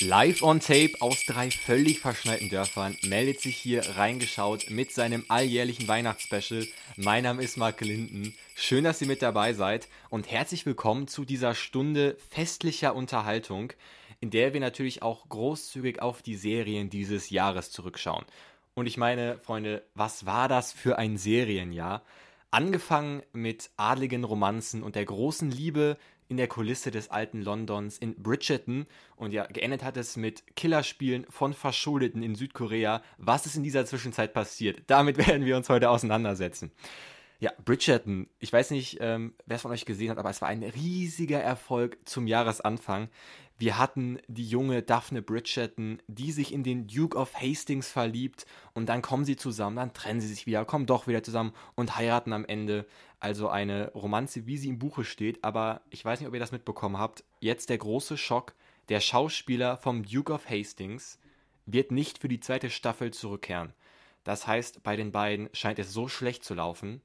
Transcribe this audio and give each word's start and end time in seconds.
Live 0.00 0.42
on 0.42 0.60
Tape 0.60 0.92
aus 1.00 1.24
drei 1.24 1.50
völlig 1.50 2.00
verschneiten 2.00 2.50
Dörfern 2.50 2.98
meldet 3.04 3.40
sich 3.40 3.56
hier 3.56 3.96
reingeschaut 3.96 4.68
mit 4.68 4.92
seinem 4.92 5.24
alljährlichen 5.28 5.88
Weihnachtsspecial. 5.88 6.66
Mein 6.96 7.24
Name 7.24 7.42
ist 7.42 7.56
Mark 7.56 7.80
Linden. 7.80 8.34
Schön, 8.54 8.84
dass 8.84 9.00
ihr 9.00 9.06
mit 9.06 9.22
dabei 9.22 9.54
seid 9.54 9.88
und 10.10 10.30
herzlich 10.30 10.66
willkommen 10.66 11.08
zu 11.08 11.24
dieser 11.24 11.54
Stunde 11.54 12.18
festlicher 12.28 12.94
Unterhaltung, 12.94 13.72
in 14.20 14.28
der 14.28 14.52
wir 14.52 14.60
natürlich 14.60 15.00
auch 15.00 15.30
großzügig 15.30 16.02
auf 16.02 16.20
die 16.20 16.36
Serien 16.36 16.90
dieses 16.90 17.30
Jahres 17.30 17.70
zurückschauen. 17.70 18.26
Und 18.74 18.84
ich 18.86 18.98
meine, 18.98 19.38
Freunde, 19.38 19.82
was 19.94 20.26
war 20.26 20.48
das 20.48 20.74
für 20.74 20.98
ein 20.98 21.16
Serienjahr? 21.16 22.02
Angefangen 22.50 23.22
mit 23.32 23.70
adligen 23.78 24.24
Romanzen 24.24 24.82
und 24.82 24.94
der 24.94 25.06
großen 25.06 25.50
Liebe 25.50 25.96
in 26.28 26.36
der 26.36 26.48
Kulisse 26.48 26.90
des 26.90 27.10
alten 27.10 27.42
Londons 27.42 27.98
in 27.98 28.22
Bridgerton 28.22 28.86
und 29.16 29.32
ja, 29.32 29.46
geendet 29.46 29.82
hat 29.82 29.96
es 29.96 30.16
mit 30.16 30.44
Killerspielen 30.56 31.26
von 31.28 31.54
Verschuldeten 31.54 32.22
in 32.22 32.34
Südkorea. 32.34 33.02
Was 33.18 33.46
ist 33.46 33.56
in 33.56 33.62
dieser 33.62 33.86
Zwischenzeit 33.86 34.32
passiert? 34.32 34.82
Damit 34.86 35.18
werden 35.26 35.44
wir 35.44 35.56
uns 35.56 35.68
heute 35.68 35.90
auseinandersetzen. 35.90 36.72
Ja, 37.38 37.52
Bridgerton, 37.64 38.28
ich 38.38 38.50
weiß 38.50 38.70
nicht, 38.70 38.96
ähm, 39.00 39.34
wer 39.44 39.56
es 39.56 39.62
von 39.62 39.70
euch 39.70 39.84
gesehen 39.84 40.10
hat, 40.10 40.16
aber 40.16 40.30
es 40.30 40.40
war 40.40 40.48
ein 40.48 40.62
riesiger 40.62 41.40
Erfolg 41.40 41.98
zum 42.06 42.26
Jahresanfang. 42.26 43.10
Wir 43.58 43.78
hatten 43.78 44.18
die 44.26 44.46
junge 44.46 44.82
Daphne 44.82 45.22
Bridgerton, 45.22 46.02
die 46.08 46.32
sich 46.32 46.52
in 46.52 46.62
den 46.62 46.86
Duke 46.86 47.16
of 47.16 47.34
Hastings 47.34 47.88
verliebt 47.88 48.46
und 48.74 48.86
dann 48.88 49.00
kommen 49.00 49.24
sie 49.24 49.36
zusammen, 49.36 49.76
dann 49.76 49.94
trennen 49.94 50.20
sie 50.20 50.28
sich 50.28 50.46
wieder, 50.46 50.64
kommen 50.64 50.86
doch 50.86 51.06
wieder 51.06 51.22
zusammen 51.22 51.52
und 51.74 51.96
heiraten 51.96 52.32
am 52.32 52.44
Ende. 52.44 52.86
Also 53.18 53.48
eine 53.48 53.92
Romanze, 53.92 54.46
wie 54.46 54.58
sie 54.58 54.68
im 54.68 54.78
Buche 54.78 55.04
steht, 55.04 55.42
aber 55.42 55.80
ich 55.90 56.04
weiß 56.04 56.20
nicht, 56.20 56.28
ob 56.28 56.34
ihr 56.34 56.40
das 56.40 56.52
mitbekommen 56.52 56.98
habt. 56.98 57.24
Jetzt 57.40 57.70
der 57.70 57.78
große 57.78 58.18
Schock. 58.18 58.54
Der 58.88 59.00
Schauspieler 59.00 59.76
vom 59.78 60.04
Duke 60.04 60.32
of 60.32 60.48
Hastings 60.48 61.18
wird 61.64 61.90
nicht 61.90 62.18
für 62.18 62.28
die 62.28 62.40
zweite 62.40 62.70
Staffel 62.70 63.12
zurückkehren. 63.12 63.72
Das 64.22 64.46
heißt, 64.46 64.82
bei 64.82 64.96
den 64.96 65.12
beiden 65.12 65.48
scheint 65.52 65.78
es 65.78 65.92
so 65.92 66.08
schlecht 66.08 66.44
zu 66.44 66.54
laufen, 66.54 67.00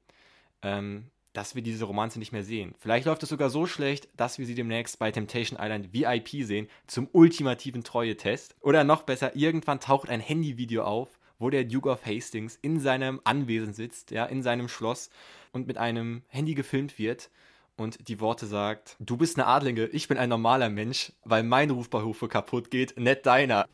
ähm, 0.62 1.10
dass 1.32 1.54
wir 1.54 1.62
diese 1.62 1.84
Romanze 1.84 2.18
nicht 2.18 2.32
mehr 2.32 2.44
sehen. 2.44 2.74
Vielleicht 2.78 3.06
läuft 3.06 3.22
es 3.22 3.30
sogar 3.30 3.48
so 3.48 3.66
schlecht, 3.66 4.08
dass 4.16 4.38
wir 4.38 4.46
sie 4.46 4.54
demnächst 4.54 4.98
bei 4.98 5.10
Temptation 5.10 5.58
Island 5.60 5.92
VIP 5.92 6.44
sehen, 6.44 6.68
zum 6.86 7.08
ultimativen 7.12 7.84
Treue-Test. 7.84 8.54
Oder 8.60 8.84
noch 8.84 9.02
besser, 9.02 9.34
irgendwann 9.34 9.80
taucht 9.80 10.08
ein 10.08 10.20
Handyvideo 10.20 10.84
auf, 10.84 11.18
wo 11.42 11.50
der 11.50 11.64
Duke 11.64 11.90
of 11.90 12.06
Hastings 12.06 12.58
in 12.62 12.80
seinem 12.80 13.20
Anwesen 13.24 13.74
sitzt, 13.74 14.12
ja, 14.12 14.24
in 14.24 14.42
seinem 14.42 14.68
Schloss 14.68 15.10
und 15.52 15.66
mit 15.66 15.76
einem 15.76 16.22
Handy 16.28 16.54
gefilmt 16.54 16.98
wird 16.98 17.30
und 17.76 18.08
die 18.08 18.20
Worte 18.20 18.46
sagt, 18.46 18.96
du 19.00 19.16
bist 19.16 19.36
eine 19.36 19.46
Adlinge, 19.46 19.86
ich 19.86 20.08
bin 20.08 20.18
ein 20.18 20.28
normaler 20.28 20.70
Mensch, 20.70 21.12
weil 21.24 21.42
mein 21.42 21.70
Ruf 21.70 21.90
bei 21.90 22.02
Hofe 22.02 22.28
kaputt 22.28 22.70
geht, 22.70 22.98
nicht 22.98 23.26
deiner. 23.26 23.68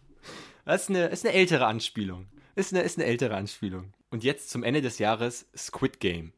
Das 0.65 0.83
ist 0.83 0.91
eine, 0.91 1.07
ist 1.07 1.25
eine 1.25 1.35
ältere 1.35 1.67
Anspielung. 1.67 2.27
Ist 2.55 2.73
eine, 2.73 2.83
ist 2.83 2.99
eine 2.99 3.07
ältere 3.07 3.37
Anspielung. 3.37 3.93
Und 4.11 4.25
jetzt 4.25 4.51
zum 4.51 4.65
Ende 4.65 4.83
des 4.83 4.99
Jahres 4.99 5.47
Squid 5.57 6.01
Game. 6.01 6.33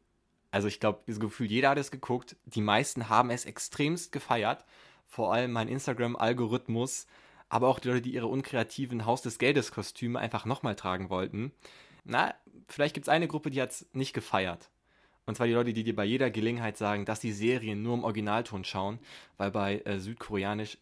Also 0.50 0.66
ich 0.66 0.80
glaube, 0.80 1.00
das 1.06 1.20
Gefühl, 1.20 1.46
jeder 1.46 1.70
hat 1.70 1.78
es 1.78 1.92
geguckt. 1.92 2.36
Die 2.44 2.60
meisten 2.60 3.08
haben 3.08 3.30
es 3.30 3.44
extremst 3.44 4.10
gefeiert. 4.10 4.64
Vor 5.06 5.32
allem 5.32 5.52
mein 5.52 5.68
Instagram-Algorithmus, 5.68 7.06
aber 7.50 7.68
auch 7.68 7.80
die 7.80 7.88
Leute, 7.88 8.02
die 8.02 8.14
ihre 8.14 8.28
unkreativen 8.28 9.04
Haus 9.04 9.20
des 9.20 9.38
Geldes-Kostüme 9.38 10.18
einfach 10.18 10.46
nochmal 10.46 10.76
tragen 10.76 11.10
wollten. 11.10 11.52
Na, 12.04 12.34
vielleicht 12.68 12.94
gibt 12.94 13.04
es 13.04 13.12
eine 13.12 13.28
Gruppe, 13.28 13.50
die 13.50 13.60
hat 13.60 13.72
es 13.72 13.86
nicht 13.92 14.14
gefeiert. 14.14 14.70
Und 15.26 15.34
zwar 15.36 15.46
die 15.46 15.52
Leute, 15.52 15.72
die 15.72 15.84
dir 15.84 15.94
bei 15.94 16.04
jeder 16.04 16.30
Gelegenheit 16.30 16.78
sagen, 16.78 17.04
dass 17.04 17.20
die 17.20 17.32
Serien 17.32 17.82
nur 17.82 17.94
im 17.94 18.04
Originalton 18.04 18.64
schauen, 18.64 18.98
weil 19.36 19.50
bei 19.50 19.80
äh, 19.80 19.98
Südkoreanisch, 19.98 20.78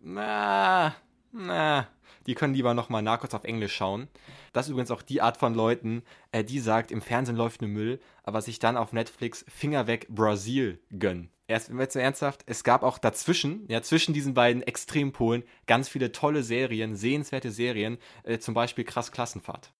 na, 0.00 0.94
na, 1.32 1.88
die 2.26 2.34
können 2.34 2.54
lieber 2.54 2.74
nochmal 2.74 3.02
Narcos 3.02 3.34
auf 3.34 3.44
Englisch 3.44 3.74
schauen. 3.74 4.08
Das 4.52 4.66
ist 4.66 4.70
übrigens 4.70 4.90
auch 4.90 5.02
die 5.02 5.20
Art 5.20 5.36
von 5.36 5.54
Leuten, 5.54 6.02
äh, 6.32 6.44
die 6.44 6.60
sagt, 6.60 6.90
im 6.90 7.00
Fernsehen 7.00 7.36
läuft 7.36 7.62
nur 7.62 7.70
Müll, 7.70 8.00
aber 8.22 8.42
sich 8.42 8.58
dann 8.58 8.76
auf 8.76 8.92
Netflix 8.92 9.44
Finger 9.48 9.86
weg 9.86 10.06
Brasil 10.08 10.80
gönnen. 10.90 11.30
Erst 11.46 11.70
so 11.92 11.98
ernsthaft, 11.98 12.42
es 12.46 12.62
gab 12.62 12.82
auch 12.82 12.98
dazwischen, 12.98 13.64
ja, 13.68 13.80
zwischen 13.80 14.12
diesen 14.12 14.34
beiden 14.34 14.62
Extrempolen 14.62 15.44
ganz 15.66 15.88
viele 15.88 16.12
tolle 16.12 16.42
Serien, 16.42 16.94
sehenswerte 16.94 17.50
Serien, 17.50 17.96
äh, 18.24 18.38
zum 18.38 18.52
Beispiel 18.52 18.84
Krass 18.84 19.12
Klassenfahrt 19.12 19.72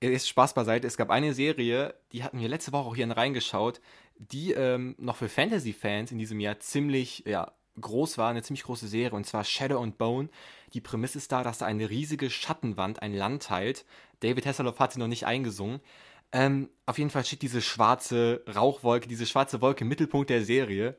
ist 0.00 0.28
Spaß 0.28 0.54
beiseite. 0.54 0.86
Es 0.86 0.96
gab 0.96 1.10
eine 1.10 1.34
Serie, 1.34 1.94
die 2.12 2.22
hatten 2.22 2.38
wir 2.38 2.48
letzte 2.48 2.72
Woche 2.72 2.88
auch 2.88 2.96
hier 2.96 3.10
reingeschaut, 3.10 3.80
die 4.16 4.52
ähm, 4.52 4.94
noch 4.98 5.16
für 5.16 5.28
Fantasy-Fans 5.28 6.12
in 6.12 6.18
diesem 6.18 6.40
Jahr 6.40 6.60
ziemlich 6.60 7.24
ja, 7.26 7.52
groß 7.80 8.18
war, 8.18 8.30
eine 8.30 8.42
ziemlich 8.42 8.64
große 8.64 8.88
Serie, 8.88 9.16
und 9.16 9.24
zwar 9.24 9.44
Shadow 9.44 9.82
and 9.82 9.98
Bone. 9.98 10.28
Die 10.72 10.80
Prämisse 10.80 11.18
ist 11.18 11.32
da, 11.32 11.42
dass 11.42 11.58
da 11.58 11.66
eine 11.66 11.90
riesige 11.90 12.30
Schattenwand 12.30 13.02
ein 13.02 13.14
Land 13.14 13.44
teilt. 13.44 13.84
David 14.20 14.46
Hasselhoff 14.46 14.78
hat 14.78 14.92
sie 14.92 14.98
noch 14.98 15.06
nicht 15.08 15.26
eingesungen. 15.26 15.80
Ähm, 16.32 16.68
auf 16.86 16.98
jeden 16.98 17.10
Fall 17.10 17.24
steht 17.24 17.42
diese 17.42 17.62
schwarze 17.62 18.42
Rauchwolke, 18.54 19.08
diese 19.08 19.26
schwarze 19.26 19.60
Wolke 19.62 19.82
im 19.82 19.88
Mittelpunkt 19.88 20.30
der 20.30 20.44
Serie. 20.44 20.98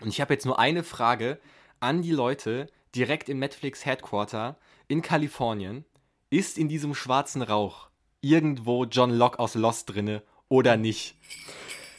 Und 0.00 0.08
ich 0.08 0.20
habe 0.20 0.34
jetzt 0.34 0.46
nur 0.46 0.58
eine 0.58 0.84
Frage 0.84 1.40
an 1.80 2.02
die 2.02 2.12
Leute 2.12 2.68
direkt 2.94 3.28
im 3.28 3.38
Netflix 3.38 3.84
Headquarter 3.84 4.56
in 4.86 5.02
Kalifornien. 5.02 5.84
Ist 6.30 6.58
in 6.58 6.68
diesem 6.68 6.94
schwarzen 6.94 7.42
Rauch 7.42 7.90
irgendwo 8.20 8.86
John 8.86 9.10
Locke 9.10 9.38
aus 9.38 9.54
Lost 9.54 9.90
drinne 9.90 10.22
oder 10.48 10.76
nicht. 10.76 11.16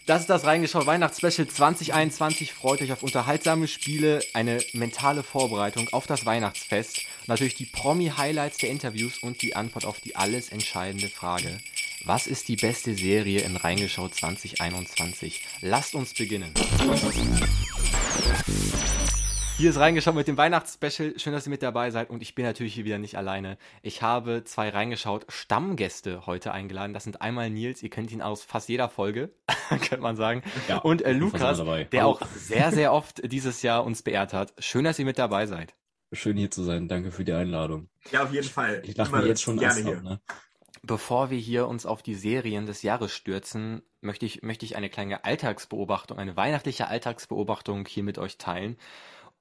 Das 0.06 0.22
ist 0.22 0.30
das 0.30 0.46
reingeschaut 0.46 0.86
Weihnachtsspecial 0.86 1.48
2021. 1.48 2.54
Freut 2.54 2.80
euch 2.84 2.92
auf 2.92 3.02
unterhaltsame 3.02 3.68
Spiele, 3.68 4.22
eine 4.34 4.64
mentale 4.74 5.24
Vorbereitung 5.24 5.90
auf 5.94 6.06
das 6.06 6.28
Weihnachtsfest, 6.28 7.02
natürlich 7.26 7.56
die 7.56 7.66
Promi-Highlights 7.66 8.58
der 8.60 8.70
Interviews 8.70 9.18
und 9.18 9.42
die 9.42 9.56
Antwort 9.56 9.86
auf 9.86 10.00
die 10.02 10.16
alles 10.16 10.50
entscheidende 10.50 11.08
Frage. 11.08 11.58
Was 12.04 12.28
ist 12.28 12.50
die 12.50 12.56
beste 12.56 12.94
Serie 12.94 13.42
in 13.42 13.58
Reingeschaut 13.58 14.14
2021? 14.14 15.44
Lasst 15.62 15.96
uns 15.96 16.14
beginnen. 16.14 16.52
Hier 19.58 19.70
ist 19.70 19.80
reingeschaut 19.80 20.16
mit 20.16 20.28
dem 20.28 20.36
Weihnachtsspecial. 20.36 21.18
Schön, 21.18 21.32
dass 21.32 21.48
ihr 21.48 21.50
mit 21.50 21.64
dabei 21.64 21.90
seid. 21.90 22.10
Und 22.10 22.22
ich 22.22 22.36
bin 22.36 22.44
natürlich 22.44 22.74
hier 22.74 22.84
wieder 22.84 22.98
nicht 22.98 23.18
alleine. 23.18 23.58
Ich 23.84 24.02
habe 24.02 24.44
zwei 24.44 24.68
reingeschaut 24.68 25.26
Stammgäste 25.30 26.26
heute 26.26 26.52
eingeladen. 26.52 26.94
Das 26.94 27.06
sind 27.06 27.22
einmal 27.22 27.50
Nils, 27.50 27.82
ihr 27.82 27.90
kennt 27.90 28.12
ihn 28.12 28.22
aus 28.22 28.44
fast 28.44 28.68
jeder 28.68 28.90
Folge, 28.90 29.30
könnte 29.70 30.00
man 30.00 30.18
sagen. 30.18 30.44
Ja, 30.68 30.80
und 30.80 31.04
äh, 31.04 31.14
Lukas, 31.14 31.64
der 31.94 32.06
auch 32.06 32.22
sehr, 32.36 32.74
sehr 32.74 32.92
oft 32.92 33.32
dieses 33.32 33.62
Jahr 33.62 33.86
uns 33.86 34.02
beehrt 34.02 34.34
hat. 34.34 34.54
Schön, 34.60 34.84
dass 34.84 35.00
ihr 35.00 35.06
mit 35.06 35.18
dabei 35.18 35.46
seid. 35.46 35.74
Schön 36.12 36.36
hier 36.36 36.52
zu 36.52 36.64
sein. 36.64 36.90
Danke 36.90 37.12
für 37.12 37.24
die 37.24 37.34
Einladung. 37.34 37.88
Ja, 38.12 38.24
auf 38.24 38.34
jeden 38.34 38.50
Fall. 38.50 38.84
Ich 38.86 38.98
lache 38.98 39.16
mir 39.16 39.26
jetzt 39.26 39.42
schon 39.42 39.58
gerne 39.58 39.82
hier. 39.82 39.98
Ab, 39.98 40.04
ne? 40.04 40.20
Bevor 40.84 41.30
wir 41.30 41.40
hier 41.40 41.70
uns 41.70 41.86
auf 41.86 42.04
die 42.04 42.16
Serien 42.16 42.66
des 42.66 42.82
Jahres 42.82 43.14
stürzen, 43.14 43.84
möchte 44.02 44.26
ich, 44.26 44.44
möchte 44.44 44.66
ich 44.66 44.76
eine 44.76 44.90
kleine 44.90 45.24
Alltagsbeobachtung, 45.24 46.20
eine 46.20 46.36
weihnachtliche 46.36 46.88
Alltagsbeobachtung 46.88 47.86
hier 47.86 48.04
mit 48.04 48.18
euch 48.18 48.38
teilen. 48.38 48.78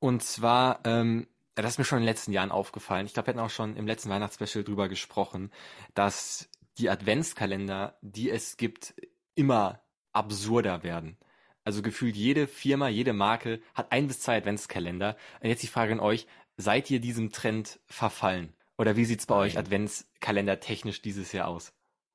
Und 0.04 0.22
zwar, 0.22 0.80
ähm, 0.84 1.26
das 1.54 1.70
ist 1.70 1.78
mir 1.78 1.86
schon 1.86 1.96
in 1.96 2.02
den 2.02 2.10
letzten 2.10 2.32
Jahren 2.32 2.50
aufgefallen. 2.50 3.06
Ich 3.06 3.14
glaube, 3.14 3.28
wir 3.28 3.30
hatten 3.32 3.40
auch 3.40 3.48
schon 3.48 3.74
im 3.74 3.86
letzten 3.86 4.10
Weihnachtsspecial 4.10 4.62
drüber 4.62 4.90
gesprochen, 4.90 5.50
dass 5.94 6.50
die 6.76 6.90
Adventskalender, 6.90 7.96
die 8.02 8.28
es 8.28 8.58
gibt, 8.58 8.92
immer 9.34 9.80
absurder 10.12 10.82
werden. 10.82 11.16
Also 11.64 11.80
gefühlt 11.80 12.16
jede 12.16 12.46
Firma, 12.46 12.88
jede 12.88 13.14
Marke 13.14 13.62
hat 13.72 13.92
ein 13.92 14.06
bis 14.06 14.20
zwei 14.20 14.36
Adventskalender. 14.36 15.16
Und 15.40 15.48
jetzt 15.48 15.62
die 15.62 15.68
Frage 15.68 15.94
an 15.94 16.00
euch, 16.00 16.26
seid 16.58 16.90
ihr 16.90 17.00
diesem 17.00 17.32
Trend 17.32 17.80
verfallen? 17.86 18.52
Oder 18.76 18.96
wie 18.96 19.06
sieht's 19.06 19.24
bei 19.24 19.36
euch 19.36 19.56
Adventskalender 19.56 20.60
technisch 20.60 21.00
dieses 21.00 21.32
Jahr 21.32 21.48
aus? 21.48 21.72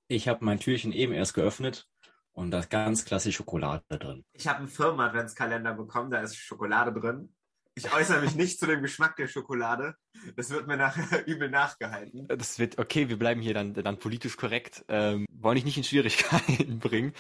Ich 0.08 0.28
habe 0.28 0.46
mein 0.46 0.60
Türchen 0.60 0.92
eben 0.92 1.14
erst 1.14 1.34
geöffnet 1.34 1.90
und 2.34 2.52
da 2.52 2.60
ist 2.60 2.70
ganz 2.70 3.04
klassisch 3.04 3.36
Schokolade 3.36 3.84
drin. 3.90 4.26
Ich 4.34 4.48
habe 4.48 4.60
einen 4.60 4.68
Firmen-Adventskalender 4.68 5.74
bekommen, 5.74 6.12
da 6.12 6.22
ist 6.22 6.36
Schokolade 6.38 6.94
drin. 6.94 7.34
Ich 7.80 7.94
äußere 7.94 8.20
mich 8.20 8.36
nicht 8.36 8.60
zu 8.60 8.66
dem 8.66 8.82
Geschmack 8.82 9.16
der 9.16 9.30
Schokolade. 9.30 9.96
Das 10.36 10.50
wird 10.50 10.68
mir 10.68 10.76
nachher 10.76 11.26
übel 11.28 11.50
nachgehalten. 11.50 12.28
Das 12.28 12.60
wird, 12.60 12.78
okay, 12.78 13.08
wir 13.08 13.18
bleiben 13.18 13.40
hier 13.40 13.54
dann, 13.54 13.74
dann 13.74 13.98
politisch 13.98 14.36
korrekt. 14.36 14.84
Ähm, 14.90 15.26
wollen 15.32 15.56
dich 15.56 15.64
nicht 15.64 15.78
in 15.78 15.86
Schwierigkeiten 15.86 16.80
bringen. 16.82 17.14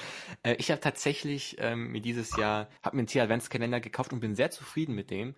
Äh, 0.43 0.55
ich 0.55 0.69
habe 0.69 0.81
tatsächlich 0.81 1.55
ähm, 1.59 1.93
mir 1.93 2.01
dieses 2.01 2.35
Jahr, 2.35 2.67
habe 2.83 2.97
mir 2.97 3.01
einen 3.01 3.07
Tier-Adventskalender 3.07 3.79
gekauft 3.79 4.11
und 4.11 4.19
bin 4.19 4.35
sehr 4.35 4.51
zufrieden 4.51 4.95
mit 4.95 5.11
dem. 5.11 5.33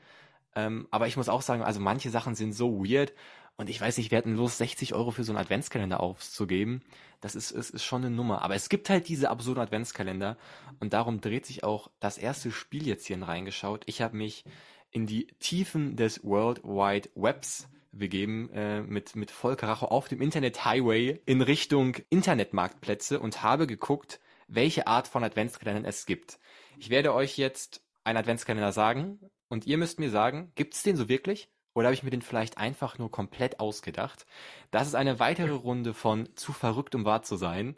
Ähm, 0.55 0.87
aber 0.89 1.05
ich 1.05 1.17
muss 1.17 1.29
auch 1.29 1.43
sagen, 1.43 1.61
also 1.61 1.79
manche 1.79 2.09
Sachen 2.09 2.33
sind 2.33 2.53
so 2.53 2.83
weird. 2.83 3.13
Und 3.57 3.69
ich 3.69 3.79
weiß 3.79 3.97
nicht, 3.97 4.09
wir 4.09 4.17
hatten 4.17 4.35
los, 4.35 4.57
60 4.57 4.95
Euro 4.95 5.11
für 5.11 5.23
so 5.23 5.31
einen 5.31 5.39
Adventskalender 5.39 5.99
auszugeben. 5.99 6.81
Das 7.19 7.35
ist, 7.35 7.51
ist, 7.51 7.69
ist 7.69 7.83
schon 7.83 8.03
eine 8.03 8.09
Nummer. 8.15 8.41
Aber 8.41 8.55
es 8.55 8.69
gibt 8.69 8.89
halt 8.89 9.07
diese 9.07 9.29
absurden 9.29 9.61
Adventskalender. 9.61 10.35
Und 10.79 10.93
darum 10.93 11.21
dreht 11.21 11.45
sich 11.45 11.63
auch 11.63 11.91
das 11.99 12.17
erste 12.17 12.49
Spiel 12.49 12.87
jetzt 12.87 13.05
hierhin 13.05 13.21
reingeschaut. 13.21 13.83
Ich 13.85 14.01
habe 14.01 14.17
mich 14.17 14.45
in 14.91 15.07
die 15.07 15.27
Tiefen 15.39 15.95
des 15.95 16.23
World 16.23 16.63
Wide 16.63 17.09
Webs 17.15 17.67
begeben 17.91 18.49
äh, 18.53 18.81
mit, 18.81 19.15
mit 19.15 19.31
Volker 19.31 19.67
Racho 19.67 19.85
auf 19.85 20.07
dem 20.07 20.21
Internet 20.21 20.63
Highway 20.65 21.21
in 21.25 21.41
Richtung 21.41 21.97
Internetmarktplätze 22.09 23.19
und 23.19 23.43
habe 23.43 23.67
geguckt, 23.67 24.19
welche 24.47 24.87
Art 24.87 25.07
von 25.07 25.23
Adventskalendern 25.23 25.85
es 25.85 26.05
gibt. 26.05 26.39
Ich 26.77 26.89
werde 26.89 27.13
euch 27.13 27.37
jetzt 27.37 27.81
einen 28.03 28.17
Adventskalender 28.17 28.71
sagen 28.71 29.19
Und 29.49 29.67
ihr 29.67 29.77
müsst 29.77 29.99
mir 29.99 30.09
sagen, 30.09 30.51
gibt 30.55 30.73
es 30.75 30.83
den 30.83 30.95
so 30.95 31.09
wirklich? 31.09 31.49
Oder 31.73 31.87
habe 31.87 31.93
ich 31.93 32.03
mir 32.03 32.09
den 32.09 32.21
vielleicht 32.21 32.57
einfach 32.57 32.97
nur 32.97 33.11
komplett 33.11 33.59
ausgedacht? 33.59 34.25
Das 34.71 34.87
ist 34.87 34.95
eine 34.95 35.19
weitere 35.19 35.51
Runde 35.51 35.93
von 35.93 36.29
Zu 36.35 36.53
verrückt, 36.53 36.95
um 36.95 37.05
wahr 37.05 37.23
zu 37.23 37.35
sein. 37.35 37.75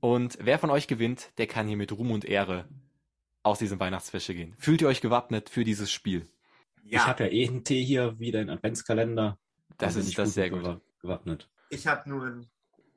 Und 0.00 0.38
wer 0.40 0.58
von 0.58 0.70
euch 0.70 0.86
gewinnt, 0.86 1.30
der 1.38 1.46
kann 1.46 1.66
hier 1.66 1.76
mit 1.76 1.92
Ruhm 1.92 2.10
und 2.10 2.24
Ehre 2.24 2.66
aus 3.42 3.58
diesem 3.58 3.80
Weihnachtsfische 3.80 4.34
gehen. 4.34 4.54
Fühlt 4.58 4.82
ihr 4.82 4.88
euch 4.88 5.00
gewappnet 5.00 5.48
für 5.48 5.64
dieses 5.64 5.90
Spiel? 5.90 6.26
Ich 6.84 6.98
habe 6.98 7.24
ja 7.24 7.30
eh 7.30 7.48
einen 7.48 7.64
Tee 7.64 7.82
hier, 7.84 8.18
wieder 8.18 8.40
einen 8.40 8.50
Adventskalender. 8.50 9.38
Das 9.78 9.96
ist 9.96 10.16
das 10.18 10.28
ist 10.28 10.34
sehr 10.34 10.50
gut. 10.50 10.60
gewa- 10.62 10.80
Gewappnet. 11.00 11.48
Ich 11.70 11.86
habe 11.86 12.08
nur 12.08 12.26
einen 12.26 12.50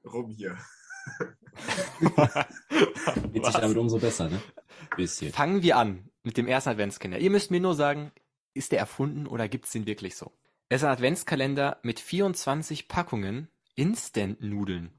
Rum 0.05 0.29
hier. 0.29 0.57
Geht 3.31 3.45
sich 3.45 3.53
damit 3.55 3.77
umso 3.77 3.97
besser, 3.99 4.29
ne? 4.29 4.41
Bisschen. 4.97 5.31
Fangen 5.31 5.61
wir 5.63 5.77
an 5.77 6.09
mit 6.23 6.37
dem 6.37 6.47
ersten 6.47 6.69
Adventskalender. 6.71 7.19
Ihr 7.23 7.29
müsst 7.31 7.51
mir 7.51 7.59
nur 7.59 7.75
sagen, 7.75 8.11
ist 8.53 8.71
der 8.71 8.79
erfunden 8.79 9.27
oder 9.27 9.47
gibt 9.47 9.65
es 9.65 9.71
den 9.71 9.85
wirklich 9.85 10.15
so? 10.15 10.31
Es 10.69 10.81
ist 10.81 10.85
ein 10.85 10.91
Adventskalender 10.93 11.79
mit 11.83 11.99
24 11.99 12.87
Packungen 12.87 13.49
Instant-Nudeln 13.75 14.91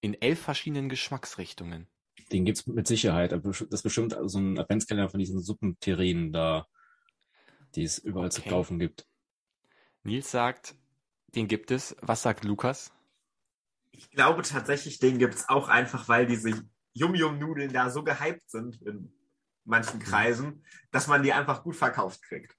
in 0.00 0.14
elf 0.20 0.40
verschiedenen 0.40 0.88
Geschmacksrichtungen. 0.88 1.86
Den 2.32 2.44
gibt's 2.44 2.66
mit 2.66 2.86
Sicherheit. 2.86 3.32
Das 3.32 3.60
ist 3.60 3.82
bestimmt 3.82 4.16
so 4.24 4.38
ein 4.38 4.58
Adventskalender 4.58 5.08
von 5.08 5.20
diesen 5.20 5.40
Suppenterrinen 5.40 6.32
da, 6.32 6.66
die 7.76 7.84
es 7.84 7.98
überall 7.98 8.32
zu 8.32 8.40
Okay. 8.40 8.50
kaufen 8.50 8.78
gibt. 8.78 9.06
Nils 10.02 10.30
sagt, 10.30 10.74
den 11.34 11.48
gibt 11.48 11.70
es. 11.70 11.96
Was 12.00 12.22
sagt 12.22 12.44
Lukas? 12.44 12.92
Ich 13.92 14.10
glaube 14.10 14.42
tatsächlich, 14.42 14.98
den 14.98 15.18
gibt 15.18 15.34
es 15.34 15.48
auch 15.48 15.68
einfach, 15.68 16.08
weil 16.08 16.26
diese 16.26 16.62
Yum-Yum-Nudeln 16.94 17.72
da 17.72 17.90
so 17.90 18.02
gehypt 18.02 18.50
sind 18.50 18.80
in 18.82 19.12
manchen 19.64 20.00
Kreisen, 20.00 20.64
dass 20.90 21.06
man 21.08 21.22
die 21.22 21.32
einfach 21.32 21.62
gut 21.62 21.76
verkauft 21.76 22.22
kriegt. 22.22 22.56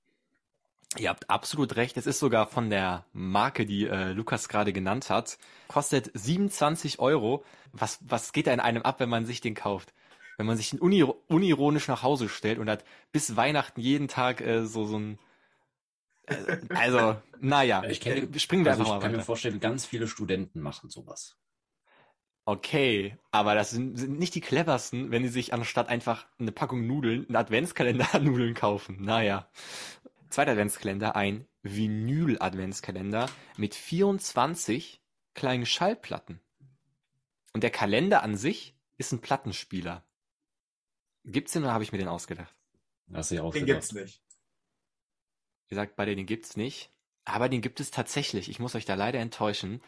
Ihr 0.97 1.09
habt 1.09 1.29
absolut 1.29 1.75
recht. 1.75 1.97
Es 1.97 2.07
ist 2.07 2.19
sogar 2.19 2.47
von 2.47 2.69
der 2.69 3.05
Marke, 3.11 3.65
die 3.65 3.85
äh, 3.87 4.13
Lukas 4.13 4.47
gerade 4.47 4.73
genannt 4.73 5.09
hat. 5.09 5.37
Kostet 5.67 6.11
27 6.13 6.99
Euro. 6.99 7.43
Was, 7.71 7.99
was 8.01 8.31
geht 8.31 8.47
da 8.47 8.53
in 8.53 8.59
einem 8.59 8.83
ab, 8.83 8.99
wenn 8.99 9.09
man 9.09 9.25
sich 9.25 9.41
den 9.41 9.53
kauft? 9.53 9.93
Wenn 10.37 10.45
man 10.45 10.55
sich 10.57 10.69
den 10.69 10.79
uni 10.79 11.03
unironisch 11.03 11.87
nach 11.87 12.03
Hause 12.03 12.29
stellt 12.29 12.59
und 12.59 12.69
hat 12.69 12.83
bis 13.11 13.35
Weihnachten 13.35 13.81
jeden 13.81 14.07
Tag 14.07 14.39
äh, 14.41 14.65
so, 14.65 14.85
so 14.85 14.97
ein. 14.99 15.19
Äh, 16.27 16.59
also, 16.75 17.21
naja, 17.39 17.83
Ich 17.83 17.99
kenn- 18.01 18.33
äh, 18.35 18.39
springen 18.39 18.63
wir 18.63 18.71
Also 18.71 18.83
einfach 18.83 18.95
ich 18.95 19.01
mal 19.01 19.07
kann 19.07 19.17
mir 19.17 19.23
vorstellen, 19.23 19.59
ganz 19.59 19.85
viele 19.85 20.07
Studenten 20.07 20.61
machen 20.61 20.89
sowas. 20.89 21.37
Okay, 22.45 23.17
aber 23.31 23.55
das 23.55 23.71
sind, 23.71 23.97
sind 23.97 24.19
nicht 24.19 24.33
die 24.35 24.39
cleversten, 24.41 25.11
wenn 25.11 25.21
die 25.23 25.27
sich 25.27 25.53
anstatt 25.53 25.89
einfach 25.89 26.27
eine 26.39 26.53
Packung 26.53 26.87
Nudeln, 26.87 27.25
einen 27.27 27.35
Adventskalender 27.35 28.07
Nudeln 28.21 28.53
kaufen. 28.53 29.01
Naja. 29.01 29.49
Zweiter 30.29 30.51
Adventskalender, 30.51 31.15
ein 31.15 31.45
Vinyl-Adventskalender 31.63 33.27
mit 33.57 33.75
24 33.75 35.01
kleinen 35.33 35.65
Schallplatten. 35.65 36.39
Und 37.53 37.63
der 37.63 37.69
Kalender 37.69 38.23
an 38.23 38.37
sich 38.37 38.75
ist 38.97 39.11
ein 39.11 39.19
Plattenspieler. 39.21 40.03
Gibt's 41.27 41.51
den 41.53 41.63
oder 41.63 41.73
habe 41.73 41.83
ich 41.83 41.91
mir 41.91 41.97
den 41.97 42.07
ausgedacht? 42.07 42.53
Hast 43.13 43.31
du 43.31 43.35
ja 43.35 43.43
auch 43.43 43.53
Den 43.53 43.65
gibt's 43.65 43.91
nicht. 43.93 44.21
Ihr 45.69 45.75
sagt 45.75 45.95
beide, 45.95 46.15
den 46.15 46.25
gibt's 46.25 46.55
nicht. 46.57 46.91
Aber 47.25 47.49
den 47.49 47.61
gibt 47.61 47.79
es 47.81 47.91
tatsächlich. 47.91 48.49
Ich 48.49 48.59
muss 48.59 48.75
euch 48.75 48.85
da 48.85 48.95
leider 48.95 49.19
enttäuschen. 49.19 49.81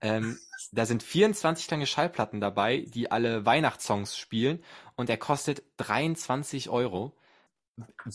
Ähm, 0.00 0.38
da 0.72 0.86
sind 0.86 1.02
24 1.02 1.68
kleine 1.68 1.86
Schallplatten 1.86 2.40
dabei, 2.40 2.84
die 2.88 3.10
alle 3.10 3.46
Weihnachtssongs 3.46 4.16
spielen. 4.18 4.62
Und 4.96 5.08
der 5.08 5.16
kostet 5.18 5.62
23 5.76 6.68
Euro. 6.68 7.16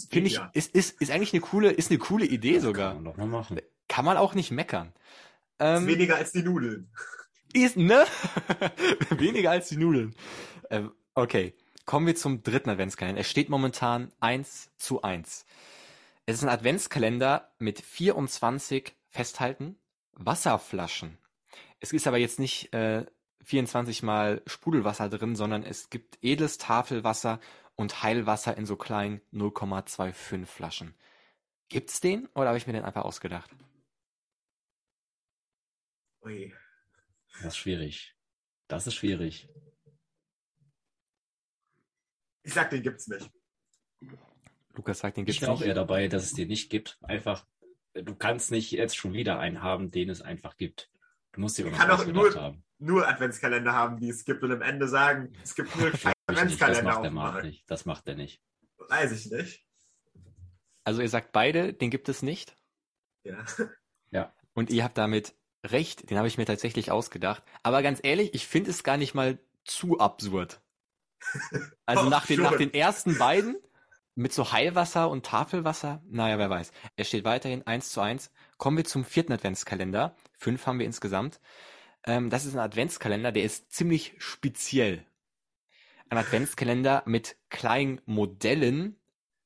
Finde 0.09 0.27
ich, 0.27 0.33
Ja. 0.35 0.49
ist, 0.53 0.75
ist, 0.75 1.01
ist 1.01 1.09
eigentlich 1.11 1.33
eine 1.33 1.41
coole, 1.41 1.71
ist 1.71 1.89
eine 1.89 1.97
coole 1.99 2.25
Idee 2.25 2.53
Kann 2.53 2.61
sogar. 2.61 2.93
man 2.95 3.05
doch 3.05 3.17
mal 3.17 3.27
machen. 3.27 3.59
Kann 3.87 4.05
man 4.05 4.17
auch 4.17 4.33
nicht 4.35 4.51
meckern. 4.51 4.89
Ist 4.89 4.95
Ähm, 5.59 5.87
weniger 5.87 6.17
als 6.17 6.33
die 6.33 6.43
Nudeln. 6.43 6.91
ist, 7.53 7.77
ne? 7.77 8.05
Weniger 9.11 9.51
als 9.51 9.69
die 9.69 9.77
Nudeln. 9.77 10.13
Ähm, 10.69 10.91
okay, 11.13 11.53
kommen 11.85 12.07
wir 12.07 12.15
zum 12.15 12.43
dritten 12.43 12.69
Adventskalender. 12.69 13.21
Es 13.21 13.29
steht 13.29 13.49
momentan 13.49 14.11
1 14.19 14.71
zu 14.77 15.01
1. 15.01 15.45
Es 16.25 16.37
ist 16.37 16.43
ein 16.43 16.49
Adventskalender 16.49 17.51
mit 17.59 17.79
24 17.79 18.95
Festhalten 19.09 19.77
Wasserflaschen. 20.13 21.17
Es 21.79 21.93
ist 21.93 22.07
aber 22.07 22.17
jetzt 22.17 22.39
nicht 22.39 22.73
äh, 22.73 23.05
24 23.43 24.01
mal 24.01 24.41
Sprudelwasser 24.47 25.09
drin, 25.09 25.35
sondern 25.35 25.63
es 25.63 25.89
gibt 25.89 26.17
edles 26.21 26.57
Tafelwasser 26.57 27.39
und 27.75 28.01
Heilwasser 28.01 28.57
in 28.57 28.65
so 28.65 28.75
kleinen 28.75 29.21
0,25 29.33 30.45
Flaschen. 30.45 30.95
Gibt's 31.69 31.99
den 31.99 32.27
oder 32.33 32.47
habe 32.47 32.57
ich 32.57 32.67
mir 32.67 32.73
den 32.73 32.85
einfach 32.85 33.03
ausgedacht? 33.03 33.51
Ui. 36.23 36.53
Das 37.37 37.47
ist 37.47 37.57
schwierig. 37.57 38.15
Das 38.67 38.87
ist 38.87 38.95
schwierig. 38.95 39.47
Ich 42.45 42.53
sag, 42.53 42.69
den 42.69 42.81
gibt's 42.83 43.07
nicht. 43.07 43.29
Lukas 44.75 44.99
sagt, 44.99 45.17
den 45.17 45.23
Ich 45.23 45.27
gibt's 45.27 45.39
bin 45.41 45.49
auch 45.49 45.59
nicht. 45.59 45.67
eher 45.67 45.73
dabei, 45.73 46.07
dass 46.07 46.23
es 46.23 46.33
den 46.33 46.47
nicht 46.47 46.69
gibt. 46.69 46.97
Einfach, 47.01 47.45
du 47.93 48.15
kannst 48.15 48.51
nicht 48.51 48.71
jetzt 48.71 48.95
schon 48.95 49.13
wieder 49.13 49.39
einen 49.39 49.61
haben, 49.61 49.89
den 49.91 50.09
es 50.09 50.21
einfach 50.21 50.55
gibt. 50.57 50.89
Du 51.33 51.41
musst 51.41 51.57
dir 51.57 51.65
Ich 51.67 51.73
kann 51.73 51.89
ausgedacht 51.91 52.13
nur- 52.33 52.35
haben. 52.41 52.61
Nur 52.77 53.07
Adventskalender 53.07 53.71
haben, 53.71 53.97
die 53.99 54.09
es 54.09 54.25
gibt 54.25 54.43
und 54.43 54.51
am 54.51 54.61
Ende 54.61 54.87
sagen, 54.89 55.33
es 55.43 55.55
gibt 55.55 55.73
nur 55.77 55.87
Ich 55.87 55.93
nicht. 55.93 56.05
Das 56.27 56.37
Adventskalender 56.37 56.83
macht 56.83 57.03
der 57.03 57.11
Markt 57.11 57.43
nicht. 57.45 57.63
Das 57.71 57.85
macht 57.85 58.07
er 58.07 58.15
nicht. 58.15 58.41
Weiß 58.89 59.11
ich 59.13 59.31
nicht. 59.31 59.65
Also 60.83 61.01
ihr 61.01 61.07
sagt 61.09 61.31
beide, 61.31 61.73
den 61.73 61.89
gibt 61.89 62.09
es 62.09 62.21
nicht. 62.21 62.55
Ja. 64.11 64.33
Und 64.53 64.69
ihr 64.69 64.83
habt 64.83 64.97
damit 64.97 65.35
recht, 65.65 66.09
den 66.09 66.17
habe 66.17 66.27
ich 66.27 66.37
mir 66.37 66.45
tatsächlich 66.45 66.91
ausgedacht. 66.91 67.43
Aber 67.63 67.81
ganz 67.81 67.99
ehrlich, 68.03 68.33
ich 68.33 68.45
finde 68.45 68.71
es 68.71 68.83
gar 68.83 68.97
nicht 68.97 69.13
mal 69.15 69.39
zu 69.63 69.99
absurd. 69.99 70.61
Also 71.85 72.03
Doch, 72.03 72.09
nach, 72.09 72.25
den, 72.25 72.41
nach 72.41 72.57
den 72.57 72.73
ersten 72.73 73.17
beiden 73.17 73.57
mit 74.15 74.33
so 74.33 74.51
Heilwasser 74.51 75.09
und 75.09 75.25
Tafelwasser, 75.25 76.01
naja, 76.09 76.39
wer 76.39 76.49
weiß. 76.49 76.71
Es 76.95 77.09
steht 77.09 77.25
weiterhin 77.25 77.67
1 77.67 77.91
zu 77.91 78.01
1. 78.01 78.31
Kommen 78.57 78.77
wir 78.77 78.85
zum 78.85 79.03
vierten 79.03 79.33
Adventskalender. 79.33 80.15
Fünf 80.37 80.65
haben 80.65 80.79
wir 80.79 80.85
insgesamt. 80.85 81.39
Ähm, 82.05 82.29
das 82.29 82.45
ist 82.45 82.53
ein 82.53 82.59
Adventskalender, 82.59 83.31
der 83.31 83.43
ist 83.43 83.71
ziemlich 83.71 84.15
speziell. 84.17 85.05
Ein 86.09 86.17
Adventskalender 86.17 87.03
mit 87.05 87.35
kleinen 87.49 88.01
Modellen 88.05 88.99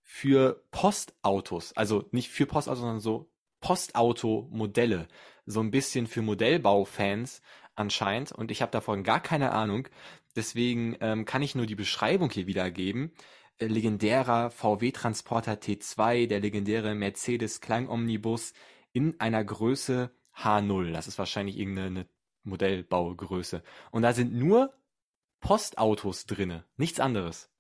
für 0.03 0.63
Postautos. 0.71 1.73
Also 1.75 2.07
nicht 2.11 2.29
für 2.29 2.45
Postautos, 2.45 2.79
sondern 2.79 2.99
so 2.99 3.31
Postauto-Modelle. 3.61 5.07
So 5.45 5.61
ein 5.61 5.71
bisschen 5.71 6.07
für 6.07 6.21
Modellbaufans 6.21 7.41
anscheinend. 7.75 8.31
Und 8.31 8.51
ich 8.51 8.61
habe 8.61 8.71
davon 8.71 9.03
gar 9.03 9.21
keine 9.21 9.51
Ahnung. 9.51 9.87
Deswegen 10.39 10.95
ähm, 11.01 11.25
kann 11.25 11.41
ich 11.41 11.53
nur 11.53 11.65
die 11.65 11.75
Beschreibung 11.75 12.29
hier 12.29 12.47
wiedergeben. 12.47 13.11
Äh, 13.57 13.65
legendärer 13.65 14.49
VW-Transporter 14.51 15.55
T2, 15.55 16.27
der 16.27 16.39
legendäre 16.39 16.95
Mercedes 16.95 17.59
Klangomnibus 17.59 18.53
in 18.93 19.19
einer 19.19 19.43
Größe 19.43 20.11
H0. 20.37 20.93
Das 20.93 21.09
ist 21.09 21.19
wahrscheinlich 21.19 21.57
irgendeine 21.57 22.07
Modellbaugröße. 22.43 23.63
Und 23.91 24.03
da 24.03 24.13
sind 24.13 24.33
nur 24.33 24.73
Postautos 25.41 26.25
drinne, 26.25 26.63
nichts 26.77 27.01
anderes. 27.01 27.51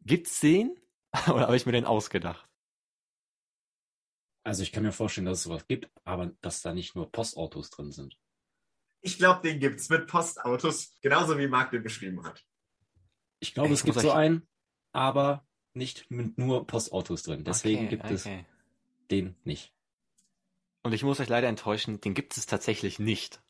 Gibt's 0.00 0.40
den? 0.40 0.80
Oder 1.28 1.42
habe 1.42 1.56
ich 1.56 1.66
mir 1.66 1.72
den 1.72 1.84
ausgedacht? 1.84 2.48
Also 4.44 4.62
ich 4.62 4.72
kann 4.72 4.82
mir 4.82 4.92
vorstellen, 4.92 5.26
dass 5.26 5.40
es 5.40 5.44
sowas 5.44 5.66
gibt, 5.66 5.90
aber 6.04 6.32
dass 6.40 6.62
da 6.62 6.72
nicht 6.72 6.94
nur 6.94 7.12
Postautos 7.12 7.68
drin 7.68 7.92
sind. 7.92 8.16
Ich 9.00 9.18
glaube, 9.18 9.40
den 9.48 9.60
gibt's 9.60 9.88
mit 9.88 10.06
Postautos, 10.06 10.92
genauso 11.00 11.38
wie 11.38 11.46
Marc 11.46 11.70
den 11.70 11.82
beschrieben 11.82 12.24
hat. 12.24 12.44
Ich 13.40 13.54
glaube, 13.54 13.72
es 13.72 13.84
gibt 13.84 14.00
so 14.00 14.10
einen, 14.10 14.46
aber 14.92 15.46
nicht 15.74 16.10
mit 16.10 16.38
nur 16.38 16.66
Postautos 16.66 17.22
drin. 17.22 17.44
Deswegen 17.44 17.86
Okay, 17.86 17.88
gibt 17.88 18.10
es 18.10 18.26
okay. 18.26 18.44
den 19.10 19.36
nicht. 19.44 19.72
Und 20.82 20.92
ich 20.92 21.02
muss 21.02 21.20
euch 21.20 21.28
leider 21.28 21.48
enttäuschen, 21.48 22.00
den 22.00 22.14
gibt 22.14 22.36
es 22.36 22.46
tatsächlich 22.46 22.98
nicht. 22.98 23.40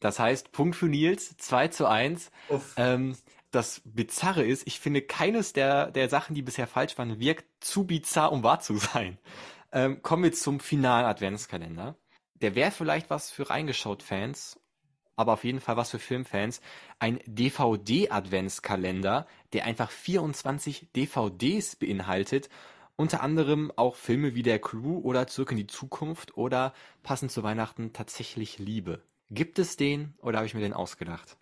Das 0.00 0.18
heißt, 0.18 0.52
Punkt 0.52 0.76
für 0.76 0.86
Nils, 0.86 1.36
2 1.36 1.68
zu 1.68 1.86
1. 1.86 2.30
Uff. 2.48 2.74
Ähm, 2.76 3.16
das 3.50 3.80
Bizarre 3.84 4.44
ist, 4.44 4.66
ich 4.66 4.78
finde, 4.78 5.02
keines 5.02 5.52
der, 5.52 5.90
der 5.90 6.08
Sachen, 6.08 6.34
die 6.34 6.42
bisher 6.42 6.66
falsch 6.66 6.96
waren, 6.98 7.18
wirkt 7.18 7.46
zu 7.60 7.84
bizarr, 7.84 8.32
um 8.32 8.42
wahr 8.42 8.60
zu 8.60 8.76
sein. 8.76 9.18
Ähm, 9.72 10.02
kommen 10.02 10.22
wir 10.22 10.32
zum 10.32 10.60
finalen 10.60 11.06
Adventskalender. 11.06 11.96
Der 12.34 12.54
wäre 12.54 12.70
vielleicht 12.70 13.10
was 13.10 13.30
für 13.30 13.50
Reingeschaut-Fans, 13.50 14.60
aber 15.18 15.32
auf 15.32 15.44
jeden 15.44 15.60
Fall 15.60 15.76
was 15.76 15.90
für 15.90 15.98
Filmfans. 15.98 16.62
Ein 17.00 17.18
DVD-Adventskalender, 17.26 19.26
der 19.52 19.64
einfach 19.64 19.90
24 19.90 20.92
DVDs 20.94 21.74
beinhaltet. 21.74 22.48
Unter 22.94 23.20
anderem 23.20 23.72
auch 23.74 23.96
Filme 23.96 24.36
wie 24.36 24.44
Der 24.44 24.60
Crew 24.60 25.00
oder 25.00 25.26
Zurück 25.26 25.50
in 25.50 25.56
die 25.56 25.66
Zukunft 25.66 26.36
oder 26.36 26.72
passend 27.02 27.32
zu 27.32 27.42
Weihnachten 27.42 27.92
tatsächlich 27.92 28.60
Liebe. 28.60 29.02
Gibt 29.30 29.58
es 29.58 29.76
den 29.76 30.14
oder 30.18 30.38
habe 30.38 30.46
ich 30.46 30.54
mir 30.54 30.60
den 30.60 30.72
ausgedacht? 30.72 31.36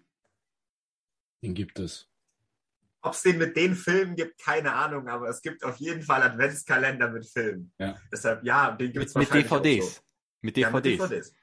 Den 1.42 1.52
gibt 1.52 1.78
es. 1.78 2.08
Ob 3.02 3.12
es 3.12 3.20
den 3.22 3.36
mit 3.36 3.58
den 3.58 3.74
Filmen 3.74 4.16
gibt, 4.16 4.40
keine 4.40 4.72
Ahnung, 4.72 5.06
aber 5.08 5.28
es 5.28 5.42
gibt 5.42 5.64
auf 5.64 5.76
jeden 5.76 6.00
Fall 6.02 6.22
Adventskalender 6.22 7.10
mit 7.10 7.26
Filmen. 7.26 7.74
Ja. 7.78 7.94
Deshalb, 8.10 8.42
ja, 8.42 8.70
den 8.70 8.86
gibt 8.86 9.00
Mit, 9.00 9.08
es 9.08 9.14
mit 9.14 9.34
DVDs. 9.34 10.02
Mit 10.40 10.56
Ja, 10.56 10.70
DVDs. 10.70 10.98
mit 10.98 11.10
DVDs. 11.10 11.34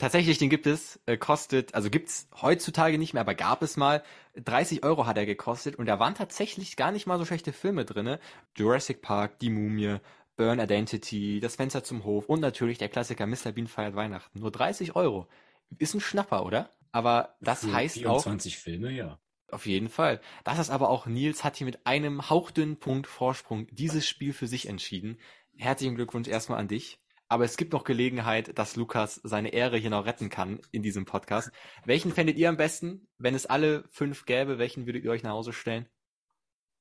Tatsächlich, 0.00 0.38
den 0.38 0.48
gibt 0.48 0.66
es, 0.66 0.98
äh, 1.04 1.18
kostet, 1.18 1.74
also 1.74 1.90
gibt's 1.90 2.26
heutzutage 2.40 2.96
nicht 2.96 3.12
mehr, 3.12 3.20
aber 3.20 3.34
gab 3.34 3.62
es 3.62 3.76
mal. 3.76 4.02
30 4.34 4.82
Euro 4.82 5.04
hat 5.04 5.18
er 5.18 5.26
gekostet 5.26 5.76
und 5.76 5.84
da 5.84 5.98
waren 5.98 6.14
tatsächlich 6.14 6.76
gar 6.76 6.90
nicht 6.90 7.06
mal 7.06 7.18
so 7.18 7.26
schlechte 7.26 7.52
Filme 7.52 7.84
drinne. 7.84 8.18
Jurassic 8.56 9.02
Park, 9.02 9.38
Die 9.40 9.50
Mumie, 9.50 9.98
Burn 10.36 10.58
Identity, 10.58 11.38
Das 11.40 11.56
Fenster 11.56 11.84
zum 11.84 12.04
Hof 12.04 12.30
und 12.30 12.40
natürlich 12.40 12.78
der 12.78 12.88
Klassiker 12.88 13.26
Mr. 13.26 13.52
Bean 13.52 13.66
feiert 13.66 13.94
Weihnachten. 13.94 14.40
Nur 14.40 14.50
30 14.50 14.96
Euro. 14.96 15.28
Ist 15.76 15.92
ein 15.92 16.00
Schnapper, 16.00 16.46
oder? 16.46 16.70
Aber 16.92 17.36
das 17.42 17.66
Für 17.66 17.74
heißt 17.74 17.98
auch, 18.06 18.22
24 18.22 18.56
Filme, 18.56 18.90
ja. 18.92 19.18
auf 19.50 19.66
jeden 19.66 19.90
Fall. 19.90 20.22
Das 20.44 20.58
ist 20.58 20.70
aber 20.70 20.88
auch, 20.88 21.04
Nils 21.04 21.44
hat 21.44 21.56
hier 21.56 21.66
mit 21.66 21.86
einem 21.86 22.30
hauchdünnen 22.30 22.78
Punkt 22.78 23.06
Vorsprung 23.06 23.66
dieses 23.70 24.08
Spiel 24.08 24.32
für 24.32 24.46
sich 24.46 24.66
entschieden. 24.66 25.18
Herzlichen 25.58 25.94
Glückwunsch 25.94 26.26
erstmal 26.26 26.58
an 26.58 26.68
dich. 26.68 26.98
Aber 27.30 27.44
es 27.44 27.56
gibt 27.56 27.72
noch 27.72 27.84
Gelegenheit, 27.84 28.58
dass 28.58 28.74
Lukas 28.74 29.20
seine 29.22 29.52
Ehre 29.52 29.76
hier 29.78 29.90
noch 29.90 30.04
retten 30.04 30.30
kann 30.30 30.58
in 30.72 30.82
diesem 30.82 31.04
Podcast. 31.04 31.52
Welchen 31.84 32.12
fändet 32.12 32.36
ihr 32.36 32.48
am 32.48 32.56
besten? 32.56 33.06
Wenn 33.18 33.36
es 33.36 33.46
alle 33.46 33.84
fünf 33.92 34.26
gäbe, 34.26 34.58
welchen 34.58 34.84
würdet 34.86 35.04
ihr 35.04 35.12
euch 35.12 35.22
nach 35.22 35.30
Hause 35.30 35.52
stellen? 35.52 35.86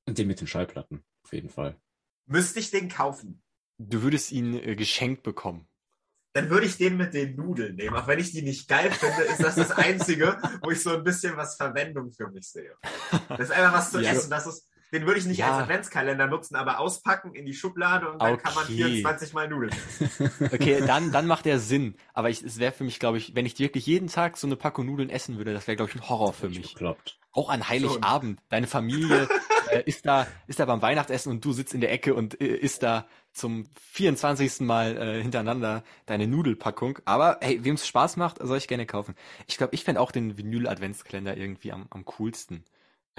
Den 0.07 0.25
mit 0.27 0.41
den 0.41 0.47
Schallplatten, 0.47 1.03
auf 1.23 1.33
jeden 1.33 1.49
Fall. 1.49 1.79
Müsste 2.25 2.59
ich 2.59 2.71
den 2.71 2.89
kaufen? 2.89 3.43
Du 3.77 4.01
würdest 4.01 4.31
ihn 4.31 4.55
äh, 4.55 4.75
geschenkt 4.75 5.21
bekommen. 5.21 5.67
Dann 6.33 6.49
würde 6.49 6.65
ich 6.65 6.77
den 6.77 6.97
mit 6.97 7.13
den 7.13 7.35
Nudeln 7.35 7.75
nehmen. 7.75 7.95
Auch 7.95 8.07
wenn 8.07 8.17
ich 8.19 8.31
die 8.31 8.41
nicht 8.41 8.67
geil 8.67 8.89
finde, 8.91 9.21
ist 9.23 9.43
das 9.43 9.55
das 9.55 9.71
Einzige, 9.71 10.39
wo 10.63 10.71
ich 10.71 10.81
so 10.81 10.91
ein 10.95 11.03
bisschen 11.03 11.37
was 11.37 11.57
Verwendung 11.57 12.11
für 12.11 12.27
mich 12.29 12.49
sehe. 12.49 12.75
Das 13.29 13.39
ist 13.41 13.51
einfach 13.51 13.73
was 13.73 13.91
zu 13.91 13.99
Ja. 13.99 14.11
essen. 14.11 14.31
Das 14.31 14.47
ist, 14.47 14.67
den 14.91 15.05
würde 15.05 15.19
ich 15.19 15.25
nicht 15.25 15.37
Ja. 15.39 15.51
als 15.51 15.63
Adventskalender 15.63 16.27
nutzen, 16.27 16.55
aber 16.55 16.79
auspacken 16.79 17.33
in 17.33 17.45
die 17.45 17.53
Schublade 17.53 18.09
und 18.11 18.21
dann 18.21 18.37
kann 18.37 18.55
man 18.55 18.63
Okay. 18.63 18.75
24 18.75 19.33
Mal 19.33 19.47
Nudeln 19.47 19.71
essen. 19.71 20.31
Okay, 20.53 20.81
dann, 20.85 21.11
dann 21.11 21.27
macht 21.27 21.45
er 21.45 21.59
Sinn. 21.59 21.95
Aber 22.13 22.29
ich, 22.29 22.41
es 22.43 22.59
wäre 22.59 22.71
für 22.71 22.83
mich, 22.83 22.99
glaube 22.99 23.17
ich, 23.17 23.35
wenn 23.35 23.45
ich 23.45 23.57
wirklich 23.59 23.85
jeden 23.85 24.07
Tag 24.07 24.37
so 24.37 24.47
eine 24.47 24.55
Packung 24.55 24.85
Nudeln 24.85 25.09
essen 25.09 25.37
würde, 25.37 25.53
das 25.53 25.67
wäre, 25.67 25.75
glaube 25.75 25.91
ich, 25.91 25.95
ein 25.95 26.09
Horror 26.09 26.33
für 26.33 26.49
mich. 26.49 26.73
Bekloppt. 26.73 27.19
Auch 27.31 27.49
an 27.49 27.69
Heiligabend. 27.69 28.39
Deine 28.49 28.65
Familie 28.65 29.27
äh, 29.71 29.83
ist 29.85 30.05
da, 30.07 30.25
ist 30.47 30.59
da 30.59 30.65
beim 30.65 30.81
Weihnachtsessen 30.81 31.31
und 31.31 31.45
du 31.45 31.53
sitzt 31.53 31.75
in 31.75 31.81
der 31.81 31.91
Ecke 31.91 32.15
und 32.15 32.41
äh, 32.41 32.47
isst 32.47 32.81
da 32.81 33.05
zum 33.31 33.67
24. 33.91 34.61
Mal 34.61 34.97
äh, 34.97 35.21
hintereinander 35.21 35.83
deine 36.07 36.25
Nudelpackung. 36.27 36.97
Aber 37.05 37.37
hey, 37.41 37.63
wem 37.63 37.75
es 37.75 37.85
Spaß 37.87 38.17
macht, 38.17 38.39
soll 38.41 38.57
ich 38.57 38.67
gerne 38.67 38.87
kaufen. 38.87 39.13
Ich 39.45 39.57
glaube, 39.57 39.75
ich 39.75 39.83
fände 39.83 40.01
auch 40.01 40.11
den 40.11 40.37
Vinyl-Adventskalender 40.37 41.37
irgendwie 41.37 41.71
am, 41.71 41.85
am 41.91 42.03
coolsten. 42.05 42.63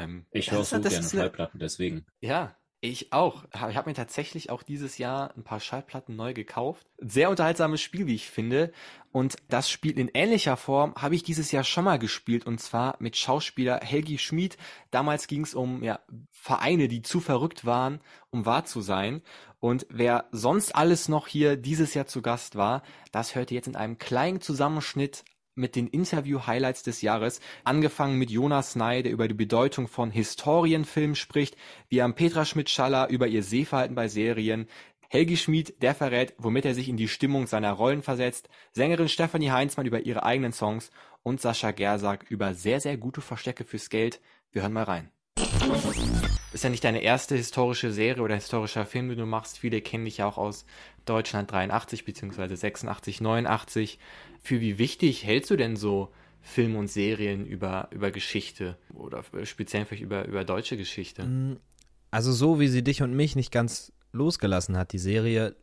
Ähm, 0.05 0.27
Ich 0.31 0.51
höre 0.51 0.65
so 0.65 0.79
das 0.79 0.93
gerne 0.93 1.07
eine- 1.09 1.19
Schallplatten, 1.21 1.59
deswegen. 1.61 2.07
ja, 2.21 2.57
ich 2.83 3.13
auch. 3.13 3.45
Ich 3.53 3.61
habe 3.77 3.91
mir 3.91 3.95
tatsächlich 3.95 4.49
auch 4.49 4.63
dieses 4.63 4.97
Jahr 4.97 5.37
ein 5.37 5.45
paar 5.45 5.61
Schallplatten 5.61 6.17
neu 6.17 6.33
gekauft. 6.33 6.87
Sehr 6.97 7.29
unterhaltsames 7.29 7.83
Spiel, 7.83 8.07
wie 8.07 8.15
ich 8.15 8.31
finde. 8.31 8.73
Und 9.13 9.37
das 9.51 9.69
Spiel 9.69 9.99
in 9.99 10.09
ähnlicher 10.15 10.57
Form 10.57 10.95
habe 10.95 11.15
ich 11.15 11.23
dieses 11.23 11.53
Jahr 11.53 11.63
schon 11.65 11.85
mal 11.85 11.99
gespielt 11.99 12.47
und 12.47 12.59
zwar 12.59 12.97
mit 12.99 13.19
Schauspieler 13.19 13.81
Helgi 13.83 14.17
Schmid. 14.17 14.57
Damals 14.91 15.27
ging 15.27 15.43
es 15.43 15.53
um 15.55 15.83
ja, 15.83 16.01
Vereine, 16.31 16.89
die 16.89 17.03
zu 17.03 17.21
verrückt 17.21 17.67
waren, 17.67 18.01
um 18.31 18.47
wahr 18.47 18.65
zu 18.65 18.81
sein. 18.81 19.21
Und 19.59 19.87
wer 19.91 20.25
sonst 20.33 20.75
alles 20.75 21.07
noch 21.11 21.27
hier 21.29 21.59
dieses 21.59 21.93
Jahr 21.93 22.07
zu 22.07 22.23
Gast 22.23 22.57
war, 22.57 22.83
das 23.13 23.35
hört 23.35 23.51
ihr 23.51 23.57
jetzt 23.57 23.69
in 23.69 23.77
einem 23.77 23.99
kleinen 23.99 24.41
Zusammenschnitt 24.41 25.23
mit 25.61 25.77
den 25.77 25.87
Interview-Highlights 25.87 26.83
des 26.83 27.03
Jahres. 27.03 27.41
Angefangen 27.63 28.19
mit 28.19 28.31
Jonas 28.31 28.75
Ney, 28.75 29.03
der 29.03 29.13
über 29.13 29.29
die 29.29 29.35
Bedeutung 29.35 29.87
von 29.87 30.11
Historienfilmen 30.11 31.15
spricht. 31.15 31.57
Wir 31.89 32.03
haben 32.03 32.15
Petra 32.15 32.45
Schmidt-Schaller 32.45 33.09
über 33.09 33.29
ihr 33.29 33.43
Sehverhalten 33.43 33.95
bei 33.95 34.09
Serien. 34.09 34.67
Helgi 35.09 35.37
Schmid, 35.37 35.83
der 35.83 35.95
verrät, 35.95 36.35
womit 36.39 36.65
er 36.65 36.75
sich 36.75 36.89
in 36.89 36.97
die 36.97 37.09
Stimmung 37.09 37.47
seiner 37.47 37.73
Rollen 37.73 38.03
versetzt. 38.03 38.49
Sängerin 38.73 39.09
Stefanie 39.09 39.51
Heinzmann 39.51 39.87
über 39.87 40.01
ihre 40.01 40.23
eigenen 40.25 40.53
Songs. 40.53 40.91
Und 41.23 41.41
Sascha 41.41 41.71
Gersak 41.71 42.25
über 42.31 42.55
sehr, 42.55 42.81
sehr 42.81 42.97
gute 42.97 43.21
Verstecke 43.21 43.65
fürs 43.65 43.91
Geld. 43.91 44.21
Wir 44.53 44.63
hören 44.63 44.73
mal 44.73 44.85
rein. 44.85 45.11
Ist 46.53 46.65
ja 46.65 46.71
nicht 46.71 46.85
deine 46.85 47.03
erste 47.03 47.37
historische 47.37 47.93
Serie 47.93 48.23
oder 48.23 48.35
historischer 48.35 48.85
Film, 48.85 49.09
den 49.09 49.19
du 49.19 49.27
machst. 49.27 49.59
Viele 49.59 49.81
kennen 49.81 50.05
dich 50.05 50.19
ja 50.19 50.27
auch 50.27 50.37
aus 50.37 50.65
Deutschland 51.05 51.51
83 51.51 52.05
bzw. 52.05 52.55
86, 52.55 53.21
89. 53.21 53.99
Für 54.43 54.61
wie 54.61 54.79
wichtig 54.79 55.25
hältst 55.25 55.51
du 55.51 55.57
denn 55.57 55.77
so 55.77 56.11
Filme 56.43 56.79
und 56.79 56.89
Serien 56.89 57.47
über, 57.47 57.89
über 57.93 58.11
Geschichte 58.11 58.77
oder 58.95 59.23
speziell 59.45 59.85
vielleicht 59.85 60.03
über, 60.03 60.27
über 60.27 60.45
deutsche 60.45 60.77
Geschichte? 60.77 61.25
Mm, 61.25 61.59
Also 62.11 62.33
so 62.33 62.59
wie 62.59 62.69
sie 62.69 62.83
dich 62.83 63.03
und 63.03 63.15
mich 63.15 63.37
nicht 63.37 63.53
ganz 63.53 63.93
losgelassen 64.13 64.77
hat, 64.77 64.93
die 64.93 64.99
Serie, 64.99 65.55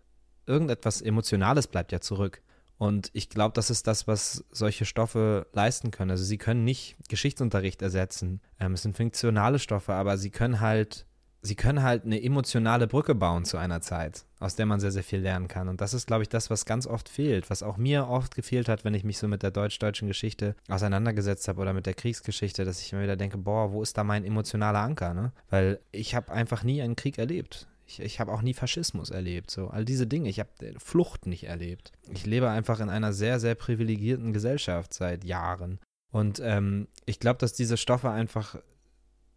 irgendetwas 0.46 1.02
Emotionales 1.02 1.68
bleibt 1.68 1.92
ja 1.92 2.00
zurück. 2.00 2.42
Und 2.78 3.10
ich 3.14 3.30
glaube, 3.30 3.54
das 3.54 3.70
ist 3.70 3.88
das, 3.88 4.08
was 4.08 4.46
solche 4.52 4.86
Stoffe 4.86 5.48
leisten 5.54 5.92
können. 5.92 6.12
Also 6.12 6.24
sie 6.24 6.38
können 6.38 6.64
nicht 6.64 6.96
Geschichtsunterricht 7.10 7.82
ersetzen. 7.82 8.40
Ähm, 8.60 8.74
es 8.74 8.84
sind 8.84 8.96
fiktionale 8.96 9.60
Stoffe, 9.60 9.94
aber 9.94 10.18
sie 10.18 10.30
können 10.30 10.60
halt, 10.60 11.08
sie 11.42 11.56
können 11.56 11.82
halt 11.82 12.06
eine 12.06 12.22
emotionale 12.22 12.86
Brücke 12.86 13.16
bauen 13.16 13.46
zu 13.46 13.58
einer 13.58 13.82
Zeit, 13.82 14.26
aus 14.40 14.56
der 14.56 14.68
man 14.68 14.80
sehr, 14.80 14.92
sehr 14.92 15.04
viel 15.04 15.22
lernen 15.22 15.48
kann. 15.48 15.70
Und 15.70 15.82
das 15.82 15.96
ist, 15.96 16.06
glaube 16.06 16.22
ich, 16.22 16.30
das, 16.30 16.52
was 16.52 16.66
ganz 16.66 16.86
oft 16.86 17.10
fehlt, 17.10 17.50
was 17.50 17.64
auch 17.64 17.78
mir 17.78 18.08
oft 18.10 18.36
gefehlt 18.36 18.70
hat, 18.70 18.86
wenn 18.86 18.94
ich 18.94 19.04
mich 19.04 19.18
so 19.18 19.28
mit 19.28 19.42
der 19.42 19.52
deutsch-deutschen 19.52 20.08
Geschichte 20.08 20.56
auseinandergesetzt 20.70 21.48
habe 21.48 21.62
oder 21.62 21.74
mit 21.74 21.88
der 21.88 21.96
Kriegsgeschichte, 21.96 22.64
dass 22.64 22.82
ich 22.82 22.94
mir 22.94 23.02
wieder 23.02 23.16
denke, 23.16 23.40
boah, 23.40 23.72
wo 23.72 23.82
ist 23.82 23.98
da 23.98 24.04
mein 24.04 24.24
emotionaler 24.24 24.80
Anker? 24.80 25.16
Ne? 25.16 25.32
Weil 25.50 25.80
ich 25.92 26.14
habe 26.14 26.32
einfach 26.32 26.64
nie 26.64 26.84
einen 26.84 26.96
Krieg 26.96 27.18
erlebt. 27.18 27.68
Ich, 27.88 28.02
ich 28.02 28.20
habe 28.20 28.34
auch 28.34 28.42
nie 28.42 28.54
Faschismus 28.54 29.10
erlebt. 29.10 29.50
So 29.50 29.70
all 29.70 29.86
diese 29.86 30.08
Dinge. 30.08 30.30
Ich 30.30 30.40
habe 30.40 30.50
Flucht 30.78 31.26
nicht 31.26 31.46
erlebt. 31.46 31.94
Ich 32.12 32.26
lebe 32.26 32.50
einfach 32.50 32.82
in 32.82 32.90
einer 32.90 33.14
sehr, 33.14 33.40
sehr 33.40 33.56
privilegierten 33.56 34.34
Gesellschaft 34.34 34.94
seit 34.94 35.24
Jahren. 35.24 35.80
Und 36.12 36.42
ähm, 36.44 36.88
ich 37.06 37.20
glaube, 37.20 37.40
dass 37.40 37.54
diese 37.54 37.78
Stoffe 37.78 38.10
einfach 38.10 38.58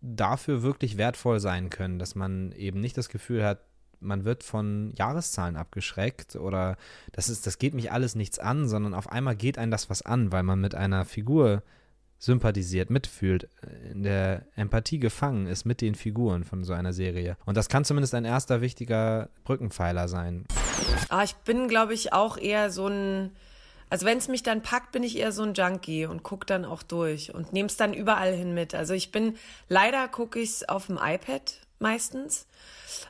dafür 0.00 0.62
wirklich 0.62 0.96
wertvoll 0.96 1.40
sein 1.40 1.70
können, 1.70 1.98
dass 1.98 2.14
man 2.14 2.52
eben 2.52 2.80
nicht 2.80 2.96
das 2.96 3.08
Gefühl 3.08 3.44
hat, 3.44 3.60
man 4.00 4.24
wird 4.24 4.42
von 4.42 4.92
Jahreszahlen 4.96 5.56
abgeschreckt 5.56 6.36
oder 6.36 6.76
das 7.12 7.28
ist, 7.28 7.46
das 7.46 7.58
geht 7.58 7.74
mich 7.74 7.92
alles 7.92 8.14
nichts 8.14 8.38
an, 8.38 8.66
sondern 8.66 8.94
auf 8.94 9.10
einmal 9.10 9.36
geht 9.36 9.58
einem 9.58 9.70
das 9.70 9.90
was 9.90 10.02
an, 10.02 10.32
weil 10.32 10.42
man 10.42 10.58
mit 10.58 10.74
einer 10.74 11.04
Figur 11.04 11.62
sympathisiert, 12.20 12.90
mitfühlt, 12.90 13.48
in 13.90 14.02
der 14.02 14.44
Empathie 14.54 15.00
gefangen 15.00 15.46
ist 15.46 15.64
mit 15.64 15.80
den 15.80 15.94
Figuren 15.94 16.44
von 16.44 16.62
so 16.64 16.74
einer 16.74 16.92
Serie. 16.92 17.36
Und 17.46 17.56
das 17.56 17.68
kann 17.68 17.84
zumindest 17.84 18.14
ein 18.14 18.26
erster 18.26 18.60
wichtiger 18.60 19.30
Brückenpfeiler 19.42 20.06
sein. 20.06 20.44
Ah, 21.08 21.24
ich 21.24 21.34
bin, 21.34 21.66
glaube 21.66 21.94
ich, 21.94 22.12
auch 22.12 22.36
eher 22.36 22.70
so 22.70 22.86
ein. 22.86 23.32
Also 23.88 24.06
wenn 24.06 24.18
es 24.18 24.28
mich 24.28 24.44
dann 24.44 24.62
packt, 24.62 24.92
bin 24.92 25.02
ich 25.02 25.18
eher 25.18 25.32
so 25.32 25.42
ein 25.42 25.54
Junkie 25.54 26.06
und 26.06 26.22
gucke 26.22 26.46
dann 26.46 26.64
auch 26.64 26.84
durch 26.84 27.34
und 27.34 27.52
nehme 27.52 27.66
es 27.66 27.76
dann 27.76 27.92
überall 27.92 28.32
hin 28.32 28.54
mit. 28.54 28.72
Also 28.72 28.94
ich 28.94 29.10
bin, 29.10 29.34
leider 29.68 30.06
gucke 30.06 30.38
ich 30.38 30.50
es 30.50 30.68
auf 30.68 30.86
dem 30.86 30.96
iPad 31.02 31.58
meistens, 31.80 32.46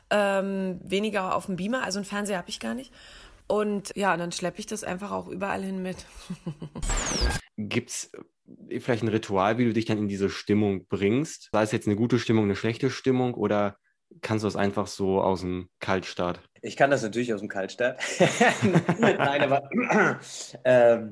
ähm, 0.09 0.79
weniger 0.83 1.35
auf 1.35 1.45
dem 1.45 1.57
Beamer, 1.57 1.83
also 1.83 1.99
einen 1.99 2.05
Fernseher 2.05 2.39
habe 2.39 2.49
ich 2.49 2.59
gar 2.59 2.73
nicht. 2.73 2.91
Und 3.45 3.95
ja, 3.95 4.15
dann 4.17 4.31
schleppe 4.31 4.59
ich 4.59 4.65
das 4.65 4.83
einfach 4.83 5.11
auch 5.11 5.27
überall 5.27 5.61
hin 5.61 5.83
mit. 5.83 5.97
Gibt's 7.57 8.05
äh, 8.13 8.19
vielleicht 8.79 9.03
ein 9.03 9.09
Ritual, 9.09 9.57
wie 9.57 9.65
du 9.65 9.73
dich 9.73 9.85
dann 9.85 9.97
in 9.97 10.07
diese 10.07 10.29
Stimmung 10.29 10.85
bringst? 10.87 11.49
Sei 11.51 11.63
es 11.63 11.71
jetzt 11.71 11.87
eine 11.87 11.95
gute 11.95 12.19
Stimmung, 12.19 12.45
eine 12.45 12.55
schlechte 12.55 12.89
Stimmung 12.89 13.33
oder 13.33 13.77
kannst 14.21 14.43
du 14.43 14.47
das 14.47 14.55
einfach 14.55 14.87
so 14.87 15.21
aus 15.21 15.41
dem 15.41 15.69
Kaltstart? 15.79 16.41
Ich 16.61 16.77
kann 16.77 16.91
das 16.91 17.01
natürlich 17.01 17.33
aus 17.33 17.39
dem 17.39 17.49
Kaltstart. 17.49 17.99
Nein, 18.99 19.41
aber 19.43 19.69
ähm, 20.65 21.11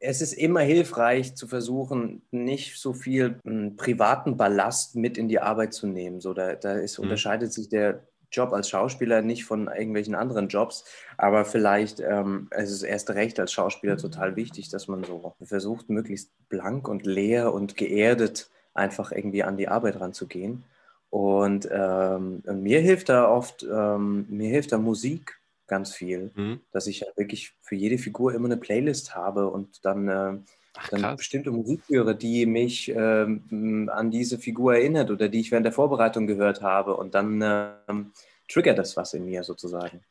es 0.00 0.20
ist 0.20 0.32
immer 0.32 0.60
hilfreich 0.60 1.34
zu 1.36 1.48
versuchen, 1.48 2.22
nicht 2.30 2.78
so 2.78 2.92
viel 2.92 3.40
m, 3.44 3.76
privaten 3.76 4.36
Ballast 4.36 4.96
mit 4.96 5.18
in 5.18 5.28
die 5.28 5.40
Arbeit 5.40 5.74
zu 5.74 5.86
nehmen. 5.86 6.20
So, 6.20 6.34
da, 6.34 6.54
da 6.54 6.74
ist, 6.74 6.98
Mhm. 6.98 7.04
unterscheidet 7.04 7.52
sich 7.52 7.68
der 7.68 8.06
Job 8.36 8.52
als 8.52 8.68
Schauspieler 8.68 9.22
nicht 9.22 9.44
von 9.44 9.68
irgendwelchen 9.68 10.14
anderen 10.14 10.48
Jobs, 10.48 10.84
aber 11.16 11.44
vielleicht 11.44 12.00
ähm, 12.00 12.48
es 12.50 12.70
ist 12.70 12.82
erst 12.82 13.10
recht 13.10 13.40
als 13.40 13.52
Schauspieler 13.52 13.96
total 13.96 14.36
wichtig, 14.36 14.68
dass 14.68 14.88
man 14.88 15.02
so 15.04 15.34
versucht, 15.42 15.88
möglichst 15.88 16.30
blank 16.48 16.88
und 16.88 17.06
leer 17.06 17.52
und 17.54 17.76
geerdet 17.76 18.50
einfach 18.74 19.10
irgendwie 19.12 19.42
an 19.42 19.56
die 19.56 19.68
Arbeit 19.68 20.00
ranzugehen. 20.00 20.64
Und 21.10 21.68
ähm, 21.72 22.42
mir 22.44 22.80
hilft 22.80 23.08
da 23.08 23.28
oft, 23.28 23.62
ähm, 23.64 24.26
mir 24.28 24.50
hilft 24.50 24.72
da 24.72 24.78
Musik 24.78 25.38
ganz 25.66 25.94
viel, 25.94 26.30
Hm? 26.34 26.60
dass 26.72 26.86
ich 26.86 27.04
wirklich 27.16 27.54
für 27.62 27.74
jede 27.74 27.98
Figur 27.98 28.34
immer 28.34 28.46
eine 28.46 28.56
Playlist 28.56 29.14
habe 29.14 29.48
und 29.48 29.84
dann, 29.84 30.08
äh, 30.08 30.34
Ach, 30.76 30.88
dann 30.88 31.00
krass. 31.00 31.16
bestimmte 31.16 31.50
Musik 31.50 31.80
höre, 31.88 32.14
die 32.14 32.46
mich 32.46 32.90
ähm, 32.90 33.90
an 33.92 34.10
diese 34.10 34.38
Figur 34.38 34.74
erinnert 34.74 35.10
oder 35.10 35.28
die 35.28 35.40
ich 35.40 35.50
während 35.50 35.64
der 35.64 35.72
Vorbereitung 35.72 36.26
gehört 36.26 36.62
habe 36.62 36.96
und 36.96 37.14
dann 37.14 37.42
ähm, 37.88 38.12
triggert 38.48 38.78
das 38.78 38.96
was 38.96 39.14
in 39.14 39.24
mir 39.24 39.42
sozusagen. 39.42 40.02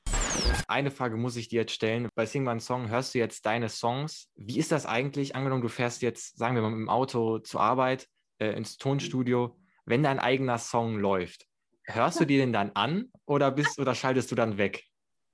Eine 0.68 0.92
Frage 0.92 1.18
muss 1.18 1.36
ich 1.36 1.48
dir 1.48 1.62
jetzt 1.62 1.74
stellen. 1.74 2.10
Bei 2.16 2.26
Sing 2.26 2.44
My 2.44 2.60
Song 2.60 2.90
hörst 2.90 3.14
du 3.14 3.20
jetzt 3.20 3.46
deine 3.46 3.70
Songs. 3.70 4.30
Wie 4.36 4.58
ist 4.58 4.72
das 4.72 4.86
eigentlich? 4.86 5.36
Angenommen, 5.36 5.62
du 5.62 5.70
fährst 5.70 6.02
jetzt, 6.02 6.38
sagen 6.38 6.56
wir 6.56 6.62
mal, 6.62 6.74
im 6.74 6.90
Auto 6.90 7.40
zur 7.40 7.62
Arbeit, 7.62 8.08
äh, 8.40 8.52
ins 8.54 8.78
Tonstudio. 8.78 9.56
wenn 9.86 10.02
dein 10.02 10.20
eigener 10.20 10.58
Song 10.58 10.98
läuft, 10.98 11.46
hörst 11.84 12.20
du 12.20 12.26
dir 12.26 12.40
den 12.40 12.52
dann 12.52 12.72
an 12.74 13.12
oder 13.26 13.52
bist 13.52 13.80
oder 13.80 13.94
schaltest 13.94 14.32
du 14.32 14.36
dann 14.36 14.58
weg? 14.58 14.84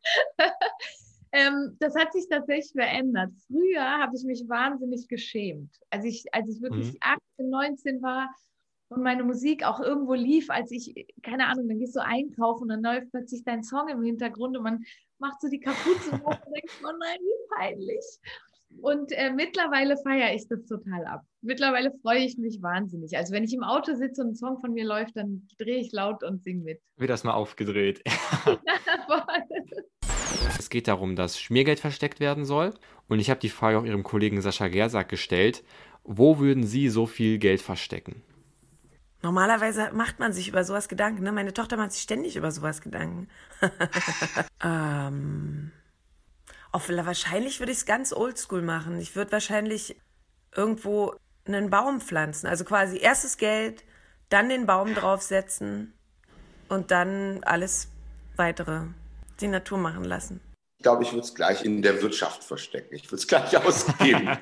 ähm, 1.31 1.77
das 1.79 1.95
hat 1.95 2.13
sich 2.13 2.27
tatsächlich 2.29 2.71
verändert. 2.73 3.31
Früher 3.47 3.83
habe 3.83 4.15
ich 4.15 4.23
mich 4.23 4.43
wahnsinnig 4.47 5.07
geschämt. 5.07 5.73
Als 5.89 6.05
ich, 6.05 6.25
als 6.33 6.49
ich 6.49 6.61
wirklich 6.61 6.93
Mhm. 6.93 6.97
18, 7.37 7.49
19 7.49 8.01
war 8.01 8.29
und 8.89 9.03
meine 9.03 9.23
Musik 9.23 9.63
auch 9.65 9.79
irgendwo 9.79 10.13
lief, 10.13 10.49
als 10.49 10.71
ich, 10.71 10.93
keine 11.23 11.47
Ahnung, 11.47 11.67
dann 11.69 11.79
gehst 11.79 11.95
du 11.95 12.03
einkaufen 12.03 12.63
und 12.63 12.69
dann 12.69 12.83
läuft 12.83 13.11
plötzlich 13.11 13.43
dein 13.43 13.63
Song 13.63 13.87
im 13.87 14.03
Hintergrund 14.03 14.57
und 14.57 14.63
man 14.63 14.83
macht 15.19 15.39
so 15.41 15.47
die 15.47 15.59
Kapuze 15.59 16.11
hoch 16.23 16.37
und 16.45 16.53
denkt, 16.55 16.71
oh 16.83 16.91
nein, 16.99 17.19
wie 17.19 17.55
peinlich. 17.55 18.05
Und 18.81 19.11
äh, 19.11 19.31
mittlerweile 19.31 19.97
feiere 19.97 20.33
ich 20.33 20.47
das 20.47 20.65
total 20.65 21.05
ab. 21.05 21.21
Mittlerweile 21.41 21.91
freue 22.01 22.19
ich 22.19 22.37
mich 22.37 22.61
wahnsinnig. 22.61 23.17
Also 23.17 23.33
wenn 23.33 23.43
ich 23.43 23.53
im 23.53 23.63
Auto 23.63 23.95
sitze 23.95 24.21
und 24.21 24.29
ein 24.29 24.35
Song 24.35 24.59
von 24.59 24.71
mir 24.73 24.85
läuft, 24.85 25.17
dann 25.17 25.45
drehe 25.57 25.79
ich 25.79 25.91
laut 25.91 26.23
und 26.23 26.41
singe 26.43 26.63
mit. 26.63 26.81
Wird 26.95 27.09
das 27.09 27.23
mal 27.25 27.33
aufgedreht. 27.33 28.01
Es 30.57 30.69
geht 30.69 30.87
darum, 30.87 31.15
dass 31.15 31.39
Schmiergeld 31.39 31.79
versteckt 31.79 32.19
werden 32.19 32.45
soll. 32.45 32.73
Und 33.07 33.19
ich 33.19 33.29
habe 33.29 33.39
die 33.39 33.49
Frage 33.49 33.77
auch 33.77 33.83
Ihrem 33.83 34.03
Kollegen 34.03 34.41
Sascha 34.41 34.67
Gersack 34.67 35.09
gestellt. 35.09 35.63
Wo 36.03 36.39
würden 36.39 36.63
Sie 36.65 36.89
so 36.89 37.05
viel 37.05 37.37
Geld 37.37 37.61
verstecken? 37.61 38.21
Normalerweise 39.21 39.91
macht 39.93 40.19
man 40.19 40.33
sich 40.33 40.47
über 40.47 40.63
sowas 40.63 40.87
Gedanken. 40.87 41.23
Ne? 41.23 41.31
Meine 41.31 41.53
Tochter 41.53 41.77
macht 41.77 41.91
sich 41.91 42.01
ständig 42.01 42.35
über 42.35 42.51
sowas 42.51 42.81
Gedanken. 42.81 43.27
ähm, 44.63 45.71
auf, 46.71 46.89
wahrscheinlich 46.89 47.59
würde 47.59 47.71
ich 47.71 47.79
es 47.79 47.85
ganz 47.85 48.13
oldschool 48.13 48.61
machen. 48.61 48.99
Ich 48.99 49.15
würde 49.15 49.31
wahrscheinlich 49.31 49.95
irgendwo 50.55 51.15
einen 51.45 51.69
Baum 51.69 52.01
pflanzen. 52.01 52.47
Also 52.47 52.63
quasi 52.65 52.97
erstes 52.97 53.37
Geld, 53.37 53.83
dann 54.29 54.49
den 54.49 54.65
Baum 54.65 54.95
draufsetzen 54.95 55.93
und 56.69 56.91
dann 56.91 57.43
alles 57.43 57.89
weitere 58.37 58.83
die 59.41 59.47
Natur 59.47 59.77
machen 59.77 60.03
lassen. 60.03 60.41
Ich 60.77 60.83
glaube, 60.83 61.03
ich 61.03 61.11
würde 61.11 61.25
es 61.25 61.35
gleich 61.35 61.63
in 61.63 61.81
der 61.81 62.01
Wirtschaft 62.01 62.43
verstecken. 62.43 62.95
Ich 62.95 63.05
würde 63.05 63.17
es 63.17 63.27
gleich 63.27 63.55
ausgeben. 63.65 64.37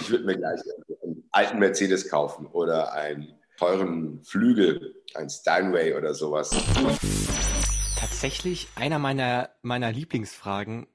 ich 0.00 0.10
würde 0.10 0.24
mir 0.24 0.36
gleich 0.36 0.60
einen 1.02 1.28
alten 1.30 1.58
Mercedes 1.58 2.08
kaufen 2.10 2.46
oder 2.46 2.92
einen 2.92 3.34
teuren 3.58 4.22
Flügel, 4.24 5.02
ein 5.14 5.30
Steinway 5.30 5.94
oder 5.94 6.14
sowas. 6.14 6.50
Tatsächlich 7.96 8.68
einer 8.74 8.98
meiner, 8.98 9.50
meiner 9.62 9.92
Lieblingsfragen. 9.92 10.86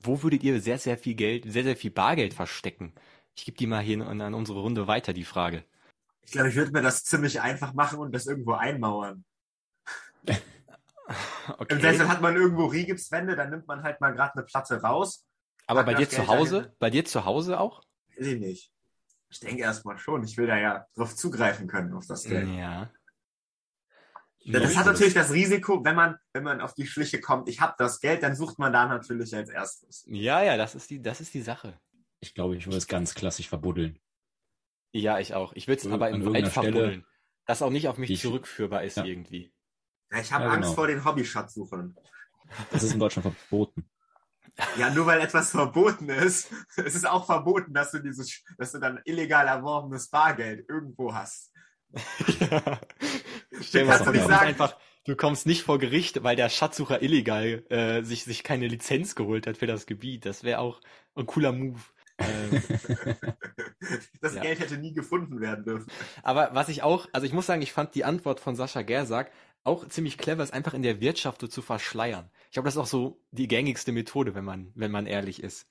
Wo 0.00 0.22
würdet 0.22 0.42
ihr 0.42 0.60
sehr, 0.60 0.78
sehr 0.78 0.98
viel 0.98 1.14
Geld, 1.14 1.44
sehr, 1.50 1.64
sehr 1.64 1.76
viel 1.76 1.90
Bargeld 1.90 2.34
verstecken? 2.34 2.94
Ich 3.36 3.44
gebe 3.44 3.56
die 3.56 3.66
mal 3.66 3.82
hier 3.82 4.06
an, 4.06 4.20
an 4.20 4.34
unsere 4.34 4.60
Runde 4.60 4.86
weiter, 4.86 5.12
die 5.12 5.24
Frage. 5.24 5.64
Ich 6.22 6.32
glaube, 6.32 6.48
ich 6.48 6.56
würde 6.56 6.72
mir 6.72 6.82
das 6.82 7.04
ziemlich 7.04 7.40
einfach 7.40 7.74
machen 7.74 7.98
und 7.98 8.12
das 8.12 8.26
irgendwo 8.26 8.52
einmauern. 8.52 9.24
Okay. 11.48 11.74
Im 11.74 11.80
Sessel 11.80 12.08
hat 12.08 12.20
man 12.20 12.34
irgendwo 12.36 12.66
Rigipswände, 12.66 13.36
dann 13.36 13.50
nimmt 13.50 13.66
man 13.66 13.82
halt 13.82 14.00
mal 14.00 14.12
gerade 14.12 14.34
eine 14.34 14.44
Platte 14.44 14.80
raus. 14.80 15.26
Aber 15.66 15.82
bei 15.84 15.94
dir 15.94 16.06
das 16.06 16.14
zu 16.14 16.26
Hause, 16.26 16.56
dahin. 16.62 16.76
bei 16.78 16.90
dir 16.90 17.04
zu 17.04 17.24
Hause 17.24 17.58
auch? 17.60 17.82
Weiß 18.16 18.26
ich 18.26 18.40
nicht. 18.40 18.72
Ich 19.30 19.40
denke 19.40 19.62
erstmal 19.62 19.98
schon. 19.98 20.22
Ich 20.24 20.36
will 20.36 20.46
da 20.46 20.56
ja 20.58 20.86
drauf 20.94 21.14
zugreifen 21.16 21.66
können, 21.66 21.92
auf 21.94 22.06
das 22.06 22.24
Geld. 22.24 22.48
Ja. 22.48 22.90
Ja, 24.46 24.60
Das 24.60 24.76
hat 24.76 24.84
natürlich 24.86 25.14
das 25.14 25.32
Risiko, 25.32 25.82
wenn 25.84 25.96
man, 25.96 26.16
wenn 26.34 26.44
man 26.44 26.60
auf 26.60 26.74
die 26.74 26.86
Schliche 26.86 27.18
kommt, 27.20 27.48
ich 27.48 27.60
habe 27.62 27.74
das 27.78 28.00
Geld, 28.00 28.22
dann 28.22 28.36
sucht 28.36 28.58
man 28.58 28.72
da 28.74 28.86
natürlich 28.86 29.34
als 29.34 29.48
erstes. 29.48 30.04
Ja, 30.06 30.42
ja, 30.42 30.56
das 30.58 30.74
ist 30.74 30.90
die, 30.90 31.00
das 31.00 31.20
ist 31.22 31.32
die 31.32 31.40
Sache. 31.40 31.80
Ich 32.20 32.34
glaube, 32.34 32.54
ich 32.56 32.66
würde 32.66 32.76
es 32.76 32.86
ganz 32.86 33.14
klassisch 33.14 33.48
verbuddeln. 33.48 33.98
Ja, 34.92 35.18
ich 35.18 35.34
auch. 35.34 35.54
Ich 35.54 35.66
würde 35.66 35.80
es 35.80 35.86
aber 35.90 36.10
im 36.10 36.16
irgendeiner 36.20 36.44
Wald 36.44 36.52
Stelle, 36.52 36.72
verbuddeln. 36.72 37.06
Das 37.46 37.62
auch 37.62 37.70
nicht 37.70 37.88
auf 37.88 37.96
mich 37.98 38.10
ich- 38.10 38.20
zurückführbar 38.20 38.84
ist 38.84 38.98
Ja. 38.98 39.04
irgendwie. 39.04 39.50
Ja, 40.12 40.20
ich 40.20 40.32
habe 40.32 40.44
Ja, 40.44 40.50
Angst 40.50 40.62
genau. 40.70 40.74
vor 40.74 40.86
den 40.86 41.04
Hobbyschatzsuchern. 41.04 41.96
Das 42.70 42.82
ist 42.82 42.92
in 42.92 43.00
Deutschland 43.00 43.34
verboten. 43.36 43.88
Ja, 44.78 44.88
nur 44.88 45.04
weil 45.06 45.20
etwas 45.20 45.50
verboten 45.50 46.08
ist, 46.08 46.48
es 46.76 46.94
ist 46.94 47.08
auch 47.08 47.26
verboten, 47.26 47.74
dass 47.74 47.90
du 47.90 47.98
dieses, 47.98 48.40
dass 48.56 48.70
du 48.70 48.78
dann 48.78 49.00
illegal 49.04 49.48
erworbenes 49.48 50.08
Bargeld 50.10 50.68
irgendwo 50.68 51.12
hast. 51.12 51.50
ja. 52.38 52.80
Stell 53.60 53.84
Kannst 53.88 54.06
du 54.06 54.12
nicht 54.12 54.28
sagen. 54.28 54.46
einfach, 54.46 54.76
du 55.06 55.16
kommst 55.16 55.46
nicht 55.46 55.64
vor 55.64 55.80
Gericht, 55.80 56.22
weil 56.22 56.36
der 56.36 56.48
Schatzsucher 56.50 57.02
illegal 57.02 57.64
äh, 57.68 58.04
sich, 58.04 58.22
sich 58.22 58.44
keine 58.44 58.68
Lizenz 58.68 59.16
geholt 59.16 59.48
hat 59.48 59.56
für 59.56 59.66
das 59.66 59.86
Gebiet. 59.86 60.24
Das 60.24 60.44
wäre 60.44 60.60
auch 60.60 60.80
ein 61.16 61.26
cooler 61.26 61.50
Move. 61.50 61.80
Ähm, 62.18 62.62
Das 64.20 64.34
Ja. 64.34 64.42
Geld 64.42 64.60
hätte 64.60 64.78
nie 64.78 64.94
gefunden 64.94 65.40
werden 65.40 65.64
dürfen. 65.64 65.90
aber 66.22 66.54
was 66.54 66.68
ich 66.68 66.82
auch, 66.82 67.06
also 67.12 67.26
ich 67.26 67.32
muss 67.32 67.46
sagen, 67.46 67.60
ich 67.62 67.72
fand 67.72 67.94
die 67.94 68.04
Antwort 68.04 68.40
von 68.40 68.56
Sascha 68.56 68.82
Gersack 68.82 69.30
auch 69.64 69.88
ziemlich 69.88 70.18
clever, 70.18 70.42
es 70.42 70.50
einfach 70.50 70.74
in 70.74 70.82
der 70.82 71.00
Wirtschaft 71.00 71.40
so 71.40 71.48
zu 71.48 71.62
verschleiern. 71.62 72.30
Ich 72.46 72.52
glaube, 72.52 72.66
das 72.66 72.76
ist 72.76 72.80
auch 72.80 72.86
so 72.86 73.20
die 73.32 73.48
gängigste 73.48 73.92
Methode, 73.92 74.34
wenn 74.34 74.44
man, 74.44 74.70
wenn 74.74 74.90
man 74.90 75.06
ehrlich 75.06 75.42
ist. 75.42 75.68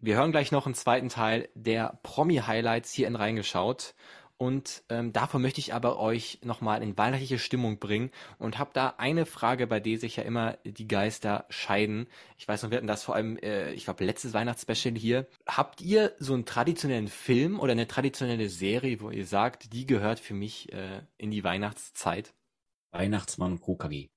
Wir 0.00 0.16
hören 0.16 0.32
gleich 0.32 0.52
noch 0.52 0.66
einen 0.66 0.74
zweiten 0.74 1.08
Teil 1.08 1.48
der 1.54 1.98
Promi-Highlights 2.02 2.92
hier 2.92 3.08
in 3.08 3.16
Reingeschaut. 3.16 3.94
Und 4.40 4.84
ähm, 4.88 5.12
davon 5.12 5.42
möchte 5.42 5.58
ich 5.58 5.74
aber 5.74 5.98
euch 5.98 6.38
nochmal 6.44 6.80
in 6.84 6.96
weihnachtliche 6.96 7.40
Stimmung 7.40 7.80
bringen 7.80 8.12
und 8.38 8.56
habe 8.56 8.70
da 8.72 8.94
eine 8.96 9.26
Frage, 9.26 9.66
bei 9.66 9.80
der 9.80 9.98
sich 9.98 10.14
ja 10.14 10.22
immer 10.22 10.58
die 10.64 10.86
Geister 10.86 11.44
scheiden. 11.48 12.06
Ich 12.36 12.46
weiß 12.46 12.62
noch, 12.62 12.70
wir 12.70 12.76
hatten 12.76 12.86
das 12.86 13.02
vor 13.02 13.16
allem, 13.16 13.36
äh, 13.38 13.72
ich 13.72 13.84
glaube, 13.84 14.04
letztes 14.04 14.34
Weihnachtsspecial 14.34 14.94
hier. 14.94 15.26
Habt 15.48 15.80
ihr 15.80 16.14
so 16.20 16.34
einen 16.34 16.44
traditionellen 16.44 17.08
Film 17.08 17.58
oder 17.58 17.72
eine 17.72 17.88
traditionelle 17.88 18.48
Serie, 18.48 19.00
wo 19.00 19.10
ihr 19.10 19.26
sagt, 19.26 19.72
die 19.72 19.86
gehört 19.86 20.20
für 20.20 20.34
mich 20.34 20.72
äh, 20.72 21.00
in 21.16 21.32
die 21.32 21.42
Weihnachtszeit? 21.42 22.32
Weihnachtsmann 22.92 23.52
und 23.52 23.60
KKG. 23.62 24.10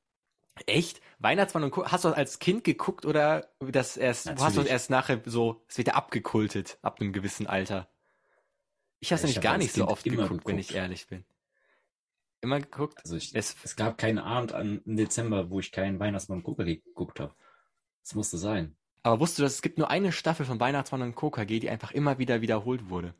Echt? 0.66 1.02
Weihnachtsmann 1.20 1.64
und 1.64 1.72
Co. 1.72 1.86
Hast 1.86 2.04
du 2.04 2.10
das 2.10 2.18
als 2.18 2.40
Kind 2.40 2.64
geguckt 2.64 3.06
oder 3.06 3.50
das 3.60 3.98
erst, 3.98 4.28
hast 4.40 4.58
du 4.58 4.62
das 4.62 4.70
erst 4.70 4.90
nachher 4.90 5.22
so, 5.26 5.64
es 5.68 5.78
wird 5.78 5.88
ja 5.90 5.94
abgekultet 5.96 6.78
ab 6.82 7.00
einem 7.00 7.14
gewissen 7.14 7.48
Alter? 7.48 7.90
Ich 9.00 9.12
habe 9.12 9.20
Ja, 9.22 9.28
nämlich 9.28 9.42
gar 9.42 9.58
nicht 9.58 9.74
so 9.74 9.82
Kind 9.82 9.90
oft 9.90 10.06
immer 10.08 10.30
geguckt, 10.30 10.48
wenn 10.48 10.58
geguckt. 10.58 10.72
ich 10.72 10.74
ehrlich 10.74 11.08
bin. 11.08 11.26
Immer 12.42 12.60
geguckt? 12.60 13.00
Also 13.04 13.16
ich, 13.16 13.36
Es, 13.36 13.56
es 13.64 13.76
gab 13.76 13.98
keinen 13.98 14.20
Abend 14.20 14.54
an, 14.54 14.82
im 14.86 14.96
Dezember, 14.98 15.50
wo 15.50 15.60
ich 15.60 15.72
keinen 15.72 16.00
Weihnachtsmann 16.00 16.40
und 16.40 16.44
KKG 16.46 16.78
geguckt 16.82 17.20
habe. 17.20 17.36
Das 18.04 18.16
musste 18.16 18.38
sein. 18.38 18.78
aber 19.04 19.20
wusstest 19.20 19.40
du, 19.40 19.44
dass 19.44 19.54
es 19.56 19.62
gibt 19.62 19.78
nur 19.78 19.90
eine 19.92 20.12
Staffel 20.12 20.44
von 20.46 20.60
Weihnachtsmann 20.60 21.04
und 21.04 21.16
KKG, 21.16 21.60
die 21.60 21.70
einfach 21.70 21.92
immer 21.92 22.18
wieder 22.18 22.42
wiederholt 22.42 22.90
wurde? 22.90 23.14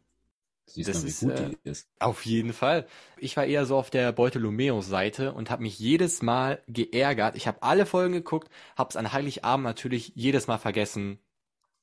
Siehst 0.74 0.90
Das 0.90 1.00
du, 1.00 1.04
wie 1.06 1.10
ist, 1.10 1.20
gut 1.22 1.32
äh, 1.32 1.50
die 1.50 1.70
ist. 1.70 1.90
Auf 2.00 2.26
jeden 2.26 2.54
Fall. 2.54 2.88
Ich 3.18 3.38
war 3.38 3.46
eher 3.46 3.66
so 3.66 3.78
auf 3.78 3.90
der 3.90 4.12
Beutelomeus-Seite 4.12 5.34
und 5.34 5.50
habe 5.50 5.64
mich 5.64 5.80
jedes 5.80 6.22
Mal 6.22 6.62
geärgert. 6.68 7.36
Ich 7.36 7.48
habe 7.48 7.64
alle 7.64 7.86
Folgen 7.86 8.14
geguckt, 8.14 8.50
habe 8.76 8.90
es 8.90 8.96
an 8.96 9.12
Heiligabend 9.12 9.64
natürlich 9.64 10.14
jedes 10.16 10.48
Mal 10.48 10.58
vergessen, 10.58 11.20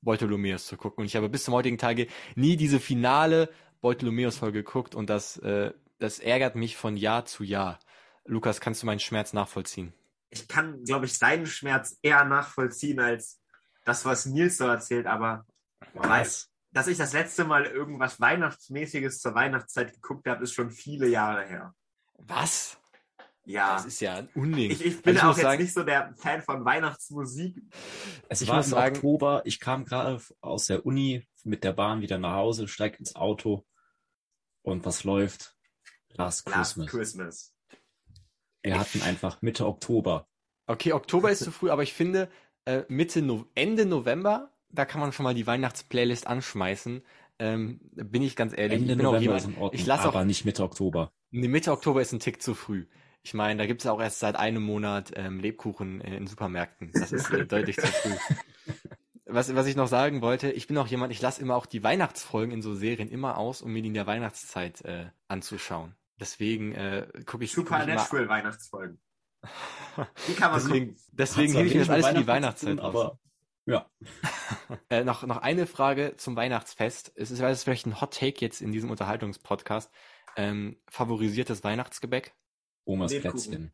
Beutelomeus 0.00 0.66
zu 0.66 0.76
gucken. 0.76 1.02
Und 1.02 1.06
ich 1.06 1.16
habe 1.16 1.28
bis 1.28 1.44
zum 1.44 1.54
heutigen 1.54 1.78
Tage 1.78 2.06
nie 2.34 2.56
diese 2.56 2.80
finale 2.80 3.48
Beutelomeus-Folge 3.80 4.62
geguckt 4.62 4.94
und 4.94 5.10
das, 5.10 5.36
äh, 5.38 5.72
das 5.98 6.18
ärgert 6.18 6.56
mich 6.56 6.76
von 6.76 6.96
Jahr 6.96 7.24
zu 7.24 7.44
Jahr. 7.44 7.78
Lukas, 8.24 8.60
kannst 8.60 8.82
du 8.82 8.86
meinen 8.86 9.00
Schmerz 9.00 9.32
nachvollziehen? 9.32 9.92
Ich 10.30 10.46
kann, 10.48 10.84
glaube 10.84 11.06
ich, 11.06 11.16
seinen 11.16 11.46
Schmerz 11.46 11.98
eher 12.02 12.24
nachvollziehen 12.24 13.00
als 13.00 13.40
das, 13.84 14.04
was 14.04 14.26
Nils 14.26 14.58
so 14.58 14.66
erzählt, 14.66 15.06
aber 15.06 15.46
weiß, 15.94 16.50
dass 16.78 16.86
ich 16.86 16.96
das 16.98 17.12
letzte 17.12 17.44
Mal 17.44 17.64
irgendwas 17.66 18.20
Weihnachtsmäßiges 18.20 19.20
zur 19.20 19.34
Weihnachtszeit 19.34 19.92
geguckt 19.94 20.28
habe, 20.28 20.44
ist 20.44 20.52
schon 20.52 20.70
viele 20.70 21.08
Jahre 21.08 21.44
her. 21.46 21.74
Was? 22.18 22.78
Ja. 23.44 23.74
Das 23.76 23.86
ist 23.86 24.00
ja 24.00 24.14
ein 24.16 24.28
Unding. 24.34 24.70
Ich, 24.70 24.84
ich 24.84 25.02
bin 25.02 25.16
Also 25.16 25.18
ich 25.18 25.32
auch 25.32 25.36
jetzt 25.36 25.42
sagen- 25.42 25.62
nicht 25.62 25.72
so 25.74 25.82
der 25.82 26.14
Fan 26.16 26.42
von 26.42 26.64
Weihnachtsmusik. 26.64 27.60
Es 28.28 28.42
Ich 28.42 28.48
war 28.48 28.58
im 28.58 28.62
sagen- 28.62 28.96
Oktober, 28.96 29.42
ich 29.44 29.58
kam 29.58 29.84
gerade 29.84 30.20
aus 30.40 30.66
der 30.66 30.84
Uni 30.86 31.26
mit 31.44 31.64
der 31.64 31.72
Bahn 31.72 32.00
wieder 32.00 32.18
nach 32.18 32.34
Hause, 32.34 32.68
steig 32.68 32.98
ins 33.00 33.16
Auto 33.16 33.66
und 34.62 34.84
was 34.84 35.02
läuft? 35.04 35.56
Last 36.10 36.46
Last 36.48 36.74
Christmas. 36.76 36.86
Christmas. 36.90 37.54
Wir 38.62 38.78
hatten 38.78 39.02
einfach 39.02 39.40
Mitte 39.42 39.66
Oktober. 39.66 40.28
Okay, 40.66 40.92
Oktober 40.92 41.30
ist 41.30 41.42
zu 41.44 41.50
früh, 41.50 41.70
aber 41.70 41.82
ich 41.82 41.94
finde, 41.94 42.30
äh, 42.66 42.82
Mitte, 42.88 43.22
no 43.22 43.46
Ende 43.54 43.86
November, 43.86 44.52
da 44.70 44.84
kann 44.84 45.00
man 45.00 45.12
schon 45.12 45.24
mal 45.24 45.34
die 45.34 45.46
Weihnachtsplaylist 45.46 46.26
anschmeißen. 46.26 47.02
Ähm, 47.38 47.80
bin 47.92 48.22
ich 48.22 48.36
ganz 48.36 48.52
ehrlich. 48.56 48.80
Ende 48.80 48.92
ich 48.92 48.98
bin 48.98 49.06
auch 49.06 49.12
November 49.12 49.22
jemand, 49.22 49.40
ist 49.40 49.46
in 49.46 49.62
Ordnung, 49.62 49.80
ich 49.80 49.86
lasse 49.86 50.04
auch, 50.04 50.14
aber 50.14 50.24
nicht 50.24 50.44
Mitte 50.44 50.62
Oktober. 50.64 51.12
nee, 51.30 51.48
Mitte 51.48 51.72
Oktober 51.72 52.00
ist 52.00 52.12
ein 52.12 52.20
Tick 52.20 52.42
zu 52.42 52.54
früh. 52.54 52.86
Ich 53.22 53.34
meine, 53.34 53.58
da 53.58 53.66
gibt's 53.66 53.84
ja 53.84 53.92
auch 53.92 54.00
erst 54.00 54.20
seit 54.20 54.36
einem 54.36 54.62
Monat 54.62 55.12
ähm, 55.14 55.40
Lebkuchen 55.40 56.00
äh, 56.00 56.16
in 56.16 56.26
Supermärkten. 56.26 56.90
Das 56.92 57.12
ist 57.12 57.30
äh, 57.30 57.46
deutlich 57.46 57.76
zu 57.76 57.86
früh. 57.86 58.14
Was, 59.30 59.54
was 59.54 59.66
ich 59.66 59.76
noch 59.76 59.88
sagen 59.88 60.22
wollte, 60.22 60.50
ich 60.50 60.66
bin 60.68 60.78
auch 60.78 60.86
jemand, 60.86 61.12
ich 61.12 61.20
lasse 61.20 61.42
immer 61.42 61.54
auch 61.54 61.66
die 61.66 61.82
Weihnachtsfolgen 61.82 62.50
in 62.50 62.62
so 62.62 62.74
Serien 62.74 63.10
immer 63.10 63.36
aus, 63.36 63.60
um 63.60 63.70
mir 63.70 63.82
die 63.82 63.88
in 63.88 63.94
der 63.94 64.06
Weihnachtszeit 64.06 64.80
äh, 64.86 65.10
anzuschauen. 65.28 65.94
Deswegen 66.18 66.72
äh, 66.72 67.06
gucke 67.26 67.44
ich, 67.44 67.54
guck 67.54 67.66
ich 67.66 67.70
immer, 67.70 67.78
Supernatural 67.78 68.28
Weihnachtsfolgen. 68.30 68.98
Die 70.28 70.32
kann 70.32 70.50
man 70.50 70.60
deswegen, 70.60 70.86
gucken. 70.94 71.02
deswegen 71.12 71.52
hebe 71.52 71.66
ich 71.68 71.74
mir 71.74 71.80
das 71.80 71.90
alles 71.90 72.06
für 72.06 72.14
die 72.14 72.26
Weihnachtszeit 72.26 72.78
tun, 72.78 72.80
aus. 72.80 72.94
aber 72.94 73.18
ja. 73.68 73.90
Äh, 74.90 75.04
noch, 75.04 75.26
noch 75.26 75.38
eine 75.38 75.66
Frage 75.66 76.14
zum 76.16 76.36
Weihnachtsfest. 76.36 77.12
Es 77.14 77.30
ist, 77.30 77.40
weil 77.40 77.52
es 77.52 77.62
vielleicht 77.64 77.86
ein 77.86 78.00
Hot 78.00 78.14
Take 78.18 78.40
jetzt 78.40 78.60
in 78.60 78.72
diesem 78.72 78.90
Unterhaltungspodcast. 78.90 79.90
Ähm, 80.36 80.76
favorisiertes 80.88 81.64
Weihnachtsgebäck? 81.64 82.34
Omas 82.84 83.12
Lebkuchen. 83.12 83.32
Plätzchen. 83.32 83.72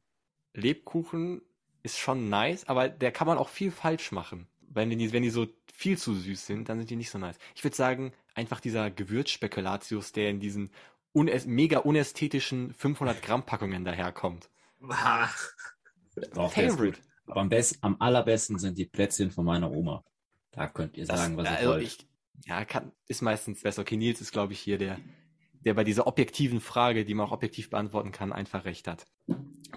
Lebkuchen 0.55 1.43
ist 1.83 1.99
schon 1.99 2.29
nice, 2.29 2.69
aber 2.69 2.89
der 2.89 3.13
kann 3.13 3.27
man 3.27 3.39
auch 3.39 3.49
viel 3.49 3.71
falsch 3.71 4.13
machen. 4.13 4.49
Wenn 4.61 4.91
die, 4.91 5.13
wenn 5.13 5.23
die 5.23 5.31
so 5.31 5.47
viel 5.73 5.99
zu 5.99 6.15
süß 6.15 6.47
sind, 6.47 6.69
dann 6.69 6.79
sind 6.79 6.91
die 6.91 6.97
nicht 6.97 7.11
so 7.11 7.19
nice. 7.19 7.39
Ich 7.55 7.65
würde 7.65 7.77
sagen, 7.77 8.13
einfach 8.35 8.61
dieser 8.61 8.91
Gewürzspekulatius, 8.91 10.13
der 10.13 10.31
in 10.31 10.41
diesen 10.41 10.71
unäs- 11.13 11.47
mega 11.47 11.79
unästhetischen 11.81 12.73
500 12.73 13.23
Gramm 13.23 13.45
Packungen 13.45 13.85
daherkommt. 13.85 14.49
Ah, 14.89 15.29
ist 16.17 16.31
Favorite. 16.53 16.99
Aber 17.27 17.41
am, 17.41 17.49
besten, 17.49 17.79
am 17.83 17.97
allerbesten 18.01 18.59
sind 18.59 18.79
die 18.79 18.87
Plätzchen 18.87 19.31
von 19.31 19.45
meiner 19.45 19.71
Oma. 19.71 20.05
Da 20.51 20.69
könnt 20.69 20.97
ihr 20.97 21.07
Das, 21.07 21.21
sagen, 21.21 21.37
was 21.37 21.47
ihr 21.49 21.59
also 21.59 21.71
wollt. 21.71 21.83
ich, 21.83 22.07
ja, 22.47 22.65
kann, 22.65 22.93
ist 23.07 23.23
meistens 23.23 23.63
besser. 23.63 23.83
Okay, 23.83 23.97
Nils 23.97 24.21
ist, 24.21 24.33
glaube 24.33 24.53
ich, 24.53 24.61
hier 24.61 24.79
der, 24.79 24.99
der 25.65 25.75
bei 25.75 25.85
dieser 25.85 26.07
objektiven 26.07 26.61
Frage, 26.61 27.05
die 27.05 27.15
man 27.15 27.27
auch 27.27 27.33
objektiv 27.33 27.71
beantworten 27.71 28.13
kann, 28.13 28.33
einfach 28.33 28.65
recht 28.65 28.87
hat. 28.87 29.07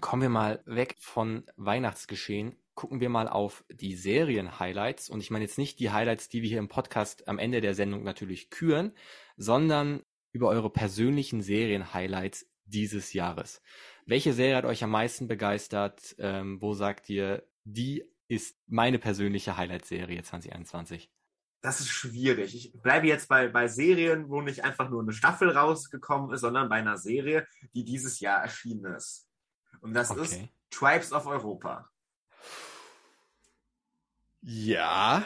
Kommen 0.01 0.21
wir 0.21 0.29
mal 0.29 0.61
weg 0.65 0.95
von 0.99 1.45
Weihnachtsgeschehen. 1.55 2.55
Gucken 2.75 2.99
wir 2.99 3.09
mal 3.09 3.27
auf 3.27 3.63
die 3.71 3.95
Serien-Highlights. 3.95 5.09
Und 5.09 5.21
ich 5.21 5.31
meine 5.31 5.45
jetzt 5.45 5.57
nicht 5.57 5.79
die 5.79 5.89
Highlights, 5.89 6.29
die 6.29 6.43
wir 6.43 6.49
hier 6.49 6.59
im 6.59 6.67
Podcast 6.67 7.27
am 7.27 7.39
Ende 7.39 7.61
der 7.61 7.73
Sendung 7.73 8.03
natürlich 8.03 8.51
küren, 8.51 8.93
sondern 9.35 10.03
über 10.31 10.49
eure 10.49 10.69
persönlichen 10.69 11.41
Serien-Highlights 11.41 12.45
dieses 12.67 13.13
Jahres. 13.13 13.61
Welche 14.05 14.33
Serie 14.33 14.55
hat 14.55 14.65
euch 14.65 14.83
am 14.83 14.91
meisten 14.91 15.27
begeistert? 15.27 16.15
Ähm, 16.19 16.61
wo 16.61 16.73
sagt 16.73 17.09
ihr, 17.09 17.43
die 17.63 18.03
ist 18.27 18.57
meine 18.67 18.99
persönliche 18.99 19.57
Highlight-Serie 19.57 20.23
2021? 20.23 21.09
das 21.61 21.79
ist 21.79 21.89
schwierig. 21.89 22.55
Ich 22.55 22.81
bleibe 22.81 23.07
jetzt 23.07 23.27
bei, 23.27 23.47
bei 23.47 23.67
Serien, 23.67 24.29
wo 24.29 24.41
nicht 24.41 24.63
einfach 24.63 24.89
nur 24.89 25.01
eine 25.01 25.11
Staffel 25.11 25.49
rausgekommen 25.49 26.31
ist, 26.33 26.41
sondern 26.41 26.69
bei 26.69 26.75
einer 26.75 26.97
Serie, 26.97 27.45
die 27.73 27.83
dieses 27.83 28.19
Jahr 28.19 28.41
erschienen 28.41 28.93
ist. 28.95 29.27
Und 29.81 29.93
das 29.93 30.11
ist 30.11 30.33
Okay. 30.33 30.49
Tribes 30.69 31.11
of 31.11 31.25
Europa. 31.27 31.89
Ja. 34.41 35.25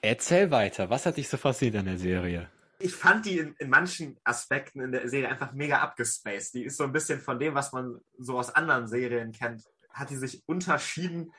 Erzähl 0.00 0.50
weiter. 0.50 0.90
Was 0.90 1.06
hat 1.06 1.16
dich 1.16 1.28
so 1.28 1.36
fasziniert 1.36 1.76
an 1.76 1.86
der 1.86 1.98
Serie? 1.98 2.50
Ich 2.78 2.94
fand 2.94 3.26
die 3.26 3.38
in, 3.38 3.54
in 3.58 3.70
manchen 3.70 4.18
Aspekten 4.24 4.80
in 4.80 4.92
der 4.92 5.08
Serie 5.08 5.28
einfach 5.28 5.52
mega 5.52 5.80
abgespaced. 5.80 6.54
Die 6.54 6.64
ist 6.64 6.76
so 6.76 6.84
ein 6.84 6.92
bisschen 6.92 7.20
von 7.20 7.38
dem, 7.38 7.54
was 7.54 7.72
man 7.72 7.98
so 8.18 8.38
aus 8.38 8.50
anderen 8.54 8.86
Serien 8.86 9.32
kennt, 9.32 9.64
hat 9.90 10.10
die 10.10 10.16
sich 10.16 10.42
unterschieden. 10.46 11.32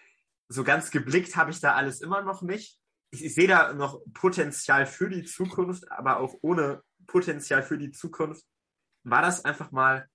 So 0.50 0.64
ganz 0.64 0.92
geblickt 0.92 1.36
habe 1.36 1.52
ich 1.52 1.60
da 1.60 1.76
alles 1.76 2.02
immer 2.02 2.22
noch 2.22 2.42
nicht. 2.42 2.80
Ich, 3.12 3.24
ich 3.24 3.36
sehe 3.36 3.48
da 3.48 3.74
noch 3.74 4.02
Potenzial 4.14 4.86
für 4.86 5.10
die 5.10 5.24
Zukunft, 5.24 5.92
aber 5.92 6.20
auch 6.20 6.36
ohne 6.42 6.82
Potenzial 7.06 7.64
für 7.64 7.78
die 7.78 7.92
Zukunft 7.92 8.44
war 9.04 9.22
das 9.22 9.46
einfach 9.46 9.72
mal. 9.72 10.08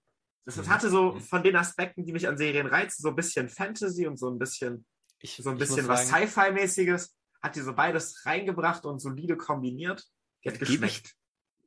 Das 0.44 0.56
Mhm. 0.56 0.68
hatte 0.68 0.90
so 0.90 1.20
von 1.20 1.42
den 1.42 1.56
Aspekten, 1.56 2.04
die 2.04 2.12
mich 2.12 2.26
an 2.26 2.36
Serien 2.36 2.66
reizen, 2.66 3.02
so 3.02 3.10
ein 3.10 3.16
bisschen 3.16 3.48
Fantasy 3.48 4.06
und 4.06 4.18
so 4.18 4.28
ein 4.28 4.38
bisschen 4.38 4.84
Ich, 5.20 5.36
so 5.36 5.50
ein 5.50 5.58
bisschen 5.58 5.86
was 5.86 6.08
Sci-Fi-mäßiges. 6.08 7.16
Hat 7.40 7.56
die 7.56 7.60
so 7.60 7.74
beides 7.74 8.26
reingebracht 8.26 8.84
und 8.84 8.98
solide 9.00 9.36
kombiniert. 9.36 10.04
Die 10.44 10.50
hat 10.50 10.58
geschmeckt. 10.58 11.16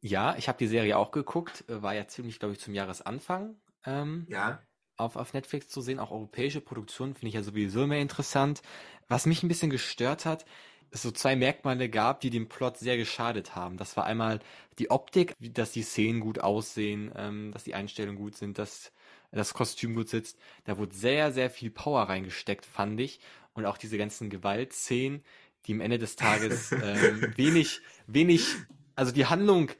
Ja, 0.01 0.35
ich 0.37 0.47
habe 0.47 0.57
die 0.57 0.67
Serie 0.67 0.97
auch 0.97 1.11
geguckt. 1.11 1.65
äh, 1.69 1.81
War 1.81 1.93
ja 1.95 2.07
ziemlich, 2.07 2.39
glaube 2.39 2.53
ich, 2.53 2.59
zum 2.59 2.73
Jahresanfang 2.73 3.55
ähm, 3.85 4.29
Ja. 4.29 4.61
auf, 4.97 5.15
auf 5.15 5.33
Netflix 5.33 5.69
zu 5.69 5.81
sehen. 5.81 5.99
Auch 5.99 6.11
europäische 6.11 6.61
Produktionen 6.61 7.15
finde 7.15 7.29
ich 7.29 7.35
ja 7.35 7.43
sowieso 7.43 7.83
immer 7.83 7.97
interessant. 7.97 8.61
Was 9.07 9.25
mich 9.25 9.43
ein 9.43 9.47
bisschen 9.49 9.69
gestört 9.71 10.25
hat, 10.25 10.45
es 10.91 11.01
so 11.03 11.11
zwei 11.11 11.35
Merkmale 11.35 11.89
gab, 11.89 12.21
die 12.21 12.29
dem 12.29 12.49
Plot 12.49 12.77
sehr 12.77 12.97
geschadet 12.97 13.55
haben. 13.55 13.77
Das 13.77 13.97
war 13.97 14.05
einmal 14.05 14.39
die 14.79 14.91
Optik, 14.91 15.33
dass 15.39 15.71
die 15.73 15.83
Szenen 15.83 16.21
gut 16.21 16.39
aussehen, 16.39 17.11
ähm, 17.15 17.51
dass 17.53 17.63
die 17.65 17.75
Einstellungen 17.75 18.17
gut 18.19 18.35
sind, 18.37 18.57
dass 18.59 18.93
das 19.31 19.53
Kostüm 19.53 19.95
gut 19.95 20.09
sitzt. 20.09 20.39
Da 20.65 20.77
wurde 20.77 20.95
sehr, 20.95 21.31
sehr 21.33 21.49
viel 21.49 21.71
Power 21.71 22.03
reingesteckt, 22.03 22.65
fand 22.65 22.99
ich. 23.01 23.19
Und 23.53 23.65
auch 23.65 23.77
diese 23.77 23.97
ganzen 23.97 24.29
Gewaltszenen, 24.29 25.23
die 25.65 25.73
am 25.73 25.81
Ende 25.81 25.97
des 25.97 26.15
Tages 26.15 26.71
ähm, 26.71 27.33
wenig, 27.35 27.81
wenig, 28.07 28.55
also 28.95 29.11
die 29.11 29.25
Handlung 29.25 29.71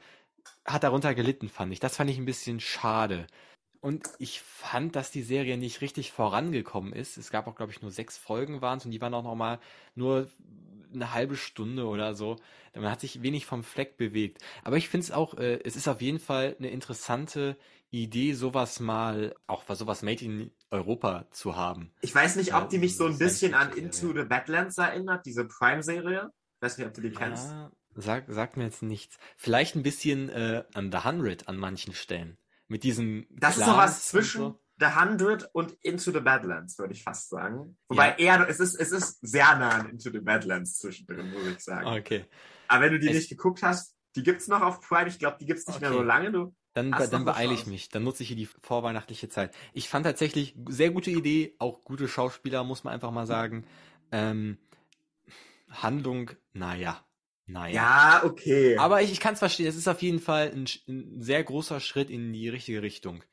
hat 0.64 0.82
darunter 0.82 1.14
gelitten, 1.14 1.48
fand 1.48 1.72
ich. 1.72 1.80
Das 1.80 1.96
fand 1.96 2.10
ich 2.10 2.18
ein 2.18 2.24
bisschen 2.24 2.60
schade. 2.60 3.26
Und 3.80 4.08
ich 4.18 4.40
fand, 4.40 4.96
dass 4.96 5.10
die 5.10 5.22
Serie 5.22 5.56
nicht 5.56 5.80
richtig 5.80 6.10
vorangekommen 6.10 6.92
ist. 6.92 7.16
Es 7.16 7.30
gab 7.30 7.46
auch, 7.46 7.54
glaube 7.54 7.72
ich, 7.72 7.82
nur 7.82 7.90
sechs 7.90 8.18
Folgen 8.18 8.60
waren 8.60 8.78
es 8.78 8.84
und 8.84 8.90
die 8.90 9.00
waren 9.00 9.14
auch 9.14 9.22
noch 9.22 9.36
mal 9.36 9.60
nur 9.94 10.28
eine 10.92 11.12
halbe 11.12 11.36
Stunde 11.36 11.86
oder 11.86 12.14
so. 12.14 12.36
Man 12.74 12.90
hat 12.90 13.00
sich 13.00 13.22
wenig 13.22 13.46
vom 13.46 13.62
Fleck 13.62 13.96
bewegt. 13.96 14.42
Aber 14.64 14.76
ich 14.76 14.88
finde 14.88 15.04
es 15.04 15.12
auch, 15.12 15.34
äh, 15.34 15.60
es 15.64 15.76
ist 15.76 15.88
auf 15.88 16.00
jeden 16.00 16.18
Fall 16.18 16.56
eine 16.58 16.70
interessante 16.70 17.56
Idee, 17.90 18.32
sowas 18.32 18.80
mal, 18.80 19.34
auch 19.46 19.64
was 19.68 19.78
sowas 19.78 20.02
made 20.02 20.24
in 20.24 20.50
Europa 20.70 21.26
zu 21.30 21.56
haben. 21.56 21.92
Ich 22.00 22.14
weiß 22.14 22.36
nicht, 22.36 22.54
ob 22.54 22.68
die 22.70 22.78
mich 22.78 22.96
so 22.96 23.06
ein 23.06 23.18
bisschen 23.18 23.54
an 23.54 23.72
Into 23.72 24.12
the 24.12 24.24
Badlands 24.24 24.78
erinnert, 24.78 25.24
diese 25.26 25.44
Prime-Serie. 25.46 26.30
Ich 26.56 26.62
weiß 26.62 26.78
nicht, 26.78 26.86
ob 26.86 26.94
du 26.94 27.00
die 27.02 27.12
kennst. 27.12 27.50
Ja, 27.50 27.70
sag, 27.94 28.24
sagt 28.28 28.56
mir 28.56 28.64
jetzt 28.64 28.82
nichts. 28.82 29.16
Vielleicht 29.36 29.76
ein 29.76 29.82
bisschen 29.82 30.28
äh, 30.28 30.64
an 30.74 30.90
The 30.90 30.98
Hundred 31.04 31.48
an 31.48 31.56
manchen 31.56 31.92
Stellen. 31.94 32.36
Mit 32.68 32.82
diesen 32.82 33.26
Das 33.30 33.56
ist 33.56 33.62
Clans 33.62 33.72
sowas 33.76 33.92
und 33.94 34.02
zwischen 34.02 34.40
so. 34.40 34.60
The 34.78 34.86
Hundred 35.00 35.48
und 35.52 35.72
Into 35.82 36.10
the 36.12 36.20
Badlands, 36.20 36.78
würde 36.78 36.92
ich 36.92 37.02
fast 37.02 37.30
sagen. 37.30 37.78
Wobei 37.88 38.10
Ja. 38.18 38.36
eher, 38.38 38.48
es 38.48 38.60
ist, 38.60 38.74
es 38.74 38.90
ist 38.92 39.18
sehr 39.26 39.56
nah 39.56 39.70
an 39.70 39.88
Into 39.90 40.10
the 40.10 40.18
Badlands 40.20 40.78
zwischendrin, 40.78 41.32
muss 41.32 41.46
ich 41.46 41.60
sagen. 41.60 41.86
Okay. 41.86 42.26
Aber 42.68 42.84
wenn 42.84 42.92
du 42.92 42.98
die 42.98 43.08
Es- 43.08 43.14
nicht 43.14 43.28
geguckt 43.30 43.62
hast, 43.62 43.94
die 44.16 44.22
gibt's 44.22 44.48
noch 44.48 44.60
auf 44.62 44.80
Prime. 44.80 45.08
Ich 45.08 45.18
glaube, 45.18 45.36
die 45.40 45.46
gibt's 45.46 45.66
nicht 45.66 45.80
mehr 45.80 45.90
Okay. 45.90 45.98
so 45.98 46.04
lange. 46.04 46.32
Du 46.32 46.54
Dann, 46.76 46.94
Hast 46.94 47.10
dann 47.10 47.24
beeile 47.24 47.54
ich 47.54 47.66
mich. 47.66 47.88
Dann 47.88 48.04
nutze 48.04 48.22
ich 48.22 48.28
hier 48.28 48.36
die 48.36 48.50
vorweihnachtliche 48.60 49.30
Zeit. 49.30 49.54
Ich 49.72 49.88
fand 49.88 50.04
tatsächlich 50.04 50.54
sehr 50.68 50.90
gute 50.90 51.10
Idee, 51.10 51.54
auch 51.58 51.80
gute 51.80 52.06
Schauspieler, 52.06 52.64
muss 52.64 52.84
man 52.84 52.92
einfach 52.92 53.12
mal 53.12 53.26
sagen. 53.26 53.64
Ähm, 54.12 54.58
Handlung, 55.70 56.32
naja, 56.52 57.02
naja. 57.46 57.74
ja, 57.74 58.24
okay. 58.26 58.76
Aber 58.76 59.00
ich, 59.00 59.10
ich 59.10 59.20
kann 59.20 59.32
es 59.32 59.38
verstehen, 59.38 59.66
es 59.66 59.76
ist 59.76 59.88
auf 59.88 60.02
jeden 60.02 60.20
Fall 60.20 60.52
ein, 60.54 60.66
ein 60.86 61.22
sehr 61.22 61.42
großer 61.42 61.80
Schritt 61.80 62.10
in 62.10 62.34
die 62.34 62.50
richtige 62.50 62.82
Richtung. 62.82 63.24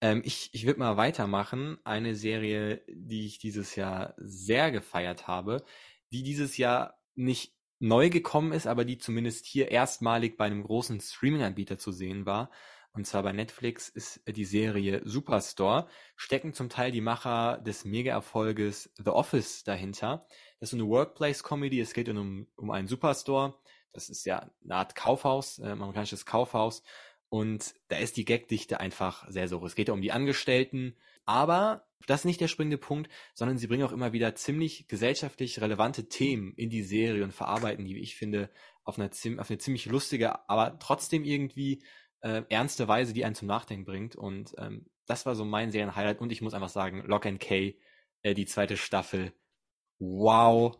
Ähm, 0.00 0.22
ich 0.24 0.50
ich 0.52 0.64
würde 0.64 0.78
mal 0.78 0.96
weitermachen. 0.96 1.78
Eine 1.82 2.14
Serie, 2.14 2.84
die 2.86 3.26
ich 3.26 3.40
dieses 3.40 3.74
Jahr 3.74 4.14
sehr 4.16 4.70
gefeiert 4.70 5.26
habe, 5.26 5.64
die 6.12 6.22
dieses 6.22 6.56
Jahr 6.56 7.00
nicht 7.16 7.52
neu 7.80 8.10
gekommen 8.10 8.52
ist, 8.52 8.68
aber 8.68 8.84
die 8.84 8.98
zumindest 8.98 9.44
hier 9.44 9.72
erstmalig 9.72 10.36
bei 10.36 10.44
einem 10.44 10.62
großen 10.62 11.00
Streaming-Anbieter 11.00 11.78
zu 11.78 11.90
sehen 11.90 12.26
war. 12.26 12.48
Und 12.94 13.06
zwar 13.06 13.22
bei 13.22 13.32
Netflix 13.32 13.88
ist 13.88 14.20
die 14.26 14.44
Serie 14.44 15.00
Superstore. 15.04 15.88
Stecken 16.14 16.52
zum 16.52 16.68
Teil 16.68 16.92
die 16.92 17.00
Macher 17.00 17.58
des 17.58 17.84
Mega-Erfolges 17.86 18.92
The 18.96 19.10
Office 19.10 19.64
dahinter. 19.64 20.26
Das 20.60 20.70
ist 20.70 20.74
eine 20.74 20.88
Workplace-Comedy. 20.88 21.80
Es 21.80 21.94
geht 21.94 22.08
um, 22.10 22.46
um 22.56 22.70
einen 22.70 22.88
Superstore. 22.88 23.54
Das 23.92 24.10
ist 24.10 24.26
ja 24.26 24.50
eine 24.62 24.74
Art 24.74 24.94
Kaufhaus, 24.94 25.58
äh, 25.58 25.68
amerikanisches 25.68 26.26
Kaufhaus. 26.26 26.82
Und 27.30 27.74
da 27.88 27.96
ist 27.96 28.18
die 28.18 28.26
Gagdichte 28.26 28.78
einfach 28.78 29.26
sehr 29.30 29.48
so. 29.48 29.64
Es 29.64 29.74
geht 29.74 29.88
ja 29.88 29.94
um 29.94 30.02
die 30.02 30.12
Angestellten. 30.12 30.96
Aber 31.24 31.88
das 32.06 32.20
ist 32.20 32.24
nicht 32.26 32.40
der 32.40 32.48
springende 32.48 32.78
Punkt, 32.78 33.10
sondern 33.32 33.56
sie 33.56 33.68
bringen 33.68 33.84
auch 33.84 33.92
immer 33.92 34.12
wieder 34.12 34.34
ziemlich 34.34 34.86
gesellschaftlich 34.88 35.60
relevante 35.60 36.08
Themen 36.08 36.52
in 36.56 36.68
die 36.68 36.82
Serie 36.82 37.24
und 37.24 37.32
verarbeiten 37.32 37.84
die, 37.86 37.94
wie 37.94 38.02
ich 38.02 38.16
finde, 38.16 38.50
auf 38.84 38.98
eine, 38.98 39.08
ziem- 39.10 39.38
auf 39.38 39.48
eine 39.48 39.58
ziemlich 39.58 39.86
lustige, 39.86 40.48
aber 40.50 40.78
trotzdem 40.80 41.24
irgendwie 41.24 41.84
äh, 42.22 42.42
ernste 42.48 42.88
Weise, 42.88 43.12
die 43.12 43.24
einen 43.24 43.34
zum 43.34 43.48
Nachdenken 43.48 43.84
bringt. 43.84 44.16
Und 44.16 44.54
ähm, 44.58 44.86
das 45.06 45.26
war 45.26 45.34
so 45.34 45.44
mein 45.44 45.70
Serienhighlight. 45.70 46.20
Und 46.20 46.32
ich 46.32 46.42
muss 46.42 46.54
einfach 46.54 46.68
sagen, 46.68 47.02
Lock 47.06 47.26
and 47.26 47.40
Key, 47.40 47.74
äh, 48.22 48.34
die 48.34 48.46
zweite 48.46 48.76
Staffel. 48.76 49.32
Wow. 49.98 50.78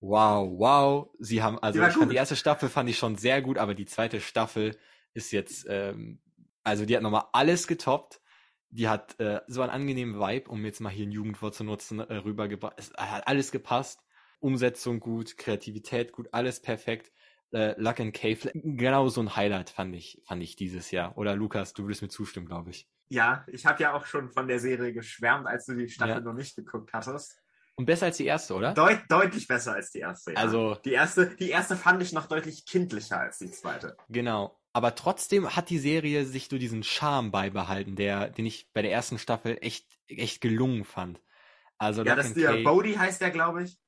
Wow, 0.00 0.50
wow. 0.58 1.10
Sie 1.18 1.42
haben, 1.42 1.58
also 1.58 1.80
gut. 1.80 2.12
die 2.12 2.16
erste 2.16 2.36
Staffel 2.36 2.68
fand 2.68 2.88
ich 2.88 2.98
schon 2.98 3.16
sehr 3.16 3.42
gut, 3.42 3.58
aber 3.58 3.74
die 3.74 3.86
zweite 3.86 4.20
Staffel 4.20 4.76
ist 5.12 5.32
jetzt, 5.32 5.66
ähm, 5.68 6.20
also 6.62 6.84
die 6.84 6.94
hat 6.94 7.02
nochmal 7.02 7.26
alles 7.32 7.66
getoppt. 7.66 8.20
Die 8.70 8.88
hat 8.88 9.18
äh, 9.18 9.40
so 9.46 9.62
einen 9.62 9.70
angenehmen 9.70 10.20
Vibe, 10.20 10.50
um 10.50 10.64
jetzt 10.64 10.80
mal 10.80 10.90
hier 10.90 11.06
ein 11.06 11.12
Jugendwort 11.12 11.54
zu 11.54 11.64
nutzen, 11.64 12.00
äh, 12.00 12.14
rübergebracht. 12.14 12.74
Es 12.76 12.92
hat 12.92 13.26
alles 13.26 13.50
gepasst. 13.50 14.04
Umsetzung 14.40 15.00
gut, 15.00 15.36
Kreativität 15.36 16.12
gut, 16.12 16.28
alles 16.32 16.60
perfekt. 16.60 17.10
Äh, 17.52 17.74
Luck 17.80 17.98
and 18.00 18.12
Cave, 18.14 18.50
genau 18.54 19.08
so 19.08 19.20
ein 19.22 19.34
Highlight 19.34 19.70
fand 19.70 19.94
ich, 19.94 20.20
fand 20.26 20.42
ich 20.42 20.56
dieses 20.56 20.90
Jahr. 20.90 21.16
Oder 21.16 21.34
Lukas, 21.34 21.72
du 21.72 21.84
würdest 21.84 22.02
mir 22.02 22.08
zustimmen, 22.08 22.46
glaube 22.46 22.70
ich. 22.70 22.86
ja, 23.08 23.44
ich 23.46 23.64
habe 23.64 23.82
ja 23.82 23.94
auch 23.94 24.04
schon 24.04 24.28
von 24.30 24.46
der 24.48 24.58
Serie 24.60 24.92
geschwärmt, 24.92 25.46
als 25.46 25.64
du 25.66 25.74
die 25.74 25.88
Staffel 25.88 26.14
Ja. 26.16 26.20
noch 26.20 26.34
nicht 26.34 26.56
geguckt 26.56 26.92
hattest. 26.92 27.40
Und 27.76 27.86
besser 27.86 28.06
als 28.06 28.16
die 28.18 28.26
erste, 28.26 28.54
oder? 28.54 28.74
Deut 28.74 29.00
deutlich 29.08 29.46
besser 29.46 29.72
als 29.74 29.90
die 29.92 30.00
erste. 30.00 30.32
Ja. 30.32 30.38
Also- 30.38 30.74
die 30.84 30.92
erste, 30.92 31.26
die 31.36 31.48
erste 31.50 31.76
fand 31.76 32.02
ich 32.02 32.12
noch 32.12 32.26
deutlich 32.26 32.66
kindlicher 32.66 33.20
als 33.20 33.38
die 33.38 33.50
zweite. 33.50 33.96
Genau. 34.08 34.58
Aber 34.74 34.94
trotzdem 34.94 35.56
hat 35.56 35.70
die 35.70 35.78
Serie 35.78 36.24
sich 36.26 36.48
so 36.50 36.58
diesen 36.58 36.82
Charme 36.82 37.30
beibehalten, 37.30 37.96
der, 37.96 38.28
den 38.30 38.44
ich 38.46 38.68
bei 38.74 38.82
der 38.82 38.92
ersten 38.92 39.18
Staffel 39.18 39.56
echt, 39.62 39.86
echt 40.08 40.40
gelungen 40.42 40.84
fand. 40.84 41.20
Also 41.78 42.02
Ja, 42.02 42.08
Lock 42.14 42.16
das 42.16 42.26
ist 42.26 42.36
der 42.36 42.62
Bodhi 42.64 42.94
heißt 42.94 43.20
der, 43.20 43.30
glaube 43.30 43.62
ich. 43.62 43.78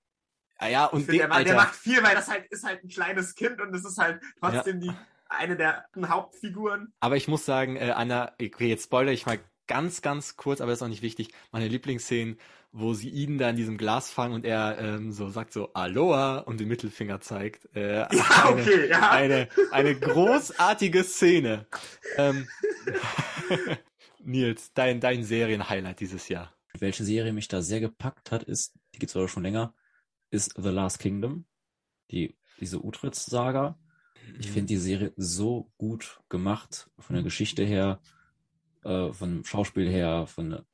Ah 0.62 0.68
ja, 0.68 0.84
und 0.84 1.08
den, 1.08 1.16
der, 1.16 1.28
Mann, 1.28 1.44
der 1.44 1.54
macht 1.54 1.74
viel, 1.74 2.02
weil 2.02 2.14
das 2.14 2.28
halt 2.28 2.46
ist 2.50 2.64
halt 2.64 2.84
ein 2.84 2.88
kleines 2.88 3.34
Kind 3.34 3.62
und 3.62 3.74
es 3.74 3.82
ist 3.82 3.96
halt 3.96 4.20
trotzdem 4.40 4.80
die, 4.80 4.92
eine 5.30 5.56
der 5.56 5.86
Hauptfiguren. 5.96 6.92
Aber 7.00 7.16
ich 7.16 7.28
muss 7.28 7.46
sagen, 7.46 7.76
äh, 7.76 7.92
Anna, 7.96 8.34
okay, 8.40 8.68
jetzt 8.68 8.84
spoilere 8.84 9.14
ich 9.14 9.24
mal 9.24 9.38
ganz, 9.66 10.02
ganz 10.02 10.36
kurz, 10.36 10.60
aber 10.60 10.70
das 10.70 10.80
ist 10.80 10.82
auch 10.82 10.88
nicht 10.88 11.00
wichtig. 11.00 11.32
Meine 11.50 11.66
Lieblingsszenen, 11.66 12.38
wo 12.72 12.92
sie 12.92 13.08
ihn 13.08 13.38
da 13.38 13.48
in 13.48 13.56
diesem 13.56 13.78
Glas 13.78 14.10
fangen 14.10 14.34
und 14.34 14.44
er 14.44 14.76
ähm, 14.78 15.12
so 15.12 15.30
sagt 15.30 15.54
so 15.54 15.72
Aloha 15.72 16.40
und 16.40 16.60
den 16.60 16.68
Mittelfinger 16.68 17.22
zeigt. 17.22 17.74
Äh, 17.74 18.00
Ja, 18.00 18.08
eine, 18.44 18.60
okay, 18.60 18.88
ja. 18.88 19.10
eine, 19.10 19.48
eine 19.70 19.98
großartige 19.98 21.04
Szene. 21.04 21.66
Ähm, 22.18 22.48
Nils, 24.22 24.74
dein, 24.74 25.00
dein 25.00 25.24
Serienhighlight 25.24 26.00
dieses 26.00 26.28
Jahr. 26.28 26.52
Welche 26.78 27.04
Serie 27.04 27.32
mich 27.32 27.48
da 27.48 27.62
sehr 27.62 27.80
gepackt 27.80 28.30
hat, 28.30 28.42
ist, 28.42 28.74
die 28.94 28.98
gibt's 28.98 29.16
aber 29.16 29.26
schon 29.26 29.42
länger, 29.42 29.72
ist 30.30 30.54
The 30.56 30.68
Last 30.70 30.98
Kingdom. 30.98 31.44
Die, 32.10 32.36
diese 32.58 32.84
Utrecht-Saga. 32.84 33.78
Ich 34.38 34.48
Mhm. 34.48 34.52
finde 34.52 34.66
die 34.66 34.76
Serie 34.76 35.12
so 35.16 35.70
gut 35.78 36.20
gemacht, 36.28 36.90
von 36.98 37.14
der 37.14 37.22
Geschichte 37.22 37.64
her, 37.64 38.00
äh, 38.84 39.12
vom 39.12 39.44
Schauspiel 39.44 39.88
her, 39.88 40.26
von 40.26 40.50
der 40.50 40.64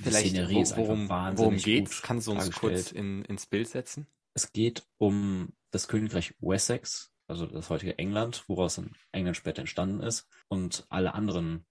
Vielleicht, 0.00 0.28
Szenerie 0.30 0.54
wo, 0.56 0.62
ist 0.62 0.72
einfach 0.72 0.88
worum, 0.88 1.08
wahnsinnig 1.08 1.66
worum 1.66 1.74
geht's? 1.74 1.96
gut 1.96 2.02
Kannst 2.02 2.26
du 2.26 2.32
uns 2.32 2.50
kurz 2.52 2.92
in, 2.92 3.24
ins 3.24 3.46
Bild 3.46 3.68
setzen? 3.68 4.06
Es 4.34 4.52
geht 4.52 4.84
um 4.98 5.52
das 5.70 5.88
Königreich 5.88 6.34
Wessex, 6.40 7.12
also 7.28 7.46
das 7.46 7.70
heutige 7.70 7.98
England, 7.98 8.44
woraus 8.48 8.80
England 9.12 9.36
später 9.36 9.60
entstanden 9.60 10.00
ist, 10.00 10.28
und 10.48 10.86
alle 10.88 11.14
anderen 11.14 11.64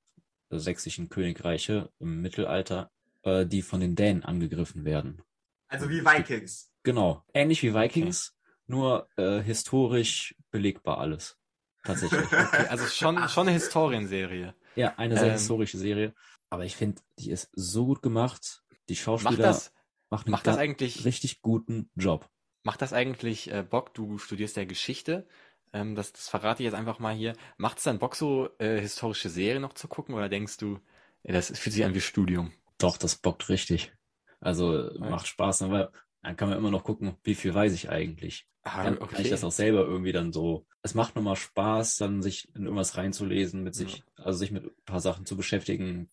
sächsischen 0.50 1.10
Königreiche 1.10 1.92
im 2.00 2.22
Mittelalter, 2.22 2.92
äh, 3.24 3.46
die 3.46 3.62
von 3.62 3.80
den 3.80 3.96
Dänen 3.96 4.24
angegriffen 4.24 4.86
werden. 4.86 5.22
Also 5.68 5.90
wie 5.90 6.04
Vikings. 6.04 6.71
Genau, 6.84 7.24
ähnlich 7.34 7.62
wie 7.64 7.74
Vikings, 7.74 8.36
nur 8.68 9.08
äh, 9.18 9.42
historisch 9.42 10.36
belegbar 10.50 10.98
alles. 10.98 11.38
Tatsächlich. 11.84 12.22
Okay, 12.32 12.68
also 12.68 12.86
schon, 12.88 13.28
schon 13.30 13.48
eine 13.48 13.52
Historienserie. 13.58 14.56
ja, 14.76 14.94
eine 14.98 15.16
sehr 15.18 15.28
Ähm. 15.28 15.34
historische 15.34 15.78
Serie, 15.78 16.14
aber 16.50 16.66
ich 16.66 16.76
finde, 16.76 17.02
die 17.20 17.32
ist 17.32 17.50
so 17.54 17.86
gut 17.86 18.02
gemacht. 18.02 18.64
Die 18.90 18.94
Macht 18.94 19.04
Schauspieler 19.04 19.38
das, 19.38 19.74
machen 20.10 20.26
einen 20.26 20.32
macht 20.32 20.48
das 20.48 20.58
eigentlich, 20.58 21.06
richtig 21.06 21.42
guten 21.42 21.90
Job. 21.96 22.30
macht 22.64 22.82
das 22.82 22.94
eigentlich 22.94 23.52
äh, 23.52 23.64
Bock? 23.64 23.94
Du 23.94 24.18
studierst 24.18 24.58
ja 24.58 24.66
Geschichte. 24.66 25.28
Ähm, 25.74 25.96
das, 25.96 26.12
das 26.14 26.28
verrate 26.30 26.62
ich 26.64 26.66
jetzt 26.66 26.74
einfach 26.76 27.00
mal 27.00 27.14
hier. 27.16 27.34
Macht 27.58 27.78
es 27.78 27.84
dann 27.86 28.00
Bock, 28.00 28.16
so 28.16 28.50
äh, 28.60 28.80
historische 28.80 29.30
Serien 29.30 29.62
noch 29.62 29.74
zu 29.74 29.88
gucken? 29.88 30.16
Oder 30.16 30.30
denkst 30.30 30.58
du, 30.58 30.80
das 31.24 31.58
fühlt 31.58 31.74
sich 31.74 31.86
an 31.86 31.94
wie 31.96 32.02
Studium? 32.02 32.52
Doch, 32.78 32.98
das 32.98 33.16
bockt 33.16 33.50
richtig. 33.50 33.94
Also 34.40 34.90
macht 35.00 35.28
Spaß, 35.28 35.62
aber 35.62 35.92
dann 36.22 36.36
kann 36.36 36.50
man 36.50 36.58
immer 36.58 36.72
noch 36.72 36.84
gucken, 36.84 37.16
wie 37.24 37.36
viel 37.36 37.54
weiß 37.54 37.74
ich 37.74 37.90
eigentlich. 37.90 38.48
Ah, 38.64 38.84
Dann 38.84 39.00
kann 39.00 39.22
ich 39.24 39.30
das 39.32 39.44
auch 39.44 39.52
selber 39.52 39.80
irgendwie 39.86 40.12
dann 40.12 40.32
so. 40.32 40.68
Es 40.84 40.94
macht 40.94 41.16
nochmal 41.16 41.36
Spaß, 41.36 41.98
dann 41.98 42.22
sich 42.22 42.48
in 42.56 42.64
irgendwas 42.66 42.96
reinzulesen, 42.96 43.64
mit 43.64 43.74
sich, 43.74 44.04
also 44.16 44.38
sich 44.38 44.52
mit 44.52 44.66
ein 44.66 44.72
paar 44.86 45.00
Sachen 45.00 45.26
zu 45.26 45.36
beschäftigen, 45.36 46.10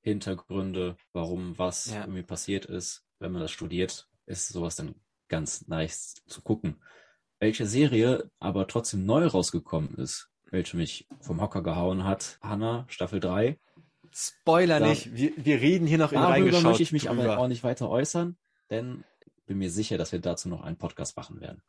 Hintergründe, 0.00 0.96
warum 1.12 1.56
was 1.58 1.86
Ja. 1.92 2.00
irgendwie 2.02 2.22
passiert 2.24 2.64
ist. 2.64 3.04
Wenn 3.20 3.30
man 3.32 3.40
das 3.40 3.52
studiert, 3.52 4.08
ist 4.26 4.48
sowas 4.48 4.74
dann 4.76 4.96
ganz 5.28 5.68
nice 5.68 6.16
zu 6.26 6.42
gucken. 6.42 6.82
Welche 7.38 7.66
Serie 7.66 8.30
aber 8.40 8.66
trotzdem 8.66 9.06
neu 9.06 9.26
rausgekommen 9.26 9.94
ist, 9.94 10.28
welche 10.50 10.76
mich 10.76 11.06
vom 11.20 11.40
Hocker 11.40 11.62
gehauen 11.62 12.02
hat, 12.02 12.38
Hannah, 12.42 12.84
Staffel 12.88 13.20
3. 13.20 13.58
Spoiler 14.12 14.80
Da- 14.80 14.88
nicht. 14.88 15.14
Wir, 15.14 15.32
wir 15.36 15.60
reden 15.60 15.86
hier 15.86 15.98
noch 15.98 16.10
in 16.12 16.20
Darüber 16.20 16.60
möchte 16.62 16.82
ich 16.82 16.92
mich 16.92 17.08
aber 17.08 17.20
drüber. 17.22 17.38
auch 17.38 17.48
nicht 17.48 17.62
weiter 17.64 17.88
äußern, 17.88 18.36
denn 18.70 19.04
bin 19.46 19.58
mir 19.58 19.70
sicher, 19.70 19.98
dass 19.98 20.12
wir 20.12 20.20
dazu 20.20 20.48
noch 20.48 20.62
einen 20.62 20.76
Podcast 20.76 21.16
machen 21.16 21.40
werden. 21.40 21.62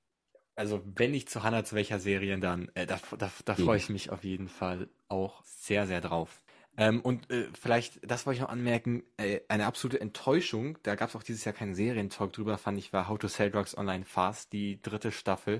Also 0.55 0.83
wenn 0.85 1.13
ich 1.13 1.27
zu 1.27 1.41
Hannah 1.43 1.65
zu 1.65 1.75
welcher 1.75 1.99
Serie, 1.99 2.37
dann 2.39 2.69
äh, 2.75 2.85
da, 2.85 2.99
da, 3.17 3.31
da 3.43 3.55
freue 3.55 3.77
ich 3.77 3.89
mich 3.89 4.11
auf 4.11 4.23
jeden 4.23 4.47
Fall 4.47 4.89
auch 5.07 5.43
sehr, 5.43 5.87
sehr 5.87 5.99
drauf. 6.01 6.43
Ähm, 6.77 7.01
und 7.01 7.29
äh, 7.31 7.47
vielleicht, 7.59 7.99
das 8.09 8.25
wollte 8.25 8.37
ich 8.37 8.41
noch 8.41 8.49
anmerken, 8.49 9.03
äh, 9.17 9.41
eine 9.47 9.65
absolute 9.67 10.01
Enttäuschung, 10.01 10.77
da 10.83 10.95
gab 10.95 11.09
es 11.09 11.15
auch 11.15 11.23
dieses 11.23 11.45
Jahr 11.45 11.53
keinen 11.53 11.75
Serientalk 11.75 12.33
drüber, 12.33 12.57
fand 12.57 12.79
ich, 12.79 12.93
war 12.93 13.07
How 13.07 13.19
to 13.19 13.27
Sell 13.27 13.51
Drugs 13.51 13.77
Online 13.77 14.05
Fast, 14.05 14.53
die 14.53 14.81
dritte 14.81 15.11
Staffel. 15.11 15.59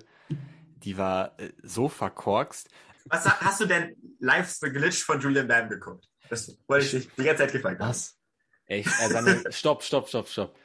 Die 0.84 0.97
war 0.97 1.39
äh, 1.39 1.52
so 1.62 1.88
verkorkst. 1.88 2.69
Was 3.06 3.26
ha- 3.26 3.39
hast 3.41 3.62
du 3.62 3.65
denn 3.65 3.95
Live 4.19 4.49
the 4.49 4.69
Glitch 4.69 5.04
von 5.04 5.19
Julian 5.19 5.47
Bam 5.47 5.69
geguckt? 5.69 6.10
Das 6.30 6.58
wollte 6.67 6.86
ich 6.86 6.91
dich 6.91 7.10
die 7.15 7.23
ganze 7.23 7.43
Zeit 7.43 7.52
gefragt 7.52 7.80
haben. 7.80 7.89
Was? 7.89 8.17
Äh, 8.65 8.84
seine, 8.84 9.52
stopp, 9.52 9.84
stopp, 9.84 10.08
stopp, 10.08 10.28
stopp. 10.28 10.56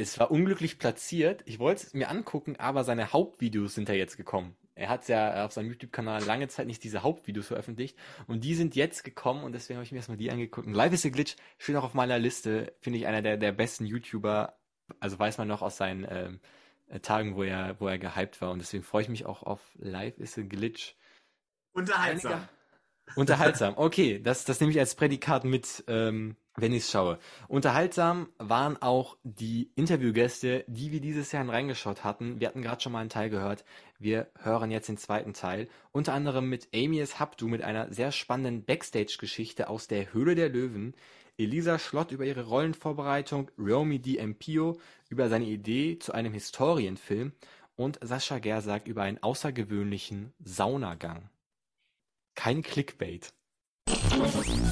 Es 0.00 0.18
war 0.18 0.30
unglücklich 0.30 0.78
platziert. 0.78 1.42
Ich 1.44 1.58
wollte 1.58 1.86
es 1.86 1.92
mir 1.92 2.08
angucken, 2.08 2.56
aber 2.56 2.84
seine 2.84 3.12
Hauptvideos 3.12 3.74
sind 3.74 3.88
ja 3.88 3.94
jetzt 3.96 4.16
gekommen. 4.16 4.56
Er 4.76 4.88
hat 4.90 5.08
ja 5.08 5.44
auf 5.44 5.52
seinem 5.52 5.70
YouTube-Kanal 5.70 6.22
lange 6.22 6.46
Zeit 6.46 6.68
nicht 6.68 6.84
diese 6.84 7.02
Hauptvideos 7.02 7.48
veröffentlicht 7.48 7.98
und 8.28 8.44
die 8.44 8.54
sind 8.54 8.76
jetzt 8.76 9.02
gekommen 9.02 9.42
und 9.42 9.52
deswegen 9.52 9.76
habe 9.76 9.84
ich 9.84 9.90
mir 9.90 9.98
erstmal 9.98 10.16
die 10.16 10.30
angeguckt. 10.30 10.68
Und 10.68 10.74
Live 10.74 10.92
is 10.92 11.04
a 11.04 11.08
Glitch 11.08 11.34
steht 11.58 11.74
auch 11.74 11.82
auf 11.82 11.94
meiner 11.94 12.18
Liste, 12.20 12.72
finde 12.80 13.00
ich 13.00 13.08
einer 13.08 13.20
der, 13.20 13.36
der 13.36 13.50
besten 13.50 13.86
YouTuber. 13.86 14.56
Also 15.00 15.18
weiß 15.18 15.36
man 15.38 15.48
noch 15.48 15.62
aus 15.62 15.76
seinen 15.76 16.06
ähm, 16.08 16.40
äh, 16.86 17.00
Tagen, 17.00 17.34
wo 17.34 17.42
er, 17.42 17.80
wo 17.80 17.88
er 17.88 17.98
gehypt 17.98 18.40
war 18.40 18.52
und 18.52 18.60
deswegen 18.60 18.84
freue 18.84 19.02
ich 19.02 19.08
mich 19.08 19.26
auch 19.26 19.42
auf 19.42 19.60
Live 19.78 20.16
is 20.18 20.38
a 20.38 20.42
Glitch. 20.42 20.94
Unterhaltsam. 21.72 22.32
Einiger- 22.32 22.48
Unterhaltsam, 23.16 23.74
okay, 23.76 24.20
das, 24.22 24.44
das 24.44 24.60
nehme 24.60 24.72
ich 24.72 24.78
als 24.78 24.94
Prädikat 24.94 25.44
mit, 25.44 25.84
ähm, 25.88 26.36
wenn 26.56 26.72
ich 26.72 26.86
schaue. 26.86 27.18
Unterhaltsam 27.48 28.28
waren 28.38 28.80
auch 28.80 29.16
die 29.22 29.70
Interviewgäste, 29.74 30.64
die 30.66 30.92
wir 30.92 31.00
dieses 31.00 31.32
Jahr 31.32 31.42
in 31.42 31.50
reingeschaut 31.50 32.04
hatten. 32.04 32.40
Wir 32.40 32.48
hatten 32.48 32.62
gerade 32.62 32.80
schon 32.80 32.92
mal 32.92 33.00
einen 33.00 33.10
Teil 33.10 33.30
gehört. 33.30 33.64
Wir 33.98 34.28
hören 34.38 34.70
jetzt 34.70 34.88
den 34.88 34.98
zweiten 34.98 35.34
Teil. 35.34 35.68
Unter 35.92 36.14
anderem 36.14 36.48
mit 36.48 36.68
Amy 36.74 37.00
S. 37.00 37.18
Habdu 37.18 37.48
mit 37.48 37.62
einer 37.62 37.92
sehr 37.92 38.12
spannenden 38.12 38.64
Backstage-Geschichte 38.64 39.68
aus 39.68 39.88
der 39.88 40.12
Höhle 40.12 40.34
der 40.34 40.48
Löwen. 40.48 40.94
Elisa 41.36 41.78
Schlott 41.78 42.10
über 42.10 42.24
ihre 42.24 42.46
Rollenvorbereitung, 42.46 43.50
Romy 43.56 44.00
Di 44.00 44.18
Empio 44.18 44.80
über 45.08 45.28
seine 45.28 45.44
Idee 45.44 45.98
zu 45.98 46.12
einem 46.12 46.32
Historienfilm 46.32 47.32
und 47.76 48.00
Sascha 48.02 48.40
Gersak 48.40 48.88
über 48.88 49.02
einen 49.02 49.22
außergewöhnlichen 49.22 50.32
Saunagang. 50.42 51.30
Kein 52.38 52.62
Clickbait. 52.62 53.34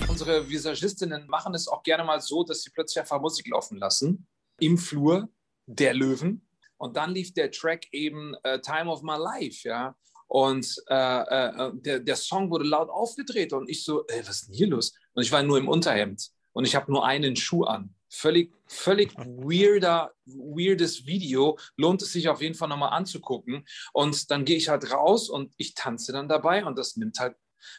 Unsere 0.08 0.48
Visagistinnen 0.48 1.26
machen 1.26 1.52
es 1.52 1.66
auch 1.66 1.82
gerne 1.82 2.04
mal 2.04 2.20
so, 2.20 2.44
dass 2.44 2.62
sie 2.62 2.70
plötzlich 2.70 3.00
einfach 3.00 3.20
Musik 3.20 3.48
laufen 3.48 3.78
lassen 3.78 4.28
im 4.60 4.78
Flur 4.78 5.28
der 5.66 5.92
Löwen. 5.92 6.46
Und 6.76 6.96
dann 6.96 7.10
lief 7.10 7.34
der 7.34 7.50
Track 7.50 7.88
eben 7.90 8.34
äh, 8.44 8.60
Time 8.60 8.88
of 8.88 9.02
My 9.02 9.16
Life, 9.18 9.68
ja. 9.68 9.96
Und 10.28 10.76
äh, 10.88 10.94
äh, 10.94 11.72
der, 11.74 11.98
der 11.98 12.14
Song 12.14 12.52
wurde 12.52 12.66
laut 12.66 12.88
aufgedreht 12.88 13.52
und 13.52 13.68
ich 13.68 13.82
so, 13.82 14.06
ey, 14.06 14.20
was 14.20 14.42
ist 14.42 14.48
denn 14.48 14.54
hier 14.54 14.68
los? 14.68 14.94
Und 15.14 15.24
ich 15.24 15.32
war 15.32 15.42
nur 15.42 15.58
im 15.58 15.66
Unterhemd 15.66 16.30
und 16.52 16.66
ich 16.66 16.76
habe 16.76 16.92
nur 16.92 17.04
einen 17.04 17.34
Schuh 17.34 17.64
an. 17.64 17.96
Völlig, 18.08 18.54
völlig 18.68 19.12
weirder, 19.16 20.12
weirdes 20.24 21.04
Video. 21.04 21.58
Lohnt 21.76 22.00
es 22.02 22.12
sich 22.12 22.28
auf 22.28 22.40
jeden 22.40 22.54
Fall 22.54 22.68
nochmal 22.68 22.92
anzugucken. 22.92 23.66
Und 23.92 24.30
dann 24.30 24.44
gehe 24.44 24.56
ich 24.56 24.68
halt 24.68 24.92
raus 24.92 25.28
und 25.28 25.52
ich 25.56 25.74
tanze 25.74 26.12
dann 26.12 26.28
dabei 26.28 26.64
und 26.64 26.78
das 26.78 26.96
nimmt 26.96 27.18
halt 27.18 27.34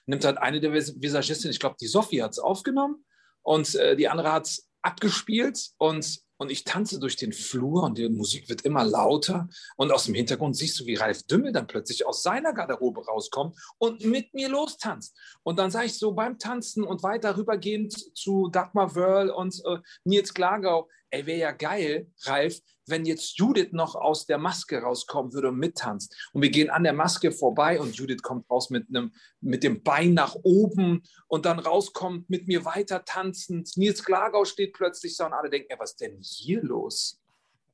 nimmt 0.05 0.25
halt 0.25 0.37
eine 0.37 0.59
der 0.59 0.71
Vis- 0.73 0.95
Visagistinnen, 0.99 1.51
ich 1.53 1.59
glaube, 1.59 1.77
die 1.79 1.87
Sophie 1.87 2.21
hat 2.23 2.31
es 2.31 2.39
aufgenommen 2.39 3.05
und 3.41 3.75
äh, 3.75 3.95
die 3.95 4.07
andere 4.07 4.31
hat 4.31 4.45
es 4.47 4.67
abgespielt 4.81 5.71
und, 5.77 6.21
und 6.37 6.51
ich 6.51 6.63
tanze 6.63 6.99
durch 6.99 7.15
den 7.15 7.33
Flur 7.33 7.83
und 7.83 7.97
die 7.97 8.07
Musik 8.07 8.47
wird 8.47 8.61
immer 8.61 8.85
lauter 8.85 9.49
und 9.75 9.91
aus 9.91 10.05
dem 10.05 10.13
Hintergrund 10.13 10.55
siehst 10.55 10.79
du, 10.79 10.85
wie 10.85 10.95
Ralf 10.95 11.23
Dümmel 11.23 11.51
dann 11.51 11.67
plötzlich 11.67 12.05
aus 12.05 12.23
seiner 12.23 12.53
Garderobe 12.53 13.05
rauskommt 13.05 13.57
und 13.79 14.05
mit 14.05 14.33
mir 14.33 14.47
lostanzt. 14.47 15.17
Und 15.43 15.59
dann 15.59 15.71
sage 15.71 15.87
ich 15.87 15.97
so 15.97 16.13
beim 16.13 16.37
Tanzen 16.37 16.83
und 16.83 17.03
weiter 17.03 17.35
rübergehend 17.35 18.15
zu 18.15 18.49
Dagmar 18.49 18.95
Wörl 18.95 19.29
und 19.29 19.61
äh, 19.65 19.79
Nils 20.05 20.33
Glagau, 20.33 20.87
ey, 21.11 21.25
wäre 21.25 21.39
ja 21.39 21.51
geil, 21.51 22.11
Ralf, 22.23 22.59
wenn 22.87 23.05
jetzt 23.05 23.37
Judith 23.37 23.69
noch 23.71 23.95
aus 23.95 24.25
der 24.25 24.37
Maske 24.37 24.81
rauskommen 24.81 25.33
würde 25.33 25.49
und 25.49 25.57
mittanzt. 25.57 26.15
Und 26.31 26.41
wir 26.41 26.49
gehen 26.49 26.69
an 26.69 26.83
der 26.83 26.93
Maske 26.93 27.31
vorbei 27.31 27.79
und 27.79 27.95
Judith 27.95 28.21
kommt 28.21 28.49
raus 28.49 28.69
mit, 28.69 28.87
einem, 28.89 29.13
mit 29.41 29.63
dem 29.63 29.83
Bein 29.83 30.13
nach 30.13 30.35
oben 30.43 31.03
und 31.27 31.45
dann 31.45 31.59
rauskommt 31.59 32.29
mit 32.29 32.47
mir 32.47 32.65
weiter 32.65 33.03
tanzend. 33.03 33.75
Nils 33.75 34.03
Glagau 34.03 34.45
steht 34.45 34.73
plötzlich 34.73 35.17
so 35.17 35.25
und 35.25 35.33
alle 35.33 35.49
denken, 35.49 35.67
ey, 35.69 35.79
was 35.79 35.91
ist 35.91 36.01
denn 36.01 36.19
hier 36.21 36.61
los? 36.61 37.21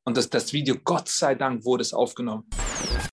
Und 0.06 0.17
das, 0.17 0.30
das 0.30 0.52
Video, 0.52 0.76
Gott 0.84 1.08
sei 1.08 1.36
Dank, 1.36 1.63
wurde 1.63 1.82
es 1.82 1.93
aufgenommen. 1.93 2.50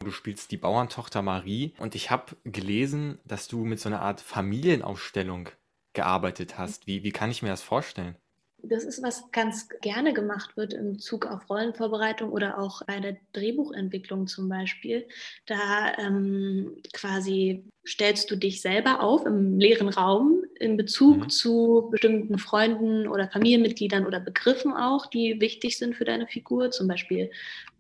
Du 0.03 0.11
spielst 0.11 0.51
die 0.51 0.57
Bauerntochter 0.57 1.23
Marie 1.23 1.75
und 1.79 1.95
ich 1.95 2.11
habe 2.11 2.37
gelesen, 2.45 3.21
dass 3.25 3.47
du 3.47 3.65
mit 3.65 3.79
so 3.79 3.89
einer 3.89 4.01
Art 4.01 4.21
Familienausstellung 4.21 5.51
gearbeitet 5.93 6.59
hast. 6.59 6.87
Wie, 6.87 7.05
wie 7.05 7.13
kann 7.13 7.31
ich 7.31 7.43
mir 7.43 7.49
das 7.49 7.63
vorstellen? 7.63 8.17
Das 8.63 8.85
ist, 8.85 9.03
was 9.03 9.31
ganz 9.33 9.69
gerne 9.81 10.13
gemacht 10.13 10.57
wird 10.57 10.73
im 10.73 10.99
Zug 10.99 11.27
auf 11.27 11.49
Rollenvorbereitung 11.49 12.31
oder 12.31 12.59
auch 12.59 12.83
bei 12.87 13.01
der 13.01 13.17
Drehbuchentwicklung 13.33 14.27
zum 14.27 14.49
Beispiel. 14.49 15.09
Da 15.47 15.97
ähm, 15.99 16.77
quasi 16.93 17.65
stellst 17.87 18.31
du 18.31 18.37
dich 18.37 18.61
selber 18.61 19.01
auf 19.03 19.25
im 19.27 19.59
leeren 19.59 19.89
Raum 19.89 20.43
in 20.59 20.77
Bezug 20.77 21.17
Mhm. 21.19 21.29
zu 21.31 21.89
bestimmten 21.91 22.39
Freunden 22.39 23.09
oder 23.09 23.29
Familienmitgliedern 23.31 24.07
oder 24.07 24.21
Begriffen 24.21 24.73
auch, 24.75 25.07
die 25.07 25.41
wichtig 25.41 25.79
sind 25.79 25.97
für 25.97 26.05
deine 26.05 26.27
Figur. 26.29 26.71
Zum 26.71 26.87
Beispiel, 26.89 27.31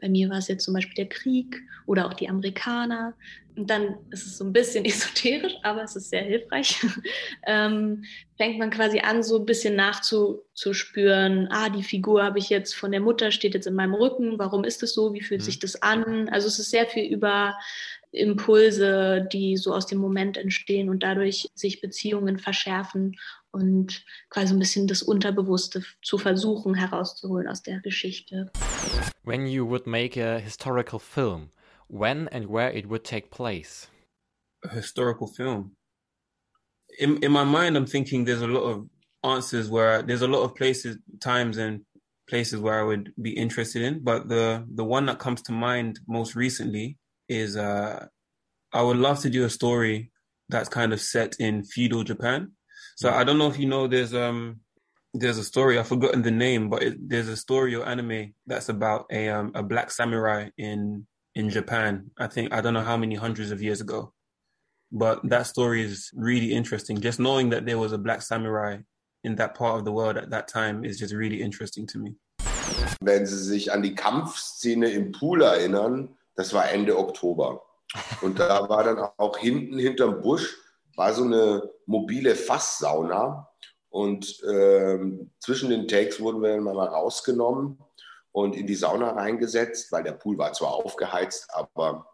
bei 0.00 0.08
mir 0.08 0.30
war 0.30 0.38
es 0.38 0.48
jetzt 0.48 0.64
zum 0.64 0.72
Beispiel 0.74 0.94
der 0.94 1.08
Krieg 1.08 1.60
oder 1.86 2.06
auch 2.06 2.14
die 2.14 2.28
Amerikaner. 2.28 3.14
Und 3.56 3.68
dann 3.68 3.98
ist 4.10 4.24
es 4.26 4.38
so 4.38 4.44
ein 4.44 4.54
bisschen 4.54 4.84
esoterisch, 4.86 5.54
aber 5.62 5.82
es 5.82 5.94
ist 5.96 6.08
sehr 6.08 6.22
hilfreich. 6.22 6.76
ähm, 7.46 8.04
fängt 8.38 8.58
man 8.58 8.70
quasi 8.70 9.00
an, 9.00 9.22
so 9.22 9.38
ein 9.38 9.44
bisschen 9.44 9.76
nachzuspüren, 9.76 11.48
ah, 11.50 11.68
die 11.68 11.82
Figur 11.82 12.22
habe 12.22 12.38
ich 12.38 12.48
jetzt 12.48 12.74
von 12.74 12.90
der 12.90 13.00
Mutter, 13.00 13.30
steht 13.30 13.52
jetzt 13.54 13.66
in 13.66 13.74
meinem 13.74 13.94
Rücken, 13.94 14.38
warum 14.38 14.64
ist 14.64 14.82
es 14.82 14.94
so, 14.94 15.12
wie 15.12 15.20
fühlt 15.20 15.40
Mhm. 15.42 15.44
sich 15.44 15.58
das 15.58 15.82
an? 15.82 16.28
Also 16.30 16.46
es 16.48 16.58
ist 16.58 16.70
sehr 16.70 16.86
viel 16.86 17.04
über 17.12 17.54
Impulse, 18.12 19.26
die 19.32 19.56
so 19.56 19.74
aus 19.74 19.86
dem 19.86 19.98
Moment 19.98 20.36
entstehen 20.36 20.88
und 20.88 21.02
dadurch 21.02 21.48
sich 21.54 21.80
Beziehungen 21.80 22.38
verschärfen 22.38 23.16
und 23.50 24.04
quasi 24.28 24.54
ein 24.54 24.58
bisschen 24.58 24.86
das 24.86 25.02
Unterbewusste 25.02 25.82
zu 26.02 26.18
versuchen 26.18 26.74
herauszuholen 26.74 27.48
aus 27.48 27.62
der 27.62 27.80
Geschichte. 27.80 28.50
When 29.24 29.46
you 29.46 29.68
would 29.68 29.86
make 29.86 30.16
a 30.16 30.38
historical 30.38 30.98
film, 30.98 31.50
when 31.88 32.28
and 32.28 32.48
where 32.48 32.76
it 32.76 32.88
would 32.88 33.04
take 33.04 33.30
place? 33.30 33.88
a 34.64 34.68
historical 34.68 35.26
film. 35.26 35.76
In 36.98 37.22
in 37.22 37.32
my 37.32 37.44
mind, 37.44 37.76
I'm 37.76 37.86
thinking 37.86 38.24
there's 38.24 38.42
a 38.42 38.46
lot 38.46 38.64
of 38.64 38.88
answers 39.24 39.70
where 39.70 40.02
there's 40.02 40.22
a 40.22 40.28
lot 40.28 40.42
of 40.42 40.54
places, 40.54 40.98
times, 41.20 41.56
and 41.56 41.82
places 42.28 42.60
where 42.60 42.80
I 42.80 42.82
would 42.82 43.12
be 43.20 43.30
interested 43.30 43.82
in. 43.82 44.00
But 44.02 44.28
the 44.28 44.66
the 44.74 44.84
one 44.84 45.06
that 45.06 45.18
comes 45.18 45.42
to 45.42 45.52
mind 45.52 46.00
most 46.06 46.34
recently 46.34 46.98
is 47.30 47.56
uh, 47.56 48.06
I 48.72 48.82
would 48.82 48.96
love 48.96 49.20
to 49.20 49.30
do 49.30 49.44
a 49.44 49.50
story 49.50 50.10
that's 50.48 50.68
kind 50.68 50.92
of 50.92 51.00
set 51.00 51.36
in 51.38 51.64
feudal 51.64 52.02
Japan. 52.02 52.52
So 52.96 53.08
I 53.10 53.24
don't 53.24 53.38
know 53.38 53.48
if 53.48 53.58
you 53.58 53.66
know 53.66 53.86
there's 53.86 54.14
um 54.14 54.60
there's 55.14 55.38
a 55.38 55.44
story 55.44 55.78
I've 55.78 55.88
forgotten 55.88 56.22
the 56.22 56.30
name, 56.30 56.68
but 56.68 56.82
it, 56.82 57.08
there's 57.08 57.28
a 57.28 57.36
story 57.36 57.74
or 57.74 57.86
anime 57.86 58.34
that's 58.46 58.68
about 58.68 59.06
a 59.10 59.28
um, 59.28 59.52
a 59.54 59.62
black 59.62 59.90
samurai 59.90 60.50
in 60.58 61.06
in 61.34 61.50
Japan. 61.50 62.10
I 62.18 62.26
think 62.26 62.52
I 62.52 62.60
don't 62.60 62.74
know 62.74 62.82
how 62.82 62.96
many 62.96 63.14
hundreds 63.14 63.50
of 63.52 63.62
years 63.62 63.80
ago, 63.80 64.12
but 64.92 65.20
that 65.28 65.46
story 65.46 65.82
is 65.82 66.10
really 66.14 66.52
interesting. 66.52 67.00
Just 67.00 67.20
knowing 67.20 67.50
that 67.50 67.64
there 67.64 67.78
was 67.78 67.92
a 67.92 67.98
black 67.98 68.22
samurai 68.22 68.78
in 69.22 69.36
that 69.36 69.54
part 69.54 69.78
of 69.78 69.84
the 69.84 69.92
world 69.92 70.16
at 70.16 70.30
that 70.30 70.48
time 70.48 70.84
is 70.84 70.98
just 70.98 71.14
really 71.14 71.40
interesting 71.40 71.86
to 71.86 71.98
me. 71.98 72.14
Wenn 73.00 73.26
Sie 73.26 73.42
sich 73.44 73.72
an 73.72 73.82
die 73.82 73.94
Kampfszene 73.94 74.90
im 74.92 75.12
Pool 75.12 75.42
erinnern, 75.42 76.08
das 76.34 76.52
war 76.52 76.70
Ende 76.70 76.98
Oktober. 76.98 77.62
Und 78.22 78.38
da 78.38 78.68
war 78.68 78.84
dann 78.84 78.98
auch 79.16 79.36
hinten 79.36 79.78
hinterm 79.78 80.20
Busch 80.20 80.56
war 80.96 81.14
so 81.14 81.24
eine 81.24 81.70
mobile 81.86 82.34
Fasssauna. 82.34 83.48
Und 83.88 84.42
ähm, 84.48 85.30
zwischen 85.40 85.70
den 85.70 85.88
Takes 85.88 86.20
wurden 86.20 86.42
wir 86.42 86.50
dann 86.50 86.62
mal 86.62 86.86
rausgenommen 86.86 87.78
und 88.32 88.56
in 88.56 88.66
die 88.66 88.74
Sauna 88.74 89.10
reingesetzt, 89.10 89.90
weil 89.90 90.04
der 90.04 90.12
Pool 90.12 90.38
war 90.38 90.52
zwar 90.52 90.74
aufgeheizt, 90.74 91.48
aber 91.52 92.06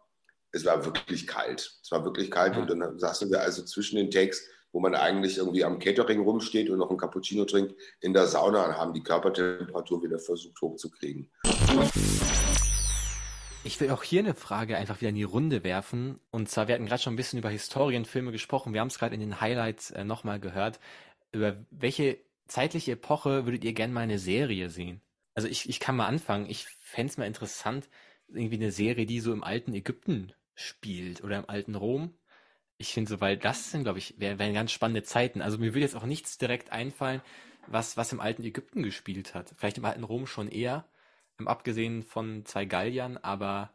es 0.53 0.65
war 0.65 0.85
wirklich 0.85 1.27
kalt. 1.27 1.79
Es 1.83 1.91
war 1.91 2.05
wirklich 2.05 2.31
kalt 2.31 2.57
und 2.57 2.71
dann 2.71 2.99
saßen 2.99 3.31
wir 3.31 3.41
also 3.41 3.63
zwischen 3.65 3.97
den 3.97 4.11
Takes, 4.11 4.49
wo 4.73 4.81
man 4.81 4.95
eigentlich 4.95 5.37
irgendwie 5.37 5.65
am 5.65 5.79
Catering 5.79 6.21
rumsteht 6.21 6.71
und 6.71 6.79
noch 6.79 6.91
ein 6.91 6.97
Cappuccino 6.97 7.45
trinkt, 7.45 7.75
in 8.01 8.15
der 8.15 8.27
Sauna 8.27 8.67
und 8.67 8.77
haben 8.79 8.95
die 8.95 9.03
Körpertemperatur 9.03 10.03
wieder 10.03 10.19
versucht 10.19 10.61
hochzukriegen. 10.63 11.31
Ich 13.67 13.81
will 13.81 13.91
auch 13.91 14.05
hier 14.05 14.21
eine 14.21 14.35
Frage 14.35 14.77
einfach 14.77 15.01
wieder 15.01 15.09
in 15.09 15.17
die 15.17 15.25
Runde 15.25 15.65
werfen. 15.65 16.21
Und 16.31 16.49
zwar, 16.49 16.69
wir 16.69 16.77
hatten 16.77 16.87
gerade 16.87 17.03
schon 17.03 17.15
ein 17.15 17.17
bisschen 17.17 17.41
über 17.41 17.51
Historienfilme 17.51 18.31
gesprochen. 18.31 18.73
Wir 18.73 18.81
haben 18.81 18.87
es 18.87 18.99
gerade 19.01 19.17
in 19.17 19.21
den 19.21 19.41
Highlights 19.41 19.91
äh, 19.91 20.05
nochmal 20.05 20.39
gehört. 20.39 20.79
Über 21.33 21.57
welche 21.73 22.21
zeitliche 22.47 22.93
Epoche 22.93 23.45
würdet 23.45 23.65
ihr 23.65 23.73
gerne 23.73 23.93
mal 23.93 24.03
eine 24.03 24.21
Serie 24.21 24.71
sehen? 24.71 25.01
Also 25.35 25.49
ich, 25.49 25.69
ich 25.69 25.81
kann 25.81 25.97
mal 25.97 26.07
anfangen. 26.07 26.49
Ich 26.49 26.67
fände 26.79 27.11
es 27.11 27.19
mal 27.19 27.27
interessant, 27.27 27.89
irgendwie 28.29 28.55
eine 28.55 28.71
Serie, 28.71 29.05
die 29.05 29.19
so 29.19 29.33
im 29.33 29.43
alten 29.43 29.75
Ägypten 29.75 30.33
spielt 30.55 31.25
oder 31.25 31.39
im 31.39 31.51
alten 31.51 31.75
Rom. 31.75 32.17
Ich 32.79 32.95
finde 32.95 33.11
so, 33.11 33.21
weil 33.21 33.37
das 33.37 33.73
sind, 33.73 33.83
glaube 33.83 33.99
ich, 33.99 34.15
wären 34.21 34.39
wär 34.39 34.53
ganz 34.53 34.71
spannende 34.71 35.03
Zeiten. 35.03 35.43
Also 35.43 35.59
mir 35.59 35.75
würde 35.75 35.81
jetzt 35.81 35.97
auch 35.97 36.07
nichts 36.07 36.39
direkt 36.39 36.71
einfallen, 36.71 37.21
was, 37.67 37.97
was 37.97 38.13
im 38.13 38.21
alten 38.21 38.45
Ägypten 38.45 38.85
gespielt 38.85 39.35
hat. 39.35 39.53
Vielleicht 39.57 39.79
im 39.79 39.85
alten 39.87 40.05
Rom 40.05 40.29
schon 40.29 40.49
eher, 40.49 40.87
abgesehen 41.45 42.03
von 42.03 42.45
zwei 42.45 42.65
Galliern, 42.65 43.17
aber 43.17 43.71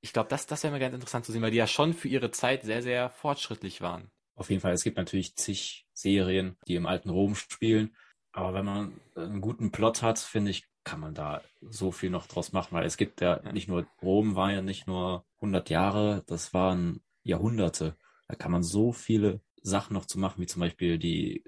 ich 0.00 0.12
glaube, 0.12 0.28
das, 0.28 0.46
das 0.46 0.62
wäre 0.62 0.72
mir 0.72 0.80
ganz 0.80 0.94
interessant 0.94 1.24
zu 1.24 1.32
sehen, 1.32 1.42
weil 1.42 1.50
die 1.50 1.56
ja 1.56 1.66
schon 1.66 1.94
für 1.94 2.08
ihre 2.08 2.30
Zeit 2.30 2.62
sehr, 2.62 2.82
sehr 2.82 3.10
fortschrittlich 3.10 3.80
waren. 3.80 4.10
Auf 4.36 4.50
jeden 4.50 4.60
Fall, 4.60 4.72
es 4.72 4.84
gibt 4.84 4.96
natürlich 4.96 5.36
zig 5.36 5.86
Serien, 5.92 6.56
die 6.66 6.74
im 6.74 6.86
alten 6.86 7.10
Rom 7.10 7.34
spielen. 7.34 7.96
Aber 8.32 8.52
wenn 8.52 8.64
man 8.64 9.00
einen 9.14 9.40
guten 9.40 9.70
Plot 9.70 10.02
hat, 10.02 10.18
finde 10.18 10.50
ich, 10.50 10.66
kann 10.82 11.00
man 11.00 11.14
da 11.14 11.40
so 11.62 11.92
viel 11.92 12.10
noch 12.10 12.26
draus 12.26 12.52
machen, 12.52 12.72
weil 12.72 12.84
es 12.84 12.96
gibt 12.96 13.20
ja 13.20 13.40
Ja. 13.42 13.52
nicht 13.52 13.68
nur, 13.68 13.86
Rom 14.02 14.34
war 14.34 14.52
ja 14.52 14.60
nicht 14.60 14.86
nur 14.86 15.24
100 15.40 15.70
Jahre, 15.70 16.24
das 16.26 16.52
waren 16.52 17.02
Jahrhunderte. 17.22 17.96
Da 18.28 18.34
kann 18.34 18.50
man 18.52 18.62
so 18.62 18.92
viele 18.92 19.40
Sachen 19.62 19.94
noch 19.94 20.04
zu 20.06 20.18
machen, 20.18 20.42
wie 20.42 20.46
zum 20.46 20.60
Beispiel 20.60 20.98
die, 20.98 21.44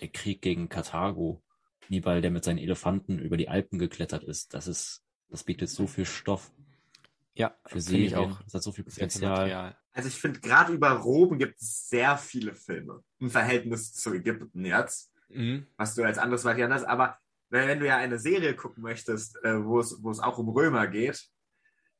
der 0.00 0.08
Krieg 0.08 0.40
gegen 0.40 0.68
Karthago. 0.68 1.42
Nibal, 1.90 2.20
der 2.20 2.30
mit 2.30 2.44
seinen 2.44 2.58
Elefanten 2.58 3.18
über 3.18 3.36
die 3.36 3.48
Alpen 3.48 3.78
geklettert 3.78 4.24
ist. 4.24 4.54
Das 4.54 4.66
ist, 4.66 5.02
das 5.28 5.44
bietet 5.44 5.68
so 5.70 5.86
viel 5.86 6.04
Stoff 6.04 6.50
Ja, 7.34 7.54
für 7.66 7.80
finde 7.80 8.06
ich 8.06 8.16
auch. 8.16 8.42
Das 8.42 8.54
hat 8.54 8.62
so 8.62 8.72
viel 8.72 8.84
Potenzial. 8.84 9.30
Material. 9.30 9.76
Also 9.92 10.08
ich 10.08 10.14
finde, 10.16 10.40
gerade 10.40 10.72
über 10.72 10.90
Rom 10.90 11.38
gibt 11.38 11.60
es 11.60 11.88
sehr 11.88 12.16
viele 12.18 12.54
Filme 12.54 13.02
im 13.18 13.30
Verhältnis 13.30 13.92
zu 13.94 14.12
Ägypten 14.14 14.64
jetzt, 14.64 15.12
Mhm. 15.30 15.66
was 15.76 15.94
du 15.94 16.04
als 16.04 16.18
anderes 16.18 16.44
Variant 16.44 16.72
hast. 16.72 16.84
Aber 16.84 17.18
wenn, 17.50 17.80
du 17.80 17.86
ja 17.86 17.96
eine 17.96 18.18
Serie 18.18 18.54
gucken 18.54 18.82
möchtest, 18.82 19.36
äh, 19.42 19.64
wo, 19.64 19.80
es, 19.80 20.02
wo 20.02 20.10
es 20.10 20.20
auch 20.20 20.38
um 20.38 20.48
Römer 20.48 20.86
geht, 20.86 21.28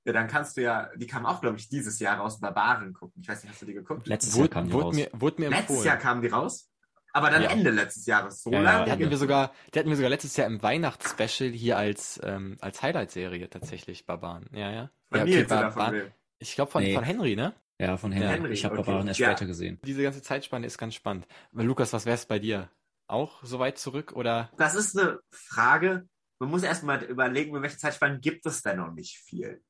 ja, 0.04 0.12
dann 0.12 0.28
kannst 0.28 0.56
du 0.56 0.62
ja, 0.62 0.88
die 0.96 1.06
kam 1.06 1.26
auch, 1.26 1.40
glaube 1.42 1.58
ich, 1.58 1.68
dieses 1.68 1.98
Jahr 1.98 2.18
raus, 2.18 2.40
Barbaren 2.40 2.94
gucken. 2.94 3.20
Ich 3.20 3.28
weiß 3.28 3.42
nicht, 3.42 3.52
hast 3.52 3.60
du 3.62 3.66
die 3.66 3.74
geguckt? 3.74 4.06
Letztes 4.06 4.32
Jahr 4.34 4.44
Wurde, 4.44 4.48
kam 4.50 4.66
die 4.66 4.72
wurde, 4.72 4.84
raus. 4.84 4.94
mir, 4.96 5.10
wurde 5.12 5.40
mir 5.42 5.48
Letztes 5.50 5.68
empfohlen. 5.68 5.86
Jahr 5.86 5.96
kamen 5.98 6.22
die 6.22 6.28
raus, 6.28 6.70
aber 7.12 7.30
dann 7.30 7.42
Ja. 7.42 7.50
Ende 7.50 7.70
letztes 7.70 8.06
Jahres. 8.06 8.42
So 8.42 8.50
Ja, 8.50 8.58
ja, 8.58 8.62
lange. 8.64 8.84
Die 8.86 8.90
hatten 8.92 9.02
Ja. 9.02 9.10
wir 9.10 9.16
sogar, 9.16 9.52
die 9.74 9.78
hatten 9.78 9.88
wir 9.88 9.96
sogar 9.96 10.10
letztes 10.10 10.36
Jahr 10.36 10.46
im 10.46 10.62
Weihnachtsspecial 10.62 11.50
hier 11.50 11.76
als, 11.78 12.20
ähm, 12.22 12.56
als 12.60 12.82
Highlight-Serie 12.82 13.48
tatsächlich, 13.50 14.06
Barbaren. 14.06 14.48
Ja, 14.52 14.70
ja. 14.70 14.90
Von 15.10 15.18
ja, 15.20 15.24
mir 15.24 15.38
jetzt 15.38 15.50
oder 15.52 15.60
Bar- 15.62 15.72
von 15.72 15.82
Bar- 15.82 15.92
wem? 15.92 16.12
Ich 16.38 16.54
glaube 16.54 16.70
von, 16.70 16.82
Nee. 16.82 16.94
von 16.94 17.04
Henry, 17.04 17.34
ne? 17.36 17.54
Ja, 17.80 17.96
von 17.96 18.12
Henry. 18.12 18.28
Henry, 18.28 18.52
ich 18.52 18.64
habe 18.64 18.74
okay. 18.78 18.84
Barbaren 18.86 19.08
erst 19.08 19.20
Ja. 19.20 19.28
später 19.30 19.46
gesehen. 19.46 19.78
Diese 19.84 20.02
ganze 20.02 20.22
Zeitspanne 20.22 20.66
ist 20.66 20.78
ganz 20.78 20.94
spannend. 20.94 21.26
Aber 21.52 21.64
Lukas, 21.64 21.92
was 21.92 22.06
wär's 22.06 22.26
bei 22.26 22.38
dir? 22.38 22.70
Auch 23.06 23.42
so 23.42 23.58
weit 23.58 23.78
zurück 23.78 24.12
oder? 24.12 24.50
Das 24.58 24.74
ist 24.74 24.98
eine 24.98 25.20
Frage. 25.30 26.08
Man 26.40 26.50
muss 26.50 26.62
erstmal 26.62 27.02
überlegen, 27.04 27.56
in 27.56 27.62
welchen 27.62 27.78
Zeitspannen 27.78 28.20
gibt 28.20 28.46
es 28.46 28.62
denn 28.62 28.76
noch 28.76 28.92
nicht 28.92 29.16
viel. 29.18 29.62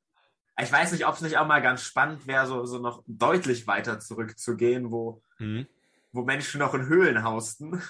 Ich 0.60 0.72
weiß 0.72 0.90
nicht, 0.92 1.06
ob 1.06 1.14
es 1.14 1.20
nicht 1.22 1.38
auch 1.38 1.46
mal 1.46 1.62
ganz 1.62 1.82
spannend 1.82 2.26
wäre, 2.26 2.46
so, 2.46 2.64
so 2.66 2.78
noch 2.80 3.04
deutlich 3.06 3.66
weiter 3.68 4.00
zurückzugehen, 4.00 4.90
wo, 4.90 5.22
Hm? 5.36 5.66
Wo 6.18 6.24
Menschen 6.24 6.58
noch 6.58 6.74
in 6.74 6.88
Höhlen 6.88 7.22
hausten, 7.22 7.80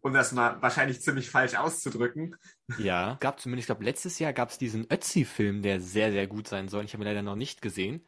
um 0.00 0.14
das 0.14 0.32
mal 0.32 0.60
wahrscheinlich 0.62 1.02
ziemlich 1.02 1.28
falsch 1.28 1.54
auszudrücken. 1.54 2.34
Ja. 2.78 3.18
Gab 3.20 3.40
zumindest, 3.40 3.64
ich 3.64 3.66
glaube, 3.66 3.84
letztes 3.84 4.18
Jahr 4.18 4.32
gab 4.32 4.48
es 4.48 4.56
diesen 4.56 4.90
Ötzi-Film, 4.90 5.60
der 5.60 5.80
sehr, 5.80 6.10
sehr 6.10 6.26
gut 6.26 6.48
sein 6.48 6.68
soll. 6.68 6.84
Ich 6.84 6.94
habe 6.94 7.04
ihn 7.04 7.08
leider 7.08 7.22
noch 7.22 7.36
nicht 7.36 7.60
gesehen. 7.60 8.06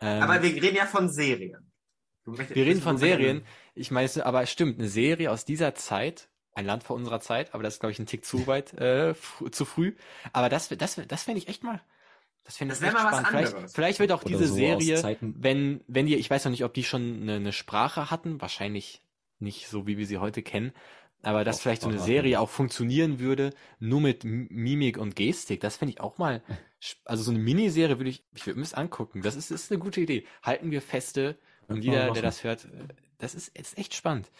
Ähm, 0.00 0.22
Aber 0.22 0.42
wir 0.42 0.50
reden 0.60 0.74
ja 0.74 0.86
von 0.86 1.08
Serien. 1.08 1.72
Wir 2.24 2.66
reden 2.66 2.82
von 2.82 2.98
Serien. 2.98 3.44
Ich 3.76 3.92
meine, 3.92 4.10
aber 4.26 4.42
es 4.42 4.50
stimmt, 4.50 4.80
eine 4.80 4.88
Serie 4.88 5.30
aus 5.30 5.44
dieser 5.44 5.76
Zeit, 5.76 6.28
ein 6.54 6.66
Land 6.66 6.82
vor 6.82 6.96
unserer 6.96 7.20
Zeit, 7.20 7.54
aber 7.54 7.62
das 7.62 7.74
ist, 7.74 7.80
glaube 7.80 7.92
ich, 7.92 8.00
ein 8.00 8.06
Tick 8.06 8.24
zu 8.24 8.48
weit, 8.48 8.72
äh, 8.74 9.14
zu 9.52 9.64
früh. 9.64 9.94
Aber 10.32 10.48
das, 10.48 10.68
das, 10.68 11.00
das 11.06 11.22
fände 11.22 11.38
ich 11.38 11.46
echt 11.46 11.62
mal, 11.62 11.80
das 12.46 12.56
fände 12.56 12.72
Das 12.72 12.80
ich 12.80 12.86
echt 12.86 12.94
mal 12.94 13.04
was 13.04 13.10
spannend. 13.10 13.28
Vielleicht, 13.28 13.52
anderes. 13.54 13.74
vielleicht 13.74 13.98
wird 14.00 14.12
auch 14.12 14.22
Oder 14.22 14.28
diese 14.30 14.46
so 14.46 14.54
Serie, 14.54 15.18
wenn, 15.20 15.80
wenn 15.86 16.06
die, 16.06 16.14
ich 16.14 16.30
weiß 16.30 16.44
noch 16.46 16.50
nicht, 16.52 16.64
ob 16.64 16.72
die 16.72 16.84
schon 16.84 17.22
eine, 17.22 17.34
eine 17.34 17.52
Sprache 17.52 18.10
hatten, 18.10 18.40
wahrscheinlich 18.40 19.02
nicht 19.38 19.68
so, 19.68 19.86
wie 19.86 19.98
wir 19.98 20.06
sie 20.06 20.16
heute 20.18 20.42
kennen, 20.42 20.72
aber 21.22 21.44
dass 21.44 21.56
Doch, 21.56 21.62
vielleicht 21.64 21.82
so 21.82 21.88
eine 21.88 21.98
Serie 21.98 22.40
auch 22.40 22.48
funktionieren 22.48 23.18
würde, 23.18 23.52
nur 23.80 24.00
mit 24.00 24.24
M- 24.24 24.48
Mimik 24.50 24.96
und 24.96 25.16
Gestik, 25.16 25.60
das 25.60 25.76
finde 25.76 25.92
ich 25.94 26.00
auch 26.00 26.18
mal, 26.18 26.42
also 27.04 27.22
so 27.22 27.30
eine 27.32 27.40
Miniserie 27.40 27.98
würde 27.98 28.10
ich, 28.10 28.24
ich 28.34 28.46
würde 28.46 28.58
mir 28.60 28.64
das 28.64 28.74
angucken. 28.74 29.22
Das 29.22 29.34
ist, 29.34 29.50
ist 29.50 29.70
eine 29.72 29.80
gute 29.80 30.00
Idee. 30.00 30.24
Halten 30.42 30.70
wir 30.70 30.80
feste 30.80 31.36
und 31.68 31.82
jeder, 31.82 32.12
der 32.12 32.22
das 32.22 32.44
hört, 32.44 32.68
das 33.18 33.34
ist, 33.34 33.56
ist 33.58 33.76
echt 33.76 33.94
spannend. 33.94 34.30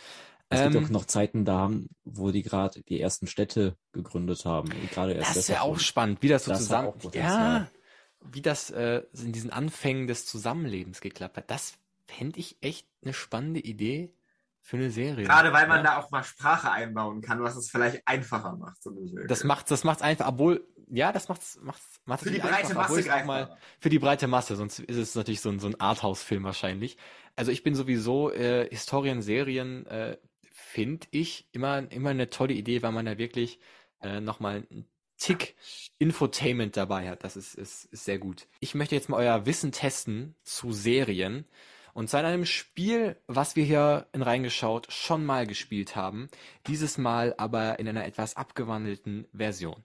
Es 0.49 0.63
gibt 0.63 0.77
Ähm, 0.77 0.85
auch 0.85 0.91
noch 0.91 1.07
Zeiten 1.07 1.45
da, 1.45 1.55
haben, 1.55 1.89
wo 2.05 2.31
die 2.31 2.43
gerade 2.43 2.81
die 2.83 3.01
ersten 3.01 3.27
Städte 3.27 3.77
gegründet 3.91 4.45
haben. 4.45 4.69
Gerade 4.93 5.15
erst 5.15 5.35
Das 5.35 5.49
wäre 5.49 5.63
auch 5.63 5.81
spannend, 5.81 6.23
wie 6.23 6.29
das 6.29 6.45
so 6.45 6.53
Das 6.53 6.61
zusammen, 6.61 6.89
auch 6.89 7.15
ja, 7.15 7.69
wie 8.33 8.43
das 8.43 8.71
äh, 8.71 9.03
in 9.13 9.33
diesen 9.33 9.51
Anfängen 9.51 10.07
des 10.07 10.27
Zusammenlebens 10.27 11.01
geklappt 11.01 11.37
hat. 11.37 11.51
Das 11.51 11.75
fände 12.07 12.39
ich 12.39 12.57
echt 12.61 12.87
eine 13.03 13.13
spannende 13.13 13.61
Idee 13.61 14.13
für 14.61 14.77
eine 14.77 14.91
Serie. 14.91 15.27
Gerade 15.27 15.53
weil 15.53 15.69
man 15.69 15.79
ja. 15.79 15.83
da 15.85 15.99
auch 15.99 16.11
mal 16.11 16.25
Sprache 16.25 16.71
einbauen 16.71 17.21
kann, 17.21 17.41
was 17.43 17.57
es 17.57 17.71
vielleicht 17.71 18.03
einfacher 18.07 18.57
macht. 18.57 18.83
So 18.83 18.91
das 19.29 19.45
macht, 19.45 19.71
das 19.71 19.85
macht's 19.85 20.03
einfach, 20.03 20.27
obwohl, 20.27 20.67
ja, 20.89 21.13
das 21.13 21.29
macht's, 21.29 21.59
macht's, 21.63 22.01
macht's 22.05 22.25
für 22.25 22.31
die 22.31 22.39
breite 22.39 22.75
Masse 22.75 23.25
mal 23.25 23.57
für 23.79 23.91
die 23.91 23.99
breite 23.99 24.27
Masse, 24.27 24.57
sonst 24.57 24.81
ist 24.81 24.97
es 24.97 25.15
natürlich 25.15 25.41
so 25.41 25.51
ein, 25.51 25.61
so 25.61 25.69
ein 25.69 25.81
Arthouse-Film 25.81 26.43
wahrscheinlich. 26.43 26.97
Also 27.37 27.53
ich 27.53 27.63
bin 27.63 27.75
sowieso 27.75 28.33
äh, 28.33 28.69
Historien, 28.69 29.23
Serien, 29.23 29.87
äh, 29.87 30.17
finde 30.51 31.07
ich 31.13 31.49
immer, 31.53 31.91
immer 31.93 32.11
eine 32.11 32.29
tolle 32.29 32.55
Idee, 32.55 32.83
weil 32.83 32.93
man 32.93 33.07
da 33.07 33.19
wirklich 33.19 33.61
äh, 34.03 34.21
nochmal 34.21 34.67
einen 34.71 34.89
Tick 35.17 35.55
Infotainment 35.99 36.77
dabei 36.77 37.09
hat. 37.09 37.25
Das 37.25 37.37
ist, 37.37 37.55
ist, 37.55 37.87
ist 37.87 38.05
sehr 38.05 38.19
gut. 38.19 38.47
Ich 38.61 38.75
möchte 38.75 38.95
jetzt 38.95 39.09
mal 39.09 39.19
euer 39.19 39.47
Wissen 39.47 39.73
testen 39.73 40.35
zu 40.43 40.73
Serien. 40.73 41.47
Und 41.95 42.11
zwar 42.11 42.21
in 42.21 42.27
einem 42.27 42.45
Spiel, 42.45 43.17
was 43.27 43.57
wir 43.57 43.65
hier 43.65 44.07
in 44.13 44.21
reingeschaut 44.21 44.93
schon 44.93 45.25
mal 45.25 45.47
gespielt 45.47 45.97
haben. 45.97 46.29
Dieses 46.67 46.99
Mal 46.99 47.35
aber 47.39 47.79
in 47.79 47.89
einer 47.89 48.05
etwas 48.05 48.37
abgewandelten 48.37 49.27
Version. 49.33 49.83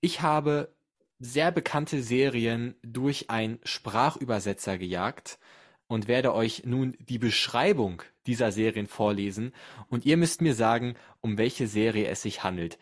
Ich 0.00 0.22
habe 0.22 0.72
sehr 1.18 1.52
bekannte 1.52 2.02
Serien 2.02 2.74
durch 2.82 3.28
einen 3.28 3.58
Sprachübersetzer 3.62 4.78
gejagt 4.78 5.38
und 5.86 6.08
werde 6.08 6.34
euch 6.34 6.62
nun 6.64 6.96
die 6.98 7.18
Beschreibung 7.18 8.02
dieser 8.26 8.52
Serien 8.52 8.86
vorlesen 8.86 9.52
und 9.88 10.06
ihr 10.06 10.16
müsst 10.16 10.40
mir 10.40 10.54
sagen, 10.54 10.94
um 11.20 11.36
welche 11.36 11.66
Serie 11.66 12.08
es 12.08 12.22
sich 12.22 12.42
handelt. 12.42 12.78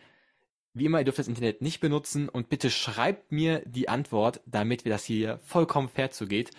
Wie 0.73 0.85
immer, 0.85 0.99
ihr 0.99 1.05
dürft 1.05 1.19
das 1.19 1.27
Internet 1.27 1.61
nicht 1.61 1.79
benutzen 1.79 2.29
und 2.29 2.49
bitte 2.49 2.69
schreibt 2.69 3.31
mir 3.31 3.63
die 3.65 3.89
Antwort, 3.89 4.41
damit 4.45 4.85
wir 4.85 4.91
das 4.91 5.03
hier 5.03 5.39
vollkommen 5.39 5.89
fair 5.89 6.11
zugeht, 6.11 6.51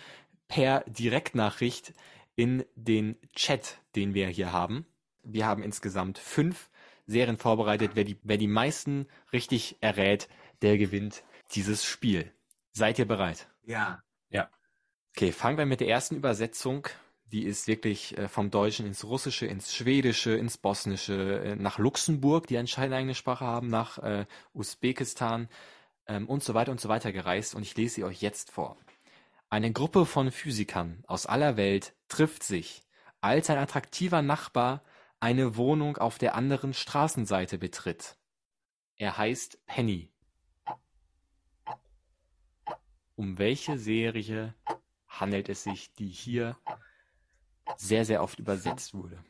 per 0.47 0.83
Direktnachricht 0.87 1.93
in 2.35 2.65
den 2.75 3.17
Chat, 3.33 3.79
den 3.95 4.13
wir 4.13 4.27
hier 4.27 4.51
haben. 4.51 4.85
Wir 5.23 5.45
haben 5.45 5.63
insgesamt 5.63 6.17
fünf 6.17 6.69
Serien 7.05 7.37
vorbereitet. 7.37 7.91
Wer 7.93 8.03
die, 8.03 8.17
wer 8.23 8.37
die 8.37 8.47
meisten 8.47 9.07
richtig 9.31 9.77
errät, 9.81 10.27
der 10.61 10.77
gewinnt 10.77 11.23
dieses 11.51 11.85
Spiel. 11.85 12.31
Seid 12.73 12.99
ihr 12.99 13.07
bereit? 13.07 13.47
Ja. 13.63 14.01
Ja. 14.29 14.49
Okay, 15.15 15.31
fangen 15.31 15.57
wir 15.57 15.65
mit 15.65 15.81
der 15.81 15.89
ersten 15.89 16.15
Übersetzung. 16.15 16.87
Die 17.31 17.45
ist 17.45 17.67
wirklich 17.67 18.17
äh, 18.17 18.27
vom 18.27 18.51
Deutschen 18.51 18.85
ins 18.85 19.05
Russische, 19.05 19.45
ins 19.45 19.73
Schwedische, 19.73 20.31
ins 20.31 20.57
Bosnische, 20.57 21.41
äh, 21.43 21.55
nach 21.55 21.77
Luxemburg, 21.77 22.47
die 22.47 22.57
anscheinend 22.57 22.93
eigene 22.93 23.15
Sprache 23.15 23.45
haben, 23.45 23.69
nach 23.69 23.99
äh, 23.99 24.25
Usbekistan 24.53 25.47
ähm, 26.07 26.27
und 26.27 26.43
so 26.43 26.53
weiter 26.53 26.71
und 26.71 26.81
so 26.81 26.89
weiter 26.89 27.13
gereist. 27.13 27.55
Und 27.55 27.61
ich 27.61 27.75
lese 27.77 27.95
sie 27.95 28.03
euch 28.03 28.21
jetzt 28.21 28.51
vor. 28.51 28.75
Eine 29.49 29.71
Gruppe 29.71 30.05
von 30.05 30.31
Physikern 30.31 31.03
aus 31.07 31.25
aller 31.25 31.55
Welt 31.55 31.93
trifft 32.09 32.43
sich, 32.43 32.83
als 33.21 33.49
ein 33.49 33.57
attraktiver 33.57 34.21
Nachbar 34.21 34.83
eine 35.21 35.55
Wohnung 35.55 35.97
auf 35.97 36.17
der 36.17 36.35
anderen 36.35 36.73
Straßenseite 36.73 37.57
betritt. 37.57 38.17
Er 38.97 39.17
heißt 39.17 39.65
Penny. 39.67 40.09
Um 43.15 43.37
welche 43.37 43.77
Serie 43.77 44.53
handelt 45.07 45.47
es 45.47 45.63
sich, 45.63 45.93
die 45.93 46.07
hier 46.07 46.57
sehr, 47.77 48.05
sehr 48.05 48.21
oft 48.23 48.39
übersetzt 48.39 48.93
wurde? 48.93 49.23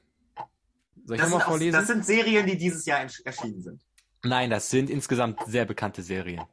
Soll 1.06 1.16
ich 1.16 1.22
Das 1.22 1.30
nochmal 1.30 1.48
vorlesen? 1.48 1.74
das 1.74 1.88
sind 1.88 2.06
Serien, 2.06 2.46
die 2.46 2.58
dieses 2.58 2.86
Jahr 2.86 3.00
erschienen 3.24 3.62
sind. 3.62 3.82
Nein, 4.24 4.50
das 4.50 4.70
sind 4.70 4.90
insgesamt 4.90 5.40
sehr 5.48 5.66
bekannte 5.66 6.04
Serien. 6.04 6.44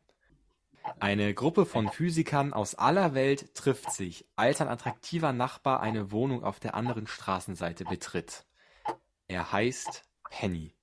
Eine 1.00 1.34
Gruppe 1.34 1.66
von 1.66 1.90
Physikern 1.90 2.54
aus 2.54 2.74
aller 2.74 3.12
Welt 3.14 3.54
trifft 3.54 3.92
sich, 3.92 4.26
als 4.36 4.60
ein 4.62 4.68
attraktiver 4.68 5.32
Nachbar 5.34 5.80
eine 5.80 6.10
Wohnung 6.12 6.42
auf 6.42 6.60
der 6.60 6.74
anderen 6.74 7.06
Straßenseite 7.06 7.84
betritt. 7.84 8.46
Er 9.26 9.52
heißt 9.52 10.04
Penny. 10.30 10.74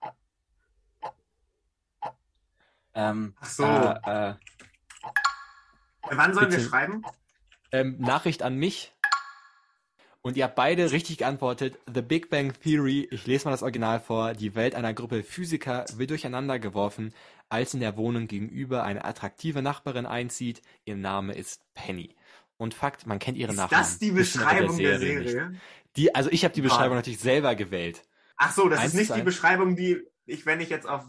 Ähm, 2.93 3.36
Ach 3.39 3.49
so. 3.49 3.64
äh, 3.66 4.30
äh, 4.30 4.36
Wann 6.03 6.34
sollen 6.34 6.51
wir 6.51 6.58
Bitte. 6.58 6.70
schreiben? 6.70 7.03
Ähm, 7.72 7.97
Nachricht 7.99 8.43
an 8.43 8.56
mich. 8.56 8.95
Und 10.26 10.38
ihr 10.38 10.46
habt 10.46 10.56
beide 10.56 10.92
richtig 10.92 11.20
geantwortet. 11.20 11.78
The 11.94 12.02
Big 12.02 12.32
Bang 12.32 12.52
Theory, 12.60 13.08
ich 13.12 13.28
lese 13.28 13.46
mal 13.46 13.52
das 13.52 13.62
Original 13.62 14.00
vor. 14.00 14.34
Die 14.34 14.56
Welt 14.56 14.74
einer 14.74 14.92
Gruppe 14.92 15.22
Physiker 15.22 15.86
wird 15.98 16.10
durcheinander 16.10 16.58
geworfen, 16.58 17.14
als 17.48 17.76
in 17.76 17.80
der 17.80 17.96
Wohnung 17.96 18.26
gegenüber 18.26 18.84
eine 18.84 19.06
attraktive 19.06 19.62
Nachbarin 19.62 20.08
einzieht. 20.08 20.64
Ihr 20.84 20.96
Name 20.96 21.36
ist 21.36 21.62
Penny. 21.76 22.16
Und 22.58 22.74
Fakt, 22.74 23.06
man 23.06 23.20
kennt 23.20 23.38
ihren 23.38 23.52
Ist 23.52 23.58
Nachnamen. 23.58 23.86
das 23.86 24.00
die 24.00 24.10
Beschreibung 24.10 24.76
der 24.78 24.98
nicht. 24.98 25.30
Serie? 25.30 25.56
Die, 25.96 26.16
also 26.16 26.32
ich 26.32 26.44
habe 26.44 26.56
die 26.56 26.62
Beschreibung 26.62 26.94
Ah. 26.94 27.02
natürlich 27.02 27.20
selber 27.20 27.54
gewählt. 27.54 28.02
Ach 28.38 28.52
so, 28.52 28.68
das 28.68 28.80
Eins 28.80 28.96
ist 28.96 29.00
nicht 29.02 29.16
die. 29.16 29.22
Beschreibung, 29.22 29.76
die 29.76 30.02
ich, 30.26 30.48
wenn 30.48 30.60
ich 30.60 30.70
jetzt 30.70 30.88
auf 30.90 31.06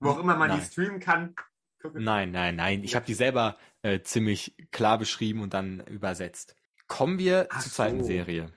wo 0.00 0.10
auch 0.10 0.18
immer 0.18 0.36
man 0.36 0.50
die 0.50 0.56
Nein. 0.58 0.66
streamen 0.66 1.00
kann, 1.00 1.34
gucke. 1.80 1.98
Nein, 1.98 2.30
nein, 2.30 2.56
nein. 2.56 2.84
Ich 2.84 2.94
habe 2.94 3.06
die 3.06 3.14
selber 3.14 3.56
äh, 3.80 4.00
ziemlich 4.02 4.54
klar 4.70 4.98
beschrieben 4.98 5.40
und 5.40 5.54
dann 5.54 5.80
übersetzt. 5.86 6.56
Kommen 6.90 7.20
wir 7.20 7.46
Ach 7.50 7.62
zur 7.62 7.72
zweiten 7.72 8.00
so. 8.00 8.08
Serie. 8.08 8.52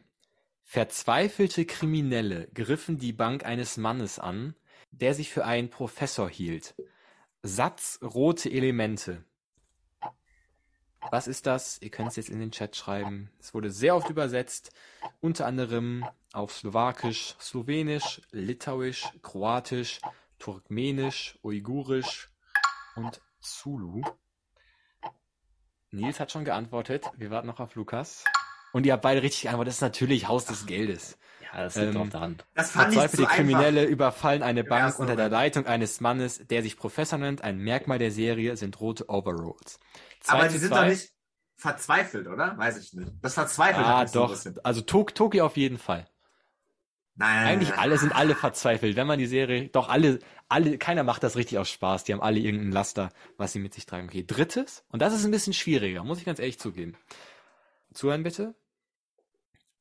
Verzweifelte 0.64 1.66
Kriminelle 1.66 2.48
griffen 2.56 2.98
die 2.98 3.14
Bank 3.14 3.46
eines 3.46 3.78
Mannes 3.78 4.18
an, 4.18 4.56
der 4.90 5.14
sich 5.14 5.30
für 5.32 5.46
einen 5.46 5.70
Professor 5.70 6.28
hielt. 6.28 6.74
Satz 7.44 8.00
rote 8.02 8.50
Elemente. 8.50 9.24
Was 11.12 11.28
ist 11.28 11.46
das? 11.46 11.80
Ihr 11.80 11.92
könnt 11.92 12.10
es 12.10 12.16
jetzt 12.16 12.30
in 12.30 12.40
den 12.40 12.52
Chat 12.52 12.76
schreiben. 12.76 13.30
Es 13.40 13.54
wurde 13.54 13.70
sehr 13.70 13.96
oft 13.96 14.10
übersetzt, 14.10 14.72
unter 15.22 15.46
anderem 15.46 16.04
auf 16.34 16.54
Slowakisch, 16.54 17.36
Slowenisch, 17.40 18.20
Litauisch, 18.32 19.10
Kroatisch, 19.22 20.02
Turkmenisch, 20.40 21.38
Uigurisch 21.44 22.32
und 22.96 23.22
Zulu. 23.42 24.02
Nils 25.94 26.20
hat 26.20 26.32
schon 26.32 26.44
geantwortet. 26.46 27.06
Wir 27.18 27.30
warten 27.32 27.48
noch 27.48 27.60
auf 27.60 27.76
Lukas. 27.76 28.24
Und 28.72 28.86
ihr 28.86 28.94
habt 28.94 29.04
beide 29.04 29.22
richtig 29.22 29.44
geantwortet. 29.44 29.70
Das 29.70 29.76
ist 29.78 29.82
natürlich 29.82 30.28
Haus 30.28 30.46
des 30.46 30.66
Geldes. 30.66 31.18
ja, 31.54 31.62
das 31.64 31.76
liegt 31.76 31.94
Ähm, 31.96 32.02
auf 32.02 32.10
der 32.10 32.20
Hand. 32.20 32.46
Das 32.56 32.72
fand 32.72 32.90
ich 32.94 33.00
Verzweifelte 33.00 33.18
zu 33.18 33.24
einfach. 33.24 33.36
Kriminelle 33.36 33.86
überfallen 33.86 34.42
eine 34.44 34.64
Bank 34.64 34.98
unter 34.98 35.16
der. 35.16 35.30
Leitung 35.30 35.68
eines 35.68 36.02
Mannes, 36.02 36.42
der 36.48 36.64
sich 36.64 36.78
Professor 36.78 37.20
nennt. 37.20 37.44
Ein 37.44 37.60
Merkmal 37.60 38.00
der 38.00 38.12
Serie 38.12 38.58
sind 38.58 38.80
rote 38.82 39.08
Overalls. 39.10 39.80
Zwei 40.22 40.34
Aber 40.40 40.48
die 40.48 40.58
sind 40.58 40.70
zwei. 40.70 40.82
doch 40.82 40.88
nicht 40.90 41.12
verzweifelt, 41.56 42.28
oder? 42.28 42.58
Weiß 42.58 42.78
ich 42.78 42.94
nicht. 42.94 43.12
Das 43.22 43.36
verzweifelt 43.36 43.86
Ah, 43.86 44.06
doch. 44.06 44.36
Also 44.64 44.82
Tok 44.82 45.14
Toki 45.14 45.42
auf 45.42 45.56
jeden 45.58 45.78
Fall. 45.78 46.08
Nein, 47.16 47.48
Eigentlich 47.48 47.74
alle 47.76 47.98
sind 48.00 48.16
alle 48.16 48.34
verzweifelt. 48.34 48.96
Wenn 48.96 49.06
man 49.06 49.20
die 49.20 49.28
Serie, 49.28 49.70
doch 49.70 49.88
alle, 49.88 50.20
alle, 50.50 50.80
keiner 50.80 51.04
macht 51.04 51.22
das 51.22 51.36
richtig 51.36 51.60
aus 51.60 51.70
Spaß. 51.70 52.04
Die 52.04 52.14
haben 52.14 52.22
alle 52.22 52.40
irgendein 52.40 52.72
Laster, 52.72 53.12
was 53.38 53.54
sie 53.54 53.60
mit 53.60 53.74
sich 53.74 53.86
tragen. 53.86 54.08
Okay, 54.08 54.26
drittes. 54.26 54.84
Und 54.90 55.02
das 55.02 55.14
ist 55.14 55.24
ein 55.24 55.32
bisschen 55.32 55.54
schwieriger, 55.54 56.04
muss 56.04 56.18
ich 56.18 56.26
ganz 56.26 56.40
ehrlich 56.40 56.60
zugeben. 56.60 56.96
Zuhören 57.94 58.24
bitte. 58.24 58.56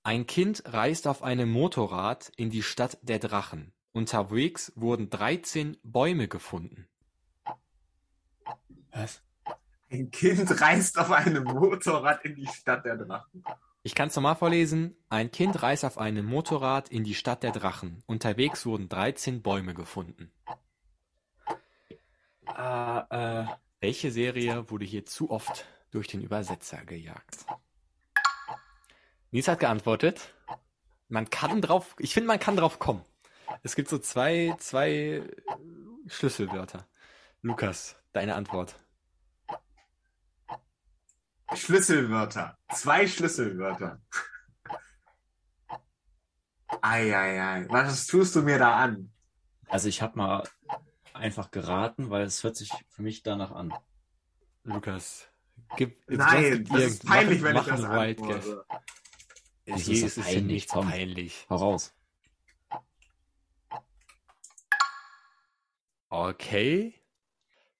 Ein 0.02 0.26
Kind 0.26 0.62
reist 0.66 1.06
auf 1.06 1.22
einem 1.22 1.50
Motorrad 1.50 2.32
in 2.36 2.50
die 2.50 2.62
Stadt 2.62 2.98
der 3.02 3.18
Drachen. 3.18 3.72
Unterwegs 3.92 4.72
wurden 4.74 5.08
13 5.08 5.78
Bäume 5.82 6.28
gefunden. 6.28 6.88
Was? 8.90 9.22
Ein 9.90 10.10
Kind 10.10 10.60
reist 10.60 10.98
auf 10.98 11.10
einem 11.10 11.44
Motorrad 11.44 12.24
in 12.24 12.34
die 12.34 12.46
Stadt 12.46 12.84
der 12.84 12.96
Drachen. 12.96 13.44
Ich 13.84 13.96
kann 13.96 14.08
es 14.08 14.16
nochmal 14.16 14.36
vorlesen. 14.36 14.96
Ein 15.08 15.32
Kind 15.32 15.60
reist 15.62 15.84
auf 15.84 15.98
einem 15.98 16.24
Motorrad 16.24 16.88
in 16.88 17.02
die 17.02 17.14
Stadt 17.14 17.42
der 17.42 17.50
Drachen. 17.50 18.04
Unterwegs 18.06 18.64
wurden 18.64 18.88
13 18.88 19.42
Bäume 19.42 19.74
gefunden. 19.74 20.30
Äh, 22.46 22.98
äh, 23.42 23.46
Welche 23.80 24.12
Serie 24.12 24.70
wurde 24.70 24.84
hier 24.84 25.04
zu 25.04 25.30
oft 25.30 25.66
durch 25.90 26.06
den 26.06 26.22
Übersetzer 26.22 26.84
gejagt? 26.84 27.44
Nils 29.32 29.48
hat 29.48 29.58
geantwortet. 29.58 30.32
Man 31.08 31.28
kann 31.28 31.60
drauf, 31.60 31.96
ich 31.98 32.14
finde, 32.14 32.28
man 32.28 32.38
kann 32.38 32.56
drauf 32.56 32.78
kommen. 32.78 33.04
Es 33.64 33.74
gibt 33.74 33.88
so 33.88 33.98
zwei, 33.98 34.54
zwei 34.58 35.22
Schlüsselwörter. 36.06 36.86
Lukas, 37.42 37.96
deine 38.12 38.36
Antwort. 38.36 38.76
Schlüsselwörter. 41.54 42.56
Zwei 42.72 43.06
Schlüsselwörter. 43.06 44.00
Eieiei. 46.80 47.66
Was 47.68 48.06
tust 48.06 48.34
du 48.36 48.42
mir 48.42 48.58
da 48.58 48.76
an? 48.76 49.08
also 49.68 49.88
ich 49.88 50.02
habe 50.02 50.18
mal 50.18 50.42
einfach 51.14 51.50
geraten, 51.50 52.10
weil 52.10 52.24
es 52.24 52.42
hört 52.44 52.56
sich 52.56 52.70
für 52.90 53.02
mich 53.02 53.22
danach 53.22 53.52
an. 53.52 53.72
Lukas, 54.64 55.28
gib, 55.76 55.98
Nein, 56.08 56.64
das 56.70 56.82
ist 56.82 57.06
peinlich, 57.06 57.42
wenn 57.42 57.56
ich 57.56 57.62
mach 57.62 57.68
das 57.68 57.82
Wild 57.82 58.18
Guess. 58.18 58.34
antworte. 58.48 58.64
Wieso 59.64 59.92
Hier 59.92 59.94
ist 59.94 60.02
das 60.02 60.10
ist 60.10 60.18
es 60.18 60.26
ja 60.26 60.32
peinlich? 60.34 60.44
nicht 60.52 60.68
Komm. 60.70 60.88
peinlich. 60.88 61.46
Hau 61.48 61.56
raus. 61.56 61.94
Okay. 66.10 67.01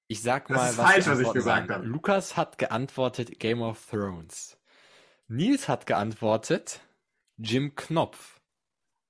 Ich 0.09 0.23
sag 0.23 0.49
Das 0.49 0.57
mal, 0.57 0.71
ist 0.71 0.79
was 0.79 0.91
falsch, 0.91 1.07
was 1.07 1.19
ich 1.21 1.33
gesagt 1.33 1.71
habe. 1.71 1.85
Lukas 1.87 2.37
hat 2.37 2.59
geantwortet 2.59 3.39
Game 3.39 3.63
of 3.63 3.85
Thrones. 3.91 4.59
Nils 5.29 5.69
hat 5.69 5.87
geantwortet 5.87 6.81
Jim 7.39 7.75
Knopf. 7.75 8.41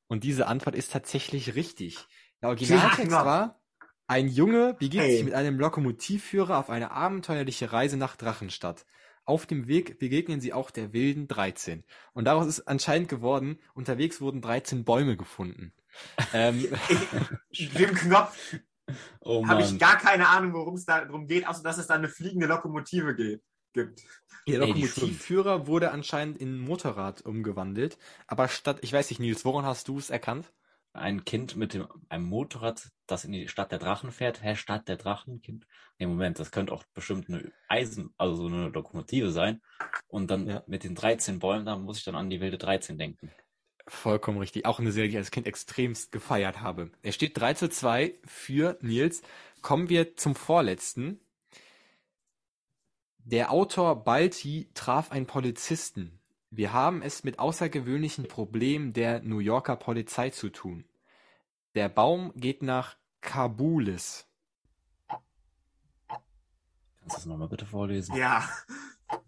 Und 0.07 0.25
diese 0.25 0.47
Antwort 0.47 0.75
ist 0.77 0.93
tatsächlich 0.93 1.55
richtig. 1.55 1.99
Der 2.41 2.51
Originaltext 2.51 3.11
war, 3.11 3.61
ein 4.07 4.29
Junge 4.29 4.75
begibt 4.75 5.03
Hey. 5.03 5.17
sich 5.17 5.25
mit 5.25 5.35
einem 5.35 5.59
Lokomotivführer 5.59 6.59
auf 6.59 6.71
eine 6.71 6.91
abenteuerliche 6.91 7.73
Reise 7.73 7.97
nach 7.97 8.17
Drachenstadt. 8.17 8.85
Auf 9.25 9.47
dem 9.47 9.69
Weg 9.69 9.99
begegnen 9.99 10.41
sie 10.41 10.53
auch 10.53 10.71
der 10.71 10.93
wilden 10.93 11.29
13. 11.29 11.85
Und 12.13 12.25
daraus 12.27 12.47
ist 12.47 12.63
anscheinend 12.63 13.09
geworden, 13.09 13.59
unterwegs 13.75 14.21
wurden 14.21 14.41
13 14.43 14.85
Bäume 14.85 15.17
gefunden. 15.17 15.73
Ähm, 16.33 16.67
Dem 17.77 17.95
Knopf 17.95 18.57
Oh 19.21 19.47
habe 19.47 19.63
ich 19.63 19.79
gar 19.79 19.99
keine 19.99 20.29
Ahnung, 20.29 20.53
worum 20.53 20.75
es 20.75 20.85
da 20.85 21.05
darum 21.05 21.27
geht, 21.27 21.47
außer 21.47 21.63
dass 21.63 21.79
es 21.79 21.87
da 21.87 21.95
eine 21.95 22.09
fliegende 22.09 22.47
Lokomotive 22.47 23.15
geht, 23.15 23.43
gibt. 23.73 24.03
Der 24.47 24.55
Ey, 24.55 24.67
Lokomotivführer 24.67 25.67
wurde 25.67 25.93
anscheinend 25.93 26.39
in 26.39 26.59
Motorrad 26.59 27.23
umgewandelt. 27.23 27.99
Aber 28.27 28.49
statt, 28.49 28.79
ich 28.83 28.93
weiß 28.93 29.11
nicht, 29.11 29.21
Nils, 29.21 29.45
woran 29.45 29.65
hast 29.65 29.89
du 29.89 29.99
es 29.99 30.11
erkannt? 30.11 30.53
Ein 30.95 31.25
Kind 31.25 31.57
mit 31.57 31.73
dem, 31.73 31.87
einem 32.11 32.25
Motorrad, 32.25 32.91
das 33.07 33.25
in 33.25 33.33
die 33.33 33.49
Stadt 33.49 33.73
der 33.73 33.79
Drachen 33.79 34.13
fährt. 34.13 34.43
Hä, 34.43 34.57
Stadt 34.57 34.89
der 34.89 34.97
Drachen? 34.97 35.41
Kind? 35.41 35.67
Nee, 35.99 36.07
Moment, 36.07 36.39
das 36.39 36.51
könnte 36.51 36.73
auch 36.73 36.85
bestimmt 36.93 37.29
eine 37.29 37.51
Eisen, 37.69 38.13
also 38.19 38.35
so 38.35 38.47
eine 38.47 38.69
Lokomotive 38.69 39.31
sein. 39.31 39.63
Und 40.09 40.31
dann 40.31 40.47
Ja. 40.49 40.63
mit 40.67 40.85
den 40.85 40.95
13 40.95 41.39
Bäumen, 41.39 41.65
da 41.65 41.79
muss 41.79 41.99
ich 41.99 42.05
dann 42.05 42.17
an 42.17 42.29
die 42.29 42.41
wilde 42.41 42.59
13 42.59 42.99
denken. 42.99 43.31
Vollkommen 43.87 44.39
richtig. 44.39 44.67
Auch 44.67 44.79
eine 44.79 44.93
Serie, 44.93 45.09
die 45.09 45.15
ich 45.15 45.19
als 45.19 45.31
Kind 45.31 45.47
extremst 45.47 46.13
gefeiert 46.13 46.61
habe. 46.61 46.91
Er 47.03 47.13
steht 47.13 47.39
3 47.39 47.55
zu 47.55 47.69
2 47.69 48.15
für 48.25 48.79
Nils. 48.81 49.23
Kommen 49.61 49.89
wir 49.89 50.17
zum 50.17 50.35
vorletzten. 50.35 51.21
Der 53.19 53.53
Autor 53.53 54.05
Balti 54.05 54.69
traf 54.75 55.13
einen 55.13 55.27
Polizisten. 55.27 56.19
Wir 56.51 56.73
haben 56.73 57.03
es 57.03 57.25
mit 57.25 57.39
außergewöhnlichen 57.39 58.29
Problemen 58.29 58.93
der 58.93 59.23
New 59.23 59.39
Yorker 59.39 59.77
Polizei 59.77 60.31
zu 60.31 60.51
tun. 60.51 60.85
Der 61.75 61.89
Baum 61.89 62.33
geht 62.37 62.63
nach 62.63 62.97
Kabulis. 63.21 64.27
Kannst 66.09 66.27
du 67.05 67.15
das 67.15 67.27
nochmal 67.27 67.49
bitte 67.49 67.65
vorlesen? 67.65 68.17
Ja. 68.17 68.49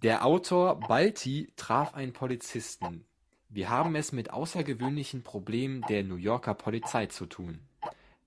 Der 0.03 0.25
Autor 0.25 0.81
Balti 0.81 1.53
traf 1.57 1.95
einen 1.95 2.13
Polizisten. 2.13 3.07
Wir 3.55 3.71
haben 3.71 3.95
es 3.95 4.11
mit 4.11 4.31
außergewöhnlichen 4.31 5.23
Problemen 5.23 5.83
der 5.83 6.03
New 6.03 6.17
Yorker 6.17 6.55
Polizei 6.55 7.07
zu 7.07 7.27
tun. 7.27 7.61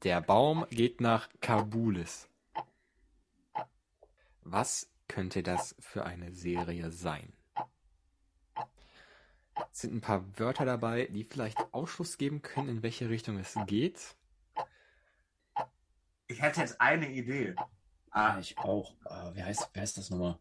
Der 0.04 0.22
Baum 0.22 0.66
geht 0.70 1.02
nach 1.02 1.28
Kabulis. 1.42 2.30
Was 4.44 4.90
könnte 5.10 5.44
das 5.44 5.76
für 5.80 6.06
eine 6.06 6.32
Serie 6.32 6.92
sein? 6.92 7.34
Es 9.74 9.82
sind 9.82 9.96
ein 9.96 10.00
paar 10.02 10.24
Wörter 10.40 10.64
dabei, 10.64 11.10
die 11.12 11.26
vielleicht 11.26 11.58
Ausschluss 11.74 12.18
geben 12.18 12.42
können, 12.42 12.70
in 12.70 12.82
welche 12.82 13.10
Richtung 13.10 13.38
es 13.38 13.54
geht. 13.66 14.16
Ich 16.28 16.42
hätte 16.42 16.62
jetzt 16.62 16.80
eine 16.80 17.12
Idee. 17.12 17.54
Ja, 17.58 17.68
Ah, 18.12 18.40
ich 18.40 18.58
auch. 18.58 18.96
Äh, 19.04 19.36
wie, 19.36 19.44
heißt, 19.44 19.72
wie 19.74 19.80
heißt 19.82 19.98
das 19.98 20.10
nochmal? 20.10 20.40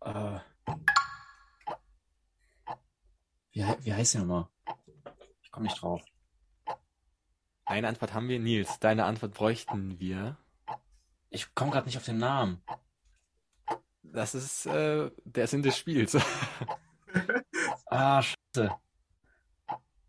Äh, 0.00 0.40
wie, 3.56 3.64
wie 3.84 3.94
heißt 3.94 4.14
die 4.14 4.18
nochmal? 4.18 4.48
Ich 5.42 5.50
komme 5.50 5.64
nicht 5.64 5.80
drauf. 5.80 6.02
Eine 7.64 7.88
Antwort 7.88 8.12
haben 8.12 8.28
wir. 8.28 8.38
Nils, 8.38 8.78
deine 8.80 9.06
Antwort 9.06 9.32
bräuchten 9.32 9.98
wir. 9.98 10.36
Ich 11.30 11.54
komme 11.54 11.70
gerade 11.70 11.86
nicht 11.86 11.96
auf 11.96 12.04
den 12.04 12.18
Namen. 12.18 12.62
Das 14.02 14.34
ist 14.34 14.66
äh, 14.66 15.10
der 15.24 15.46
Sinn 15.46 15.62
des 15.62 15.76
Spiels. 15.76 16.16
Ah, 17.88 18.20
scheiße. 18.20 18.74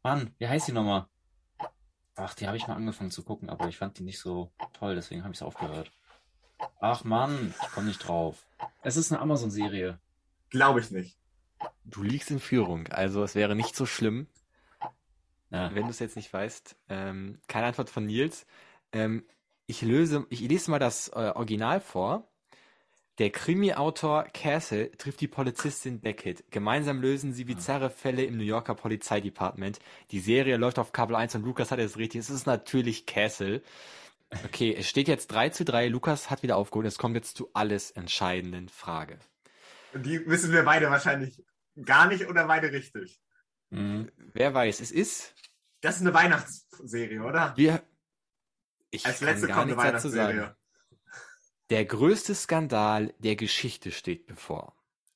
Mann, 0.03 0.33
wie 0.39 0.47
heißt 0.47 0.67
die 0.67 0.71
nochmal? 0.71 1.07
Ach, 2.15 2.33
die 2.33 2.47
habe 2.47 2.57
ich 2.57 2.67
mal 2.67 2.75
angefangen 2.75 3.11
zu 3.11 3.23
gucken, 3.23 3.49
aber 3.49 3.69
ich 3.69 3.77
fand 3.77 3.99
die 3.99 4.03
nicht 4.03 4.19
so 4.19 4.51
toll, 4.73 4.95
deswegen 4.95 5.23
habe 5.23 5.31
ich 5.31 5.37
es 5.37 5.43
aufgehört. 5.43 5.91
Ach 6.79 7.03
Mann, 7.03 7.53
ich 7.61 7.69
komme 7.69 7.87
nicht 7.87 7.99
drauf. 7.99 8.45
Es 8.81 8.97
ist 8.97 9.11
eine 9.11 9.21
Amazon-Serie. 9.21 9.99
Glaube 10.49 10.79
ich 10.81 10.89
nicht. 10.91 11.17
Du 11.85 12.03
liegst 12.03 12.31
in 12.31 12.39
Führung, 12.39 12.87
also 12.87 13.23
es 13.23 13.33
wäre 13.35 13.55
nicht 13.55 13.75
so 13.75 13.85
schlimm, 13.85 14.27
Ja. 15.49 15.73
wenn 15.73 15.83
du 15.83 15.89
es 15.89 15.99
jetzt 15.99 16.15
nicht 16.15 16.31
weißt. 16.31 16.75
Ähm, 16.89 17.39
keine 17.47 17.67
Antwort 17.67 17.89
von 17.89 18.05
Nils. 18.05 18.45
Ähm, 18.91 19.23
ich 19.65 19.81
löse, 19.81 20.25
ich 20.29 20.41
lese 20.41 20.69
mal 20.71 20.79
das 20.79 21.07
äh, 21.09 21.31
Original 21.35 21.79
vor. 21.79 22.27
Der 23.19 23.31
Krimi-Autor 23.31 24.25
Castle 24.25 24.91
trifft 24.91 25.21
die 25.21 25.27
Polizistin 25.27 25.99
Beckett. 26.01 26.43
Gemeinsam 26.51 27.01
lösen 27.01 27.33
sie 27.33 27.45
bizarre 27.45 27.89
Fälle 27.89 28.23
im 28.23 28.37
New 28.37 28.43
Yorker 28.43 28.75
Polizeidepartement. 28.75 29.79
Die 30.11 30.19
Serie 30.19 30.57
läuft 30.57 30.77
auf 30.77 30.91
Kabel 30.91 31.15
1 31.15 31.33
und 31.35 31.43
Lukas 31.43 31.71
hat 31.71 31.79
es 31.79 31.97
richtig. 31.97 32.19
Es 32.19 32.29
ist 32.29 32.45
natürlich 32.45 33.07
Castle. 33.07 33.63
Okay, 34.45 34.75
es 34.77 34.87
steht 34.87 35.07
jetzt 35.07 35.27
3 35.31 35.49
zu 35.49 35.65
3. 35.65 35.87
Lukas 35.87 36.29
hat 36.29 36.43
wieder 36.43 36.57
aufgeholt. 36.57 36.85
Es 36.85 36.99
kommt 36.99 37.15
jetzt 37.15 37.37
zu 37.37 37.49
alles 37.53 37.89
entscheidenden 37.91 38.69
Frage. 38.69 39.17
Und 39.93 40.05
die 40.05 40.25
wissen 40.27 40.51
wir 40.51 40.63
beide 40.63 40.89
wahrscheinlich 40.89 41.43
gar 41.83 42.07
nicht 42.07 42.27
oder 42.27 42.47
beide 42.47 42.71
richtig. 42.71 43.19
Mhm. 43.69 44.11
Wer 44.33 44.53
weiß, 44.53 44.79
es 44.81 44.91
ist 44.91 45.35
Das 45.81 45.95
ist 45.95 46.01
eine 46.01 46.13
Weihnachtsserie, 46.13 47.21
oder? 47.23 47.55
Wir. 47.55 47.83
Ich 48.89 49.05
Als 49.05 49.19
kann 49.19 49.27
letzte 49.29 49.47
gar 49.47 49.57
kommt 49.57 49.71
eine 49.71 49.81
nichts 49.81 50.03
dazu 50.03 50.09
sagen. 50.09 50.39
Weihnachtsserie. 50.39 50.57
Der 51.69 51.85
größte 51.85 52.33
Skandal 52.33 53.13
der 53.19 53.35
Geschichte 53.35 53.91
steht 53.91 54.25
bevor. 54.25 54.73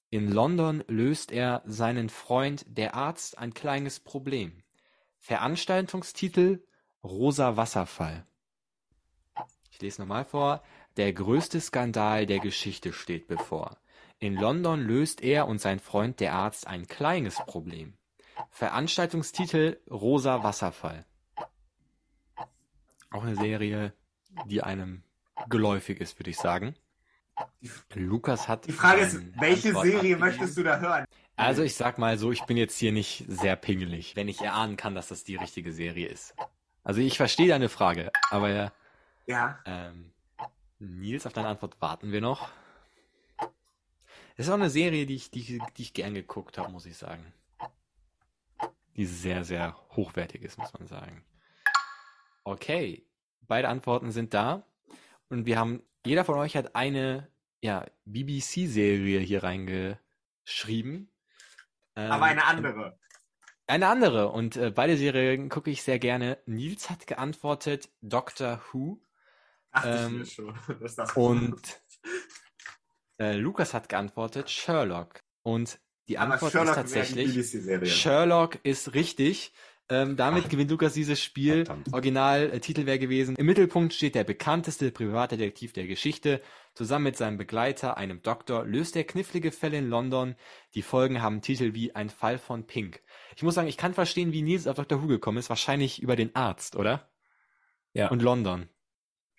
In 0.10 0.30
London 0.30 0.84
löst 0.88 1.32
er 1.32 1.64
seinen 1.66 2.10
Freund, 2.10 2.66
der 2.68 2.96
Arzt, 2.96 3.38
ein 3.38 3.54
kleines 3.54 4.02
Problem. 4.02 4.62
Veranstaltungstitel 5.20 6.66
Rosa 7.02 7.56
Wasserfall. 7.56 8.28
Ich 9.72 9.80
lese 9.82 10.02
nochmal 10.02 10.26
vor. 10.26 10.62
Der 10.98 11.14
größte 11.14 11.62
Skandal 11.62 12.26
der 12.26 12.40
Geschichte 12.40 12.92
steht 12.92 13.28
bevor. 13.28 13.78
In 14.22 14.36
London 14.36 14.80
löst 14.82 15.24
er 15.24 15.48
und 15.48 15.60
sein 15.60 15.80
Freund, 15.80 16.20
der 16.20 16.34
Arzt, 16.34 16.68
ein 16.68 16.88
kleines 16.88 17.38
Problem. 17.48 17.96
Veranstaltungstitel 18.52 19.80
Rosa 19.90 20.44
Wasserfall. 20.44 21.06
Auch 23.10 23.24
eine 23.24 23.36
Serie, 23.36 23.94
die 24.46 24.62
einem 24.62 25.02
geläufig 25.50 26.00
ist, 26.00 26.20
würde 26.20 26.30
ich 26.30 26.38
sagen. 26.38 26.76
Lukas 27.96 28.48
hat. 28.48 28.68
Die 28.68 28.72
Frage 28.72 29.02
ist, 29.02 29.20
welche 29.40 29.70
Antwort 29.70 29.86
Serie 29.86 29.98
abgegeben. 29.98 30.20
möchtest 30.20 30.56
du 30.56 30.64
da 30.64 30.80
hören? 30.80 31.06
Also 31.36 31.64
ich 31.64 31.74
sag 31.74 31.98
mal 31.98 32.20
so, 32.20 32.32
ich 32.32 32.44
bin 32.44 32.58
jetzt 32.58 32.78
hier 32.78 32.92
nicht 32.92 33.26
sehr 33.28 33.56
pingelig, 33.56 34.16
wenn 34.16 34.28
ich 34.28 34.40
erahnen 34.42 34.78
kann, 34.78 34.94
dass 34.94 35.08
das 35.08 35.24
die 35.24 35.36
richtige 35.36 35.74
Serie 35.74 36.08
ist. 36.08 36.36
Also 36.84 37.02
ich 37.02 37.18
verstehe 37.18 37.48
deine 37.48 37.70
Frage, 37.70 38.12
aber 38.30 38.72
Ja. 39.26 39.58
ähm, 39.66 40.12
Nils, 40.78 41.26
auf 41.26 41.34
deine 41.34 41.48
Antwort 41.48 41.82
warten 41.82 42.12
wir 42.12 42.22
noch. 42.22 42.50
Das 44.42 44.48
ist 44.48 44.54
auch 44.54 44.58
eine 44.58 44.72
Serie, 44.72 45.06
die 45.06 45.14
ich, 45.14 45.30
die, 45.30 45.62
die 45.78 45.82
ich 45.84 45.94
gern 45.94 46.16
geguckt 46.16 46.58
habe, 46.58 46.72
muss 46.72 46.88
ich 46.88 46.98
sagen. 46.98 47.32
Die 48.96 49.06
sehr, 49.06 49.44
sehr 49.44 49.76
hochwertig 49.92 50.42
ist, 50.42 50.58
muss 50.58 50.74
man 50.74 50.88
sagen. 50.88 51.24
Okay, 52.44 53.06
beide 53.42 53.70
Antworten 53.70 54.10
sind 54.10 54.34
da. 54.34 54.66
Und 55.30 55.46
wir 55.46 55.60
haben, 55.60 55.84
jeder 56.04 56.26
von 56.26 56.40
euch 56.40 56.58
hat 56.58 56.76
eine 56.76 57.30
ja, 57.62 57.86
BBC-Serie 58.06 59.20
hier 59.20 59.44
reingeschrieben. 59.44 61.12
Ähm, 61.96 62.12
Aber 62.12 62.26
eine 62.26 62.44
andere. 62.46 62.98
Eine 63.68 63.90
andere. 63.90 64.30
Und 64.30 64.56
äh, 64.56 64.72
beide 64.72 64.98
Serien 64.98 65.50
gucke 65.50 65.70
ich 65.70 65.84
sehr 65.84 66.00
gerne. 66.00 66.40
Nils 66.48 66.90
hat 66.90 67.06
geantwortet 67.06 67.92
Doctor 68.02 68.60
Who. 68.72 69.00
Ich 69.76 69.86
Ähm, 69.86 70.18
mir 70.18 70.26
schon. 70.26 70.58
dass 70.80 70.96
das 70.96 71.16
Und 71.16 71.80
äh, 73.22 73.36
Lukas 73.36 73.74
hat 73.74 73.88
geantwortet 73.88 74.50
Sherlock. 74.50 75.22
Und 75.44 75.80
die 76.08 76.18
Antwort 76.18 76.54
ist 76.54 76.74
tatsächlich. 76.74 77.94
Sherlock 77.94 78.60
ist 78.64 78.94
richtig. 78.96 79.54
Ähm, 79.90 80.16
damit 80.16 80.50
gewinnt 80.50 80.72
Lukas 80.72 80.94
dieses 80.94 81.22
Spiel. 81.22 81.66
Verdammt. 81.66 81.94
Originaltitel 81.94 82.86
wäre 82.86 82.98
gewesen. 82.98 83.36
Im 83.36 83.46
Mittelpunkt 83.46 83.94
steht 83.94 84.16
der 84.16 84.24
bekannteste 84.24 84.90
Privatdetektiv 84.90 85.74
der 85.74 85.86
Geschichte. 85.86 86.42
Zusammen 86.74 87.04
mit 87.04 87.18
seinem 87.18 87.38
Begleiter, 87.38 87.98
einem 87.98 88.22
Doktor, 88.22 88.66
löst 88.66 88.96
er 88.96 89.04
knifflige 89.04 89.52
Fälle 89.52 89.78
in 89.78 89.90
London. 89.90 90.36
Die 90.76 90.82
Folgen 90.82 91.22
haben 91.22 91.42
Titel 91.42 91.74
wie 91.74 91.94
Ein 91.94 92.10
Fall 92.10 92.38
von 92.38 92.66
Pink. 92.66 93.02
Ich 93.36 93.44
muss 93.44 93.56
sagen, 93.56 93.68
ich 93.68 93.78
kann 93.78 93.94
verstehen, 93.94 94.32
wie 94.32 94.42
Nils 94.42 94.66
auf 94.66 94.78
Dr. 94.78 95.04
Who 95.04 95.08
gekommen 95.08 95.38
ist. 95.38 95.50
Wahrscheinlich 95.50 96.02
über 96.02 96.16
den 96.16 96.34
Arzt, 96.36 96.78
oder? 96.78 97.10
Ja. 97.94 98.10
Und 98.10 98.22
London. 98.22 98.70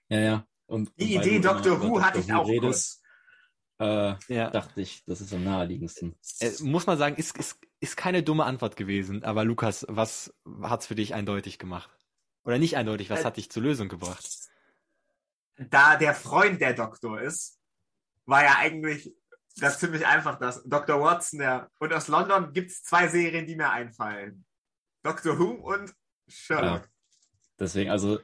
Ja, 0.09 0.21
ja. 0.21 0.47
Und, 0.67 0.93
Die 0.99 1.17
und 1.17 1.27
Idee 1.27 1.37
immer 1.37 1.83
Who 1.83 2.03
hatte 2.03 2.19
ich 2.19 2.33
auch 2.33 2.47
redest, 2.47 3.02
äh, 3.79 4.15
Ja. 4.29 4.51
dachte 4.51 4.81
ich, 4.81 5.05
das 5.07 5.21
ist 5.21 5.33
am 5.33 5.45
naheliegendsten. 5.45 6.15
Äh, 6.41 6.51
muss 6.61 6.87
man 6.87 6.99
sagen, 6.99 7.17
ist, 7.17 7.37
ist, 7.37 7.59
ist 7.81 7.97
keine 7.97 8.23
dumme 8.23 8.45
Antwort 8.45 8.77
gewesen. 8.77 9.25
Aber 9.25 9.45
Lukas, 9.45 9.87
was 9.89 10.33
hat's 10.63 10.87
für 10.87 10.95
dich 10.95 11.15
eindeutig 11.15 11.59
gemacht? 11.59 11.91
Oder 12.45 12.59
nicht 12.59 12.77
eindeutig, 12.77 13.11
was 13.11 13.21
Äh, 13.21 13.25
hat 13.25 13.37
dich 13.37 13.51
zur 13.51 13.63
Lösung 13.63 13.89
gebracht? 13.89 14.27
Da 15.57 15.97
der 15.97 16.15
Freund 16.15 16.61
der 16.61 16.75
Doktor 16.75 17.21
ist, 17.21 17.59
war 18.27 18.43
ja 18.43 18.57
eigentlich 18.59 19.15
das 19.57 19.79
ziemlich 19.79 20.07
einfach, 20.07 20.39
dass 20.39 20.63
Dr. 20.65 21.01
Watson, 21.01 21.39
der, 21.41 21.71
und 21.79 21.93
aus 21.93 22.09
London 22.09 22.53
gibt 22.53 22.71
es 22.71 22.83
zwei 22.83 23.09
Serien, 23.09 23.47
die 23.47 23.55
mir 23.57 23.71
einfallen. 23.71 24.45
Doctor 25.03 25.39
Who 25.39 25.51
und 25.51 25.95
Sherlock. 26.27 26.89
Deswegen, 27.59 27.91
also. 27.91 28.19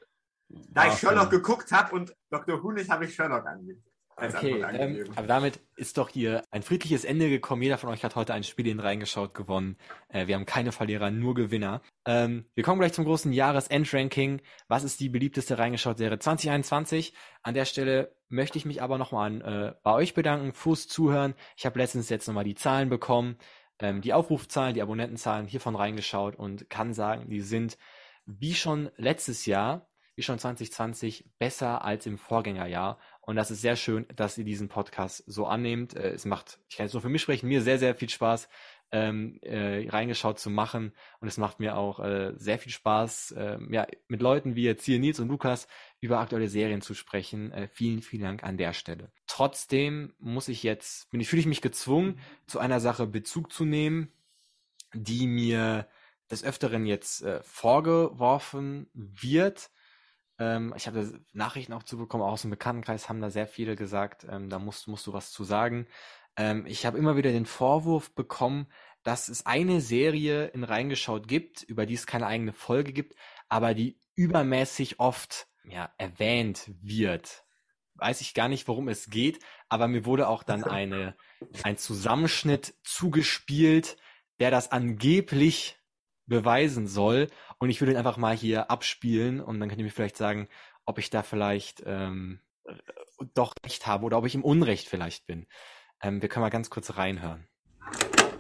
Da 0.49 0.87
ich 0.89 0.99
Sherlock 0.99 1.31
geguckt 1.31 1.71
habe 1.73 1.95
und 1.95 2.17
Dr. 2.31 2.63
Who 2.63 2.73
nicht, 2.73 2.89
habe 2.89 3.05
ich 3.05 3.15
Sherlock 3.15 3.47
angeguckt. 3.47 3.88
Okay, 4.21 4.65
ähm, 4.73 5.05
aber 5.15 5.27
damit 5.27 5.61
ist 5.77 5.97
doch 5.97 6.09
hier 6.09 6.43
ein 6.51 6.63
friedliches 6.63 7.05
Ende 7.05 7.29
gekommen. 7.29 7.63
Jeder 7.63 7.79
von 7.79 7.91
euch 7.91 8.03
hat 8.03 8.17
heute 8.17 8.35
ein 8.35 8.43
Spiel 8.43 8.67
in 8.67 8.81
reingeschaut 8.81 9.33
gewonnen. 9.33 9.77
Äh, 10.09 10.27
wir 10.27 10.35
haben 10.35 10.47
keine 10.47 10.73
Verlierer, 10.73 11.11
nur 11.11 11.35
Gewinner. 11.35 11.83
Ähm, 12.05 12.45
wir 12.55 12.65
kommen 12.65 12.81
gleich 12.81 12.93
zum 12.93 13.05
großen 13.05 13.33
Jahresendranking. 13.33 14.43
Was 14.67 14.83
ist 14.83 14.99
die 15.01 15.09
beliebteste 15.09 15.59
reingeschaut-Serie 15.59 16.19
2021? 16.19 17.15
An 17.43 17.55
der 17.55 17.65
Stelle 17.65 18.17
möchte 18.29 18.59
ich 18.59 18.65
mich 18.65 18.83
aber 18.83 18.99
nochmal 18.99 19.41
äh, 19.41 19.81
bei 19.83 19.93
euch 19.93 20.15
bedanken 20.15 20.53
fürs 20.53 20.89
Zuhören. 20.89 21.35
Ich 21.57 21.65
habe 21.65 21.79
letztens 21.79 22.09
jetzt 22.09 22.27
nochmal 22.27 22.45
die 22.45 22.57
Zahlen 22.57 22.89
bekommen, 22.89 23.39
ähm, 23.79 24.01
die 24.01 24.13
Aufrufzahlen, 24.13 24.75
die 24.75 24.83
Abonnentenzahlen 24.83 25.47
hiervon 25.47 25.77
reingeschaut 25.77 26.37
und 26.37 26.69
kann 26.69 26.93
sagen, 26.93 27.29
die 27.29 27.41
sind 27.41 27.79
wie 28.27 28.55
schon 28.55 28.91
letztes 28.97 29.47
Jahr, 29.47 29.89
wie 30.15 30.23
schon 30.23 30.39
2020, 30.39 31.31
besser 31.39 31.85
als 31.85 32.05
im 32.07 32.19
Vorgängerjahr. 32.19 32.99
Und 33.29 33.37
das 33.37 33.51
ist 33.51 33.61
sehr 33.61 33.77
schön, 33.77 34.07
dass 34.17 34.39
ihr 34.39 34.45
diesen 34.45 34.71
Podcast 34.71 35.23
so 35.27 35.47
annehmt. 35.47 35.95
Äh, 35.95 36.13
Es 36.13 36.25
macht, 36.25 36.61
ich 36.71 36.79
kann 36.79 36.87
jetzt 36.87 36.95
nur 36.95 37.03
für 37.03 37.11
mich 37.11 37.21
sprechen, 37.21 37.47
mir 37.47 37.61
sehr, 37.61 37.79
sehr 37.79 37.95
viel 37.95 38.09
Spaß, 38.09 38.49
ähm, 38.91 39.39
äh, 39.43 39.87
reingeschaut 39.87 40.39
zu 40.39 40.49
machen. 40.49 40.95
Und 41.21 41.29
es 41.29 41.37
macht 41.37 41.61
mir 41.61 41.77
auch 41.77 42.01
äh, 42.01 42.33
sehr 42.39 42.59
viel 42.59 42.73
Spaß, 42.73 43.35
ähm, 43.37 43.71
ja, 43.71 43.87
mit 44.07 44.23
Leuten 44.23 44.57
wie 44.57 44.63
jetzt 44.63 44.87
hier 44.87 44.99
Nils 44.99 45.21
und 45.21 45.29
Lukas 45.29 45.69
über 46.01 46.21
aktuelle 46.21 46.49
Serien 46.49 46.81
zu 46.81 46.95
sprechen. 46.95 47.53
Äh, 47.53 47.69
vielen, 47.69 48.01
vielen 48.01 48.23
Dank 48.23 48.45
an 48.45 48.57
der 48.57 48.73
Stelle. 48.73 49.13
Trotzdem 49.27 50.15
muss 50.19 50.49
ich 50.49 50.63
jetzt, 50.63 51.11
bin 51.11 51.21
ich, 51.21 51.29
fühle 51.29 51.41
ich 51.41 51.47
mich 51.47 51.61
gezwungen, 51.61 52.19
zu 52.47 52.61
einer 52.61 52.81
Sache 52.81 53.07
Bezug 53.07 53.53
zu 53.53 53.67
nehmen, 53.67 54.11
die 54.95 55.27
mir 55.27 55.87
des 56.31 56.45
Öfteren 56.45 56.87
jetzt 56.87 57.25
äh, 57.25 57.43
vorgeworfen 57.43 58.89
wird. 58.95 59.69
Ähm, 60.39 60.73
ich 60.77 60.87
habe 60.87 61.03
da 61.03 61.19
Nachrichten 61.33 61.73
auch 61.73 61.83
zu 61.83 61.99
bekommen, 61.99 62.23
auch 62.23 62.33
aus 62.33 62.43
dem 62.43 62.51
Bekanntenkreis 62.51 63.09
haben 63.09 63.21
da 63.21 63.31
sehr 63.31 63.47
viele 63.47 63.77
gesagt, 63.77 64.27
ähm, 64.29 64.49
da 64.49 64.59
musst, 64.59 64.89
musst 64.89 65.07
du 65.07 65.13
was 65.13 65.33
zu 65.33 65.45
sagen. 65.45 65.87
Ähm, 66.37 66.65
ich 66.67 66.87
habe 66.87 66.99
immer 66.99 67.17
wieder 67.17 67.33
den 67.33 67.47
Vorwurf 67.47 68.15
bekommen, 68.15 68.69
dass 69.03 69.29
es 69.29 69.47
eine 69.47 69.81
Serie 69.81 70.47
in 70.47 70.65
Reingeschaut 70.65 71.29
gibt, 71.29 71.63
über 71.63 71.87
die 71.87 71.95
es 71.95 72.07
keine 72.07 72.27
eigene 72.27 72.53
Folge 72.53 72.93
gibt, 72.93 73.15
aber 73.49 73.75
die 73.75 73.99
übermäßig 74.15 75.01
oft 75.01 75.49
ja, 75.65 75.93
erwähnt 75.99 76.71
wird. 76.83 77.45
Weiß 77.95 78.21
ich 78.21 78.35
gar 78.35 78.49
nicht, 78.49 78.69
worum 78.69 78.89
es 78.89 79.11
geht, 79.11 79.41
aber 79.69 79.89
mir 79.89 80.05
wurde 80.05 80.29
auch 80.29 80.43
dann 80.43 80.63
eine, 80.63 81.17
ein 81.65 81.77
Zusammenschnitt 81.77 82.75
zugespielt, 82.85 83.97
der 84.39 84.51
das 84.51 84.71
angeblich 84.71 85.78
beweisen 86.29 86.87
soll. 86.87 87.29
Und 87.59 87.71
ich 87.71 87.81
würde 87.81 87.93
ihn 87.93 87.99
einfach 87.99 88.19
mal 88.19 88.37
hier 88.37 88.71
abspielen 88.71 89.41
und 89.41 89.61
dann 89.61 89.69
könnt 89.69 89.81
ihr 89.81 89.85
mir 89.87 89.91
vielleicht 89.93 90.17
sagen, 90.19 90.49
ob 90.87 90.99
ich 90.99 91.11
da 91.11 91.23
vielleicht 91.23 91.83
ähm, 91.87 92.41
äh, 92.65 92.75
doch 93.35 93.55
recht 93.65 93.87
habe 93.87 94.05
oder 94.07 94.19
ob 94.19 94.27
ich 94.27 94.35
im 94.37 94.45
Unrecht 94.45 94.89
vielleicht 94.89 95.27
bin. 95.27 95.47
Ähm, 96.03 96.23
wir 96.23 96.29
können 96.29 96.43
mal 96.43 96.51
ganz 96.51 96.71
kurz 96.71 96.97
reinhören. 96.97 97.49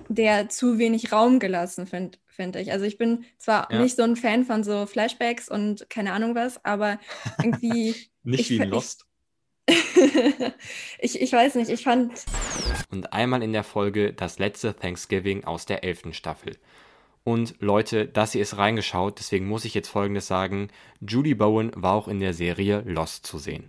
der 0.08 0.48
zu 0.48 0.78
wenig 0.78 1.12
Raum 1.12 1.38
gelassen, 1.38 1.86
finde 1.86 2.18
find 2.26 2.56
ich. 2.56 2.72
Also 2.72 2.84
ich 2.86 2.98
bin 2.98 3.24
zwar 3.38 3.68
Ja. 3.70 3.78
nicht 3.82 3.96
so 3.96 4.02
ein 4.04 4.16
Fan 4.16 4.44
von 4.44 4.64
so 4.64 4.86
Flashbacks 4.86 5.48
und 5.48 5.88
keine 5.90 6.12
Ahnung 6.12 6.34
was, 6.34 6.64
aber 6.64 6.98
irgendwie. 7.42 7.94
Nicht 8.22 8.48
ich, 8.50 8.50
wie 8.50 8.56
in 8.58 8.68
Lost. 8.68 9.06
ich, 10.98 11.20
ich 11.20 11.32
weiß 11.32 11.56
nicht, 11.56 11.70
ich 11.70 11.82
fand 11.84 12.28
Und 12.90 13.12
einmal 13.12 13.42
in 13.42 13.52
der 13.52 13.64
Folge 13.64 14.12
das 14.14 14.38
letzte 14.38 14.74
Thanksgiving 14.76 15.44
aus 15.44 15.66
der 15.66 15.84
elften 15.84 16.12
Staffel. 16.14 16.58
Und 17.28 17.56
Leute, 17.58 18.08
das 18.08 18.32
hier 18.32 18.40
ist 18.40 18.56
reingeschaut, 18.56 19.18
deswegen 19.18 19.46
muss 19.46 19.66
ich 19.66 19.74
jetzt 19.74 19.90
folgendes 19.90 20.26
sagen. 20.26 20.68
Judy 21.06 21.34
Bowen 21.34 21.70
war 21.74 21.92
auch 21.92 22.08
in 22.08 22.20
der 22.20 22.32
Serie 22.32 22.82
Lost 22.86 23.26
zu 23.26 23.36
sehen. 23.36 23.68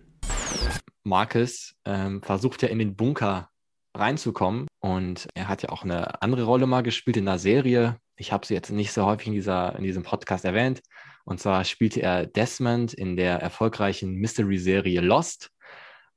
Marcus 1.04 1.76
ähm, 1.84 2.22
versucht 2.22 2.62
ja 2.62 2.70
in 2.70 2.80
den 2.80 2.96
Bunker 2.96 3.50
reinzukommen 3.94 4.68
und 4.80 5.28
er 5.34 5.50
hat 5.50 5.62
ja 5.62 5.72
auch 5.72 5.84
eine 5.84 6.22
andere 6.22 6.44
Rolle 6.44 6.68
mal 6.68 6.84
gespielt 6.84 7.18
in 7.18 7.26
der 7.26 7.38
Serie. 7.38 7.98
Ich 8.16 8.32
habe 8.32 8.48
sie 8.48 8.54
jetzt 8.54 8.70
nicht 8.70 8.94
so 8.94 9.06
häufig 9.06 9.28
in, 9.28 9.34
dieser, 9.34 9.76
in 9.76 9.84
diesem 9.84 10.04
Podcast 10.04 10.46
erwähnt. 10.46 10.80
Und 11.26 11.42
zwar 11.42 11.66
spielte 11.66 12.02
er 12.02 12.28
Desmond 12.28 12.94
in 12.94 13.18
der 13.18 13.42
erfolgreichen 13.42 14.14
Mystery-Serie 14.14 15.02
Lost, 15.02 15.50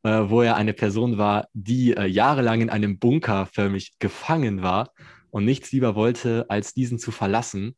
äh, 0.05 0.11
wo 0.27 0.43
er 0.43 0.55
eine 0.55 0.75
Person 0.75 1.19
war, 1.19 1.49
die 1.55 1.97
äh, 1.97 2.07
jahrelang 2.07 2.61
in 2.61 2.71
einem 2.71 3.01
Bunker 3.01 3.47
förmlich 3.47 3.99
gefangen 3.99 4.63
war 4.63 4.93
und 5.33 5.45
nichts 5.45 5.73
lieber 5.73 5.95
wollte, 5.97 6.47
als 6.49 6.75
diesen 6.75 6.99
zu 6.99 7.11
verlassen. 7.11 7.77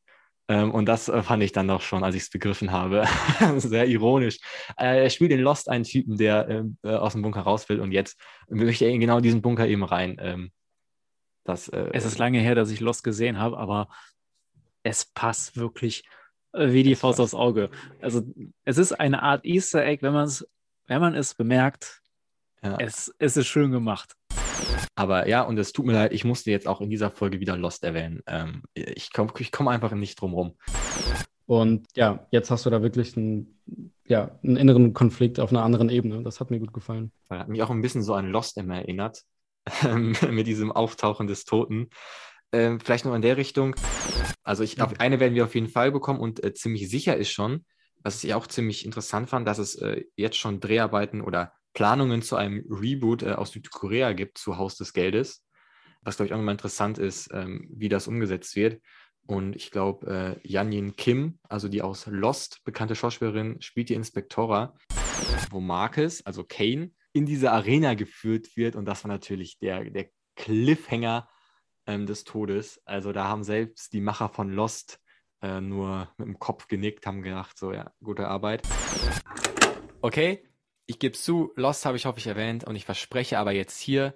Ähm, 0.49 0.73
und 0.73 0.87
das 0.87 1.09
äh, 1.09 1.23
fand 1.23 1.43
ich 1.43 1.53
dann 1.53 1.69
doch 1.69 1.81
schon, 1.81 2.05
als 2.05 2.15
ich 2.15 2.23
es 2.25 2.31
begriffen 2.31 2.71
habe, 2.73 3.05
sehr 3.57 3.87
ironisch. 3.87 4.39
Äh, 4.77 5.05
er 5.05 5.11
spielt 5.11 5.31
in 5.31 5.41
Lost 5.41 5.71
einen 5.71 5.85
Typen, 5.85 6.19
der 6.19 6.49
ähm, 6.51 6.77
äh, 6.83 6.91
aus 6.91 7.13
dem 7.13 7.23
Bunker 7.23 7.41
raus 7.43 7.67
will 7.71 7.81
und 7.81 7.93
jetzt 7.93 8.21
möchte 8.51 8.85
er 8.85 8.91
in 8.91 9.01
genau 9.01 9.21
diesen 9.21 9.41
Bunker 9.41 9.67
eben 9.67 9.85
rein. 9.85 10.17
Ähm, 10.21 10.51
das, 11.45 11.69
äh, 11.69 11.89
Es 11.93 12.05
ist 12.05 12.19
lange 12.19 12.41
her, 12.41 12.55
dass 12.55 12.71
ich 12.71 12.81
Lost 12.81 13.05
gesehen 13.05 13.39
habe, 13.39 13.57
aber 13.57 13.89
es 14.83 15.07
passt 15.07 15.57
wirklich 15.57 16.05
äh, 16.53 16.73
wie 16.73 16.83
die 16.83 16.95
Faust 16.97 17.21
aufs 17.21 17.35
Auge. 17.35 17.71
Also 18.03 18.23
es 18.65 18.77
ist 18.77 18.93
eine 18.93 19.23
Art 19.23 19.45
Easter 19.47 19.85
Egg, 19.85 20.03
wenn 20.03 20.13
man 20.13 20.25
es, 20.25 20.47
wenn 20.87 21.01
man 21.01 21.15
es 21.15 21.35
bemerkt, 21.35 22.03
Ja. 22.63 22.77
es, 22.79 23.15
es 23.19 23.37
ist 23.39 23.47
schön 23.47 23.71
gemacht. 23.71 24.15
Aber 24.95 25.29
ja, 25.29 25.43
und 25.43 25.59
es 25.59 25.73
tut 25.73 25.87
mir 25.87 25.93
leid, 25.93 26.13
ich 26.13 26.25
musste 26.25 26.51
jetzt 26.51 26.69
auch 26.69 26.81
in 26.81 26.91
dieser 26.91 27.11
Folge 27.11 27.41
wieder 27.41 27.57
Lost 27.57 27.85
erwähnen. 27.85 28.23
Ähm, 28.27 28.63
ich 28.75 29.13
komme 29.13 29.33
ich 29.39 29.53
komm 29.53 29.69
einfach 29.69 29.93
nicht 29.93 30.21
drum 30.21 30.35
rum. 30.35 30.57
Und 31.47 31.87
ja, 31.95 32.27
jetzt 32.31 32.51
hast 32.51 32.65
du 32.65 32.71
da 32.71 32.83
wirklich 32.83 33.17
einen, 33.17 33.59
ja, 34.07 34.39
einen 34.43 34.57
inneren 34.57 34.95
Konflikt 34.95 35.41
auf 35.41 35.51
einer 35.51 35.63
anderen 35.63 35.91
Ebene. 35.91 36.23
Das 36.23 36.41
hat 36.41 36.51
mir 36.51 36.59
gut 36.59 36.73
gefallen. 36.73 37.13
Das 37.29 37.41
hat 37.41 37.49
mich 37.49 37.63
auch 37.63 37.71
ein 37.71 37.83
bisschen 37.83 38.03
so 38.03 38.15
an 38.15 38.31
Lost 38.31 38.57
immer 38.57 38.77
erinnert, 38.77 39.23
ähm, 39.85 40.15
mit 40.31 40.47
diesem 40.47 40.73
Auftauchen 40.73 41.27
des 41.27 41.45
Toten. 41.45 41.91
Ähm, 42.53 42.81
vielleicht 42.81 43.05
noch 43.05 43.15
in 43.15 43.23
der 43.23 43.37
Richtung. 43.37 43.75
Also 44.43 44.63
ich 44.63 44.77
glaube, 44.77 45.01
eine 45.01 45.21
werden 45.21 45.35
wir 45.35 45.45
auf 45.45 45.55
jeden 45.55 45.69
Fall 45.69 45.91
bekommen 45.91 46.21
und 46.21 46.43
äh, 46.45 46.55
ziemlich 46.55 46.89
sicher 46.89 47.17
ist 47.17 47.31
schon, 47.31 47.65
was 48.03 48.23
ich 48.23 48.35
auch 48.35 48.47
ziemlich 48.47 48.85
interessant 48.85 49.29
fand, 49.29 49.49
dass 49.49 49.59
es 49.59 49.75
äh, 49.77 50.05
jetzt 50.17 50.37
schon 50.37 50.61
Dreharbeiten 50.61 51.21
oder 51.21 51.53
Planungen 51.75 52.23
zu 52.23 52.37
einem 52.37 52.65
Reboot 52.71 53.23
äh, 53.23 53.33
aus 53.33 53.51
Südkorea 53.51 54.13
gibt 54.13 54.39
zu 54.39 54.57
Haus 54.57 54.77
des 54.77 54.93
Geldes. 54.93 55.45
Was, 56.03 56.17
glaube 56.17 56.29
ich, 56.29 56.33
auch 56.33 56.39
nochmal 56.39 56.55
interessant 56.55 56.99
ist, 56.99 57.31
ähm, 57.33 57.69
wie 57.71 57.89
das 57.89 58.09
umgesetzt 58.09 58.57
wird. 58.57 58.81
Und 59.27 59.57
ich 59.57 59.71
glaube, 59.71 60.39
äh, 60.43 60.49
Janjin 60.49 60.97
Kim, 60.97 61.39
also 61.49 61.69
die 61.69 61.83
aus 61.83 62.07
Lost 62.07 62.63
bekannte 62.65 62.95
Schauspielerin, 62.95 63.61
spielt 63.61 63.89
die 63.89 63.95
Inspektora, 63.95 64.77
wo 65.51 65.61
Marcus, 65.61 66.25
also 66.25 66.45
Kane, 66.45 66.93
in 67.13 67.27
diese 67.27 67.53
Arena 67.53 67.95
geführt 67.95 68.57
wird. 68.57 68.77
Und 68.77 68.85
das 68.85 69.05
war 69.05 69.09
natürlich 69.09 69.59
der, 69.59 69.85
der 69.91 70.11
Cliffhanger 70.37 71.29
ähm, 71.87 72.07
des 72.07 72.25
Todes. 72.25 72.81
Also 72.85 73.13
da 73.13 73.25
haben 73.25 73.45
selbst 73.45 73.93
die 73.93 74.01
Macher 74.01 74.29
von 74.29 74.51
Lost 74.51 75.01
äh, 75.41 75.61
nur 75.61 76.09
mit 76.19 76.27
dem 76.27 76.39
Kopf 76.39 76.69
genickt, 76.69 77.07
haben 77.07 77.23
gedacht, 77.23 77.59
so 77.59 77.73
ja, 77.73 77.91
gute 78.03 78.29
Arbeit. 78.29 78.63
Okay, 80.03 80.45
ich 80.87 80.99
gebe 80.99 81.17
zu, 81.17 81.53
Lost 81.57 81.87
habe 81.87 81.97
ich 81.97 82.07
hoffe 82.07 82.19
ich 82.19 82.27
erwähnt 82.27 82.65
und 82.65 82.77
ich 82.77 82.85
verspreche 82.85 83.39
aber 83.39 83.53
jetzt 83.53 83.81
hier, 83.81 84.15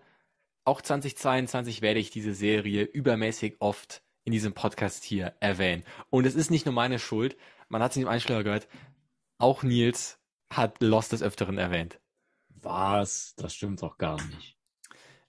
auch 0.65 0.83
2022 0.83 1.81
werde 1.81 2.01
ich 2.01 2.11
diese 2.11 2.35
Serie 2.35 2.83
übermäßig 2.83 3.57
oft 3.61 4.03
in 4.25 4.33
diesem 4.33 4.53
Podcast 4.53 5.05
hier 5.05 5.35
erwähnen. 5.41 5.85
Und 6.11 6.27
es 6.27 6.35
ist 6.35 6.51
nicht 6.51 6.67
nur 6.67 6.75
meine 6.75 6.99
Schuld, 6.99 7.37
man 7.69 7.83
hat 7.83 7.93
es 7.93 7.97
in 7.97 8.03
dem 8.03 8.09
Einschläger 8.09 8.45
gehört, 8.45 8.69
auch 9.39 9.63
Nils 9.63 10.19
hat 10.51 10.83
Lost 10.83 11.13
des 11.13 11.23
Öfteren 11.23 11.59
erwähnt. 11.59 11.99
Was? 12.49 13.35
Das 13.37 13.55
stimmt 13.55 13.83
doch 13.83 13.97
gar 13.99 14.23
nicht. 14.27 14.57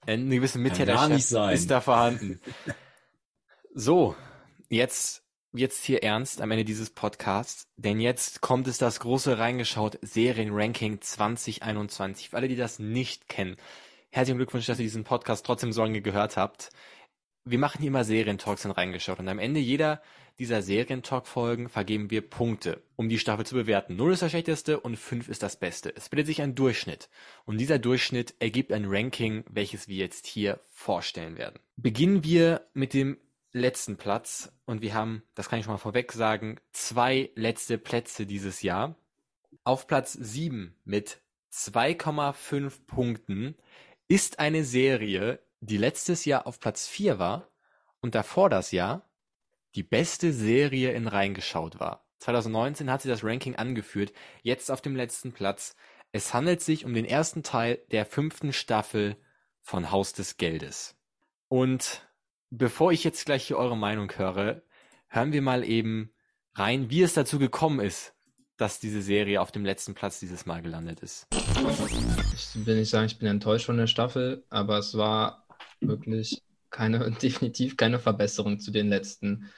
Eine 0.05 0.35
gewisse 0.35 0.57
gar 0.57 0.63
Mittäterschaft 0.63 1.11
nicht 1.11 1.27
sein. 1.27 1.53
ist 1.53 1.69
da 1.69 1.81
vorhanden. 1.81 2.41
So, 3.75 4.15
jetzt, 4.67 5.23
jetzt 5.53 5.83
hier 5.83 6.03
ernst 6.03 6.41
am 6.41 6.51
Ende 6.51 6.65
dieses 6.65 6.89
Podcasts, 6.91 7.67
denn 7.75 7.99
jetzt 7.99 8.41
kommt 8.41 8.67
es 8.67 8.77
das 8.77 8.99
große 8.99 9.39
reingeschaut 9.39 9.97
Serienranking 10.01 11.01
2021. 11.01 12.29
Für 12.29 12.37
alle, 12.37 12.47
die 12.47 12.55
das 12.55 12.79
nicht 12.79 13.27
kennen, 13.27 13.57
herzlichen 14.11 14.37
Glückwunsch, 14.37 14.67
dass 14.67 14.79
ihr 14.79 14.85
diesen 14.85 15.03
Podcast 15.03 15.45
trotzdem 15.45 15.71
so 15.71 15.81
lange 15.81 16.01
gehört 16.01 16.37
habt. 16.37 16.69
Wir 17.45 17.57
machen 17.57 17.79
hier 17.79 17.87
immer 17.87 18.03
Serientalks 18.03 18.65
in 18.65 18.71
reingeschaut 18.71 19.19
und 19.19 19.27
am 19.27 19.39
Ende 19.39 19.59
jeder 19.59 20.01
dieser 20.37 20.61
Serientalk-Folgen 20.61 21.67
vergeben 21.67 22.11
wir 22.11 22.21
Punkte, 22.21 22.83
um 22.95 23.09
die 23.09 23.19
Staffel 23.19 23.45
zu 23.45 23.55
bewerten. 23.55 23.95
0 23.95 24.13
ist 24.13 24.21
das 24.21 24.31
schlechteste 24.31 24.79
und 24.79 24.97
5 24.97 25.27
ist 25.27 25.41
das 25.41 25.57
beste. 25.57 25.93
Es 25.95 26.09
bildet 26.09 26.27
sich 26.27 26.41
ein 26.41 26.55
Durchschnitt 26.55 27.09
und 27.45 27.57
dieser 27.57 27.79
Durchschnitt 27.79 28.35
ergibt 28.39 28.71
ein 28.71 28.85
Ranking, 28.87 29.43
welches 29.49 29.87
wir 29.87 29.97
jetzt 29.97 30.27
hier 30.27 30.59
vorstellen 30.69 31.37
werden. 31.37 31.59
Beginnen 31.75 32.23
wir 32.23 32.67
mit 32.73 32.93
dem 32.93 33.17
letzten 33.51 33.97
Platz 33.97 34.51
und 34.65 34.81
wir 34.81 34.93
haben, 34.93 35.23
das 35.35 35.49
kann 35.49 35.59
ich 35.59 35.65
schon 35.65 35.73
mal 35.73 35.79
vorweg 35.79 36.11
sagen, 36.11 36.59
zwei 36.71 37.31
letzte 37.35 37.77
Plätze 37.77 38.25
dieses 38.25 38.61
Jahr. 38.61 38.95
Auf 39.63 39.87
Platz 39.87 40.13
7 40.13 40.75
mit 40.85 41.21
2,5 41.51 42.85
Punkten 42.85 43.55
ist 44.07 44.39
eine 44.39 44.63
Serie, 44.63 45.39
die 45.61 45.77
letztes 45.77 46.25
Jahr 46.25 46.47
auf 46.47 46.59
Platz 46.59 46.87
4 46.87 47.19
war 47.19 47.49
und 48.01 48.15
davor 48.15 48.49
das 48.49 48.71
Jahr 48.71 49.09
die 49.75 49.83
beste 49.83 50.33
Serie 50.33 50.91
in 50.93 51.07
reingeschaut 51.07 51.79
war. 51.79 52.05
2019 52.19 52.91
hat 52.91 53.01
sie 53.01 53.09
das 53.09 53.23
Ranking 53.23 53.55
angeführt, 53.55 54.11
jetzt 54.41 54.71
auf 54.71 54.81
dem 54.81 54.95
letzten 54.95 55.31
Platz. 55.31 55.75
Es 56.11 56.33
handelt 56.33 56.61
sich 56.61 56.85
um 56.85 56.93
den 56.93 57.05
ersten 57.05 57.43
Teil 57.43 57.79
der 57.91 58.05
fünften 58.05 58.51
Staffel 58.51 59.15
von 59.61 59.91
Haus 59.91 60.13
des 60.13 60.37
Geldes. 60.37 60.95
Und 61.47 62.08
bevor 62.51 62.91
ich 62.91 63.03
jetzt 63.03 63.25
gleich 63.25 63.47
hier 63.47 63.57
eure 63.57 63.77
Meinung 63.77 64.11
höre, 64.17 64.61
hören 65.07 65.33
wir 65.33 65.41
mal 65.41 65.63
eben 65.63 66.11
rein, 66.53 66.89
wie 66.89 67.01
es 67.01 67.13
dazu 67.13 67.39
gekommen 67.39 67.79
ist, 67.79 68.13
dass 68.57 68.79
diese 68.79 69.01
Serie 69.01 69.41
auf 69.41 69.51
dem 69.51 69.63
letzten 69.65 69.93
Platz 69.93 70.19
dieses 70.19 70.45
Mal 70.45 70.61
gelandet 70.61 70.99
ist. 70.99 71.27
Ich 71.31 72.65
will 72.65 72.75
nicht 72.77 72.89
sagen, 72.89 73.05
ich 73.05 73.17
bin 73.17 73.27
enttäuscht 73.27 73.65
von 73.65 73.77
der 73.77 73.87
Staffel, 73.87 74.43
aber 74.49 74.77
es 74.79 74.97
war 74.97 75.45
wirklich 75.79 76.41
keine, 76.69 77.11
definitiv 77.21 77.77
keine 77.77 77.99
Verbesserung 77.99 78.59
zu 78.59 78.71
den 78.71 78.89
letzten 78.89 79.49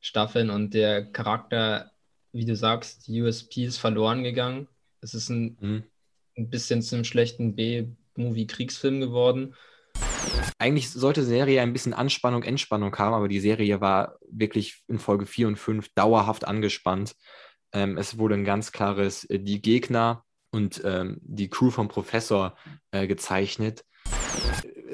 Staffeln 0.00 0.50
und 0.50 0.74
der 0.74 1.04
Charakter, 1.12 1.92
wie 2.32 2.44
du 2.44 2.54
sagst, 2.54 3.08
USP 3.08 3.64
ist 3.64 3.78
verloren 3.78 4.22
gegangen. 4.22 4.68
Es 5.00 5.14
ist 5.14 5.28
ein, 5.28 5.56
Mhm. 5.60 5.84
ein 6.36 6.50
bisschen 6.50 6.82
zum 6.82 7.04
schlechten 7.04 7.54
B-Movie-Kriegsfilm 7.56 9.00
geworden. 9.00 9.54
Eigentlich 10.58 10.90
sollte 10.90 11.20
die 11.20 11.26
Serie 11.26 11.62
ein 11.62 11.72
bisschen 11.72 11.94
Anspannung, 11.94 12.42
Entspannung 12.42 12.96
haben, 12.96 13.14
aber 13.14 13.28
die 13.28 13.40
Serie 13.40 13.80
war 13.80 14.16
wirklich 14.30 14.82
in 14.88 14.98
Folge 14.98 15.26
4 15.26 15.48
und 15.48 15.58
5 15.58 15.88
dauerhaft 15.94 16.46
angespannt. 16.46 17.14
Ähm, 17.72 17.98
es 17.98 18.18
wurde 18.18 18.34
ein 18.34 18.44
ganz 18.44 18.72
klares 18.72 19.24
äh, 19.24 19.38
die 19.38 19.60
Gegner 19.60 20.24
und 20.50 20.80
ähm, 20.84 21.18
die 21.22 21.48
Crew 21.48 21.70
vom 21.70 21.88
Professor 21.88 22.56
äh, 22.90 23.06
gezeichnet. 23.06 23.84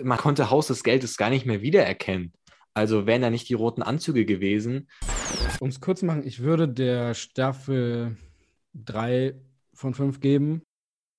Man 0.02 0.18
konnte 0.18 0.50
Haus 0.50 0.66
des 0.66 0.82
Geldes 0.82 1.16
gar 1.16 1.30
nicht 1.30 1.46
mehr 1.46 1.62
wiedererkennen. 1.62 2.32
Also 2.74 3.06
wären 3.06 3.22
da 3.22 3.30
nicht 3.30 3.48
die 3.48 3.54
roten 3.54 3.82
Anzüge 3.82 4.24
gewesen. 4.24 4.88
Um 5.60 5.68
es 5.68 5.80
kurz 5.80 6.00
zu 6.00 6.06
machen, 6.06 6.26
ich 6.26 6.40
würde 6.40 6.68
der 6.68 7.14
Staffel 7.14 8.16
3 8.74 9.34
von 9.74 9.94
5 9.94 10.20
geben. 10.20 10.62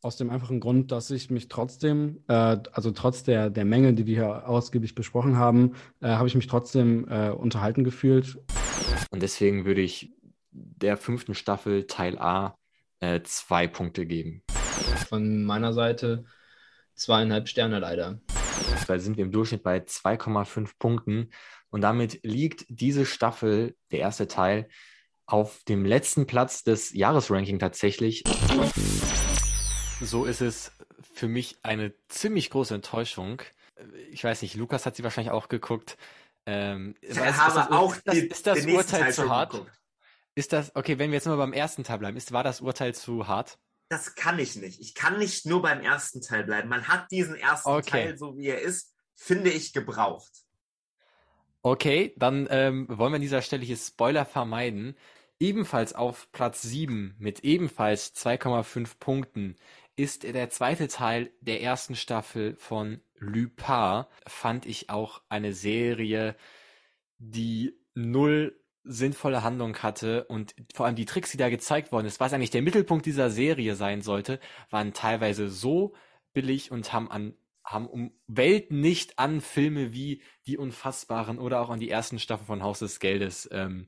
Aus 0.03 0.17
dem 0.17 0.29
einfachen 0.29 0.59
Grund, 0.59 0.91
dass 0.91 1.09
ich 1.11 1.29
mich 1.29 1.47
trotzdem, 1.47 2.25
äh, 2.27 2.57
also 2.73 2.91
trotz 2.91 3.23
der, 3.23 3.49
der 3.49 3.63
Mängel, 3.63 3.93
die 3.93 4.05
wir 4.05 4.15
hier 4.15 4.49
ausgiebig 4.49 4.95
besprochen 4.95 5.37
haben, 5.37 5.75
äh, 6.01 6.09
habe 6.09 6.27
ich 6.27 6.35
mich 6.35 6.47
trotzdem 6.47 7.07
äh, 7.07 7.29
unterhalten 7.29 7.85
gefühlt. 7.85 8.37
Und 9.11 9.23
deswegen 9.23 9.63
würde 9.63 9.79
ich 9.79 10.13
der 10.51 10.97
fünften 10.97 11.35
Staffel 11.35 11.87
Teil 11.87 12.19
A 12.19 12.57
äh, 12.99 13.21
zwei 13.23 13.65
Punkte 13.65 14.05
geben. 14.05 14.43
Von 15.07 15.45
meiner 15.45 15.71
Seite 15.71 16.25
zweieinhalb 16.95 17.47
Sterne 17.47 17.79
leider. 17.79 18.19
Da 18.87 18.99
sind 18.99 19.15
wir 19.15 19.23
im 19.23 19.31
Durchschnitt 19.31 19.63
bei 19.63 19.77
2,5 19.77 20.71
Punkten. 20.79 21.29
Und 21.69 21.79
damit 21.79 22.19
liegt 22.23 22.65
diese 22.67 23.05
Staffel, 23.05 23.77
der 23.93 23.99
erste 23.99 24.27
Teil, 24.27 24.67
auf 25.25 25.63
dem 25.63 25.85
letzten 25.85 26.27
Platz 26.27 26.65
des 26.65 26.93
Jahresranking 26.93 27.57
tatsächlich. 27.57 28.25
So 30.03 30.25
ist 30.25 30.41
es 30.41 30.71
für 31.13 31.27
mich 31.27 31.57
eine 31.63 31.93
ziemlich 32.09 32.49
große 32.49 32.75
Enttäuschung. 32.75 33.41
Ich 34.11 34.23
weiß 34.23 34.41
nicht, 34.41 34.55
Lukas 34.55 34.85
hat 34.85 34.95
sie 34.95 35.03
wahrscheinlich 35.03 35.31
auch 35.31 35.47
geguckt. 35.47 35.97
Ähm, 36.45 36.95
Ich 37.01 37.17
weiß- 37.17 37.33
habe 37.37 37.55
das, 37.55 37.71
auch 37.71 37.95
ist 37.95 38.05
das, 38.05 38.15
die- 38.15 38.27
ist 38.27 38.47
das 38.47 38.65
Urteil 38.65 39.01
Teil 39.03 39.13
zu 39.13 39.29
hart? 39.29 39.51
geguckt. 39.51 39.71
Ist 40.35 40.51
das, 40.51 40.75
okay, 40.75 40.97
wenn 40.99 41.11
wir 41.11 41.15
jetzt 41.17 41.25
mal 41.27 41.37
beim 41.37 41.53
ersten 41.53 41.83
Teil 41.83 41.99
bleiben, 41.99 42.17
ist, 42.17 42.31
war 42.33 42.43
das 42.43 42.59
Urteil 42.61 42.93
zu 42.93 43.27
hart? 43.27 43.57
Das 43.89 44.15
kann 44.15 44.39
ich 44.39 44.55
nicht. 44.55 44.79
Ich 44.81 44.93
kann 44.95 45.19
nicht 45.19 45.45
nur 45.45 45.61
beim 45.61 45.79
ersten 45.81 46.21
Teil 46.21 46.43
bleiben. 46.43 46.67
Man 46.69 46.87
hat 46.87 47.09
diesen 47.11 47.35
ersten 47.35 47.69
Okay. 47.69 47.89
Teil, 47.89 48.17
so 48.17 48.35
wie 48.37 48.47
er 48.47 48.59
ist, 48.59 48.93
finde 49.15 49.51
ich, 49.51 49.71
gebraucht. 49.73 50.31
Okay, 51.61 52.13
dann 52.17 52.47
ähm, 52.49 52.87
wollen 52.89 53.13
wir 53.13 53.15
an 53.17 53.21
dieser 53.21 53.41
Stelle 53.41 53.63
hier 53.63 53.77
Spoiler 53.77 54.25
vermeiden. 54.25 54.97
Ebenfalls 55.39 55.93
auf 55.93 56.31
Platz 56.31 56.61
7 56.61 57.15
mit 57.19 57.41
ebenfalls 57.43 58.13
2,5 58.15 58.97
Punkten 58.99 59.55
ist 59.95 60.23
der 60.23 60.49
zweite 60.49 60.87
Teil 60.87 61.31
der 61.41 61.61
ersten 61.61 61.95
Staffel 61.95 62.55
von 62.57 63.01
Lupin. 63.15 64.05
Fand 64.27 64.65
ich 64.65 64.89
auch 64.89 65.21
eine 65.29 65.53
Serie, 65.53 66.35
die 67.17 67.77
null 67.93 68.59
sinnvolle 68.83 69.43
Handlung 69.43 69.77
hatte 69.77 70.25
und 70.25 70.55
vor 70.73 70.85
allem 70.85 70.95
die 70.95 71.05
Tricks, 71.05 71.31
die 71.31 71.37
da 71.37 71.49
gezeigt 71.49 71.91
worden 71.91 72.07
ist, 72.07 72.19
was 72.19 72.33
eigentlich 72.33 72.49
der 72.49 72.61
Mittelpunkt 72.61 73.05
dieser 73.05 73.29
Serie 73.29 73.75
sein 73.75 74.01
sollte, 74.01 74.39
waren 74.69 74.93
teilweise 74.93 75.47
so 75.47 75.93
billig 76.33 76.71
und 76.71 76.91
haben 76.91 77.09
an 77.09 77.35
haben 77.65 77.87
um 77.87 78.11
Welten 78.27 78.81
nicht 78.81 79.19
an 79.19 79.39
Filme 79.39 79.93
wie 79.93 80.21
Die 80.47 80.57
Unfassbaren 80.57 81.39
oder 81.39 81.61
auch 81.61 81.69
an 81.69 81.79
die 81.79 81.89
ersten 81.89 82.19
Staffeln 82.19 82.47
von 82.47 82.61
Haus 82.61 82.79
des 82.79 82.99
Geldes 82.99 83.47
ähm, 83.53 83.87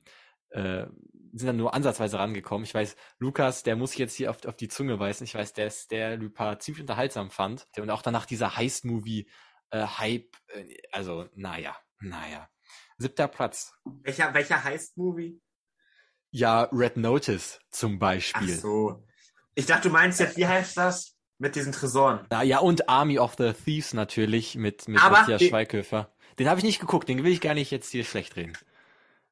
äh, 0.55 0.87
sind 1.33 1.47
dann 1.47 1.57
nur 1.57 1.73
ansatzweise 1.73 2.17
rangekommen. 2.17 2.63
Ich 2.63 2.73
weiß, 2.73 2.95
Lukas, 3.19 3.63
der 3.63 3.75
muss 3.75 3.91
ich 3.91 3.99
jetzt 3.99 4.15
hier 4.15 4.29
auf, 4.29 4.45
auf 4.45 4.55
die 4.55 4.69
Zunge 4.69 4.99
weisen. 4.99 5.25
Ich 5.25 5.35
weiß, 5.35 5.53
der 5.53 5.67
ist 5.67 5.91
der 5.91 6.15
Lupin 6.17 6.59
ziemlich 6.59 6.81
unterhaltsam 6.81 7.29
fand. 7.29 7.67
Und 7.77 7.89
auch 7.89 8.01
danach 8.01 8.25
dieser 8.25 8.55
Heist-Movie-Hype, 8.55 10.35
äh, 10.47 10.77
also 10.91 11.27
naja, 11.35 11.75
naja. 11.99 12.49
Siebter 12.97 13.27
Platz. 13.27 13.73
Welcher, 13.83 14.33
welcher 14.33 14.63
Heist-Movie? 14.63 15.41
Ja, 16.31 16.69
Red 16.71 16.97
Notice 16.97 17.59
zum 17.69 17.95
Ach 17.95 17.99
Beispiel. 17.99 18.55
so. 18.55 19.03
Ich 19.55 19.65
dachte, 19.65 19.89
du 19.89 19.93
meinst 19.93 20.19
jetzt, 20.21 20.37
wie 20.37 20.47
heißt 20.47 20.77
das? 20.77 21.17
Mit 21.37 21.57
diesen 21.57 21.73
Tresoren. 21.73 22.25
Na 22.29 22.43
ja, 22.43 22.59
und 22.59 22.87
Army 22.87 23.19
of 23.19 23.35
the 23.37 23.51
Thieves 23.51 23.93
natürlich 23.93 24.55
mit, 24.55 24.87
mit 24.87 25.01
Aber 25.01 25.19
Matthias 25.19 25.43
Schweighöfer. 25.43 26.13
Den 26.39 26.47
habe 26.47 26.59
ich 26.59 26.65
nicht 26.65 26.79
geguckt, 26.79 27.09
den 27.09 27.25
will 27.25 27.31
ich 27.33 27.41
gar 27.41 27.53
nicht 27.53 27.71
jetzt 27.71 27.91
hier 27.91 28.05
schlecht 28.05 28.37
reden. 28.37 28.53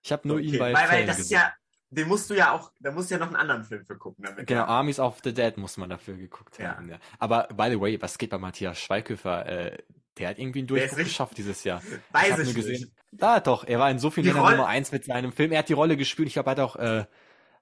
Ich 0.04 0.12
habe 0.12 0.28
nur 0.28 0.39
ihn 0.39 0.49
Okay, 0.49 0.58
bei 0.58 0.74
weil, 0.74 0.89
weil 0.89 1.06
das 1.06 1.20
ist 1.20 1.30
gesehen. 1.30 1.38
ja, 1.39 1.54
den 1.89 2.08
musst 2.08 2.30
du 2.30 2.34
ja 2.36 2.51
auch, 2.54 2.72
da 2.80 2.91
musst 2.91 3.10
du 3.10 3.16
ja 3.16 3.20
noch 3.20 3.28
einen 3.28 3.36
anderen 3.38 3.64
Film 3.64 3.86
für 3.86 3.97
gucken. 3.97 4.26
Damit 4.26 4.47
Genau, 4.47 4.64
Armies 4.66 4.99
of 4.99 5.20
the 5.24 5.34
Dead 5.34 5.58
muss 5.58 5.78
man 5.78 5.89
dafür 5.89 6.16
geguckt 6.18 6.58
Ja. 6.60 6.76
haben. 6.76 6.89
Ja. 6.89 6.99
Aber 7.20 7.47
by 7.56 7.70
the 7.72 7.80
way, 7.80 8.01
was 8.01 8.18
geht 8.18 8.30
bei 8.32 8.38
Matthias 8.38 8.80
Schweighöfer? 8.80 9.45
Äh, 9.45 9.78
der 10.18 10.30
hat 10.30 10.39
irgendwie 10.39 10.60
einen 10.60 10.68
Durchbruch 10.68 10.97
geschafft 10.97 11.38
dieses 11.38 11.64
Jahr. 11.64 11.82
Weiß 12.12 12.38
ich 12.39 12.47
ich 12.49 12.54
nur 12.54 12.54
nicht. 12.54 12.56
gesehen. 12.56 12.95
Da 13.12 13.39
doch, 13.39 13.64
er 13.64 13.80
war 13.80 13.89
in 13.91 13.99
so 13.99 14.10
vielen 14.10 14.28
Ländern 14.28 14.51
Nummer 14.51 14.68
eins 14.68 14.91
mit 14.91 15.06
seinem 15.06 15.32
Film. 15.32 15.51
Er 15.51 15.60
hat 15.60 15.70
die 15.70 15.74
Rolle 15.74 15.97
gespielt. 15.97 16.28
Ich 16.28 16.34
glaube, 16.34 16.49
er 16.49 16.51
hat 16.51 16.60
auch, 16.60 16.76
äh, 16.76 17.06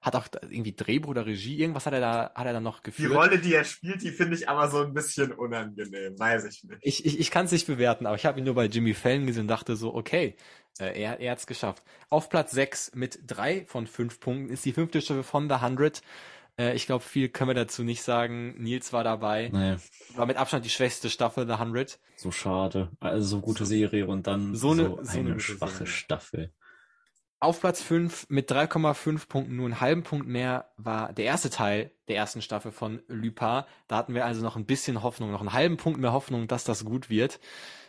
hat 0.02 0.16
auch 0.16 0.26
irgendwie 0.42 0.74
Drehbuch 0.74 1.10
oder 1.10 1.24
Regie. 1.24 1.58
Irgendwas 1.58 1.86
hat 1.86 1.92
er 1.94 2.00
da, 2.00 2.32
hat 2.34 2.44
er 2.46 2.52
dann 2.52 2.62
noch 2.64 2.80
Die 2.80 2.84
geführt. 2.90 3.14
Rolle, 3.14 3.38
die 3.38 3.54
er 3.54 3.64
spielt, 3.64 4.02
die 4.02 4.10
finde 4.10 4.34
ich 4.36 4.48
aber 4.48 4.68
so 4.68 4.80
ein 4.82 4.92
bisschen 4.92 5.32
unangenehm. 5.32 6.18
Weiß 6.18 6.44
ich 6.44 6.64
nicht. 6.64 6.78
Ich, 6.82 7.06
ich, 7.06 7.20
ich 7.20 7.30
kann 7.30 7.46
es 7.46 7.52
nicht 7.52 7.66
bewerten, 7.68 8.06
aber 8.06 8.16
ich 8.16 8.26
habe 8.26 8.38
ihn 8.38 8.44
nur 8.44 8.54
bei 8.56 8.66
Jimmy 8.66 8.94
Fallon 8.94 9.26
gesehen 9.26 9.42
und 9.42 9.48
dachte 9.48 9.76
so, 9.76 9.94
okay, 9.94 10.36
äh, 10.80 11.00
er, 11.00 11.20
er 11.20 11.30
hat 11.32 11.38
es 11.38 11.46
geschafft. 11.46 11.82
Auf 12.10 12.28
Platz 12.28 12.50
6 12.50 12.92
mit 12.96 13.20
drei 13.26 13.64
von 13.66 13.86
fünf 13.86 14.18
Punkten 14.20 14.52
ist 14.52 14.64
die 14.64 14.72
fünfte 14.72 15.00
Staffel 15.00 15.22
von 15.22 15.48
The 15.48 15.54
100. 15.54 16.02
Äh, 16.58 16.74
ich 16.74 16.86
glaube, 16.86 17.04
viel 17.04 17.28
können 17.28 17.50
wir 17.50 17.54
dazu 17.54 17.84
nicht 17.84 18.02
sagen. 18.02 18.54
Nils 18.60 18.92
war 18.92 19.04
dabei. 19.04 19.50
Nee, 19.52 19.76
War 20.16 20.26
mit 20.26 20.36
Abstand 20.36 20.64
die 20.64 20.70
schwächste 20.70 21.10
Staffel, 21.10 21.46
The 21.46 21.52
100. 21.54 22.00
so 22.16 22.30
schade. 22.32 22.90
Also 23.00 23.24
so 23.36 23.40
gute 23.40 23.64
Serie 23.66 24.06
und 24.08 24.26
dann 24.26 24.54
So 24.56 24.74
so 24.74 24.82
eine- 24.82 24.98
eine, 24.98 25.04
so 25.06 25.18
eine 25.20 25.40
schwache 25.40 25.70
Serie. 25.72 25.86
Staffel. 25.86 26.52
Auf 27.42 27.58
Platz 27.58 27.82
5 27.82 28.28
mit 28.28 28.52
3,5 28.52 29.26
Punkten, 29.26 29.56
nur 29.56 29.64
einen 29.64 29.80
halben 29.80 30.04
Punkt 30.04 30.28
mehr, 30.28 30.70
war 30.76 31.12
der 31.12 31.24
erste 31.24 31.50
Teil 31.50 31.90
der 32.06 32.14
ersten 32.14 32.40
Staffel 32.40 32.70
von 32.70 33.02
Lupin. 33.08 33.64
Da 33.88 33.96
hatten 33.96 34.14
wir 34.14 34.24
also 34.24 34.42
noch 34.42 34.54
ein 34.54 34.64
bisschen 34.64 35.02
Hoffnung, 35.02 35.32
noch 35.32 35.40
einen 35.40 35.52
halben 35.52 35.76
Punkt 35.76 35.98
mehr 35.98 36.12
Hoffnung, 36.12 36.46
dass 36.46 36.62
das 36.62 36.84
gut 36.84 37.10
wird. 37.10 37.40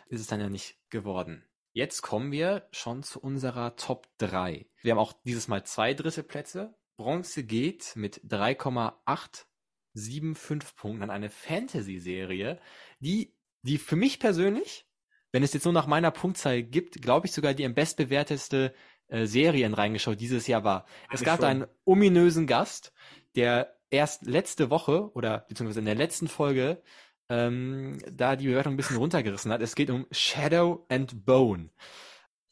Ist 0.08 0.20
es 0.20 0.26
dann 0.26 0.40
ja 0.40 0.48
nicht 0.48 0.76
geworden. 0.90 1.44
Jetzt 1.72 2.02
kommen 2.02 2.32
wir 2.32 2.66
schon 2.72 3.04
zu 3.04 3.20
unserer 3.20 3.76
Top 3.76 4.08
3. 4.18 4.66
Wir 4.82 4.90
haben 4.90 4.98
auch 4.98 5.12
dieses 5.24 5.46
Mal 5.46 5.62
zwei 5.62 5.94
dritte 5.94 6.24
Plätze. 6.24 6.74
Bronze 6.96 7.44
geht 7.44 7.94
mit 7.94 8.22
3,875 8.24 10.74
Punkten 10.74 11.04
an 11.04 11.10
eine 11.10 11.30
Fantasy-Serie, 11.30 12.58
die, 12.98 13.36
die 13.62 13.78
für 13.78 13.94
mich 13.94 14.18
persönlich, 14.18 14.88
wenn 15.30 15.44
es 15.44 15.52
jetzt 15.52 15.64
nur 15.64 15.74
nach 15.74 15.88
meiner 15.88 16.12
Punktzahl 16.12 16.62
gibt, 16.62 17.02
glaube 17.02 17.26
ich 17.26 17.32
sogar 17.32 17.54
die 17.54 17.64
am 17.64 17.74
bestbewerteste 17.74 18.72
äh, 19.08 19.26
Serien 19.26 19.74
reingeschaut 19.74 20.20
dieses 20.20 20.46
Jahr 20.46 20.64
war. 20.64 20.86
Es 21.12 21.22
gab 21.22 21.40
schon. 21.40 21.48
einen 21.48 21.66
ominösen 21.84 22.46
Gast, 22.46 22.92
der 23.36 23.76
erst 23.90 24.26
letzte 24.26 24.70
Woche 24.70 25.10
oder 25.14 25.44
beziehungsweise 25.48 25.80
in 25.80 25.86
der 25.86 25.94
letzten 25.94 26.28
Folge 26.28 26.82
ähm, 27.28 27.98
da 28.10 28.36
die 28.36 28.46
Bewertung 28.46 28.74
ein 28.74 28.76
bisschen 28.76 28.96
runtergerissen 28.96 29.52
hat. 29.52 29.62
Es 29.62 29.74
geht 29.74 29.90
um 29.90 30.06
Shadow 30.10 30.84
and 30.88 31.24
Bone. 31.24 31.70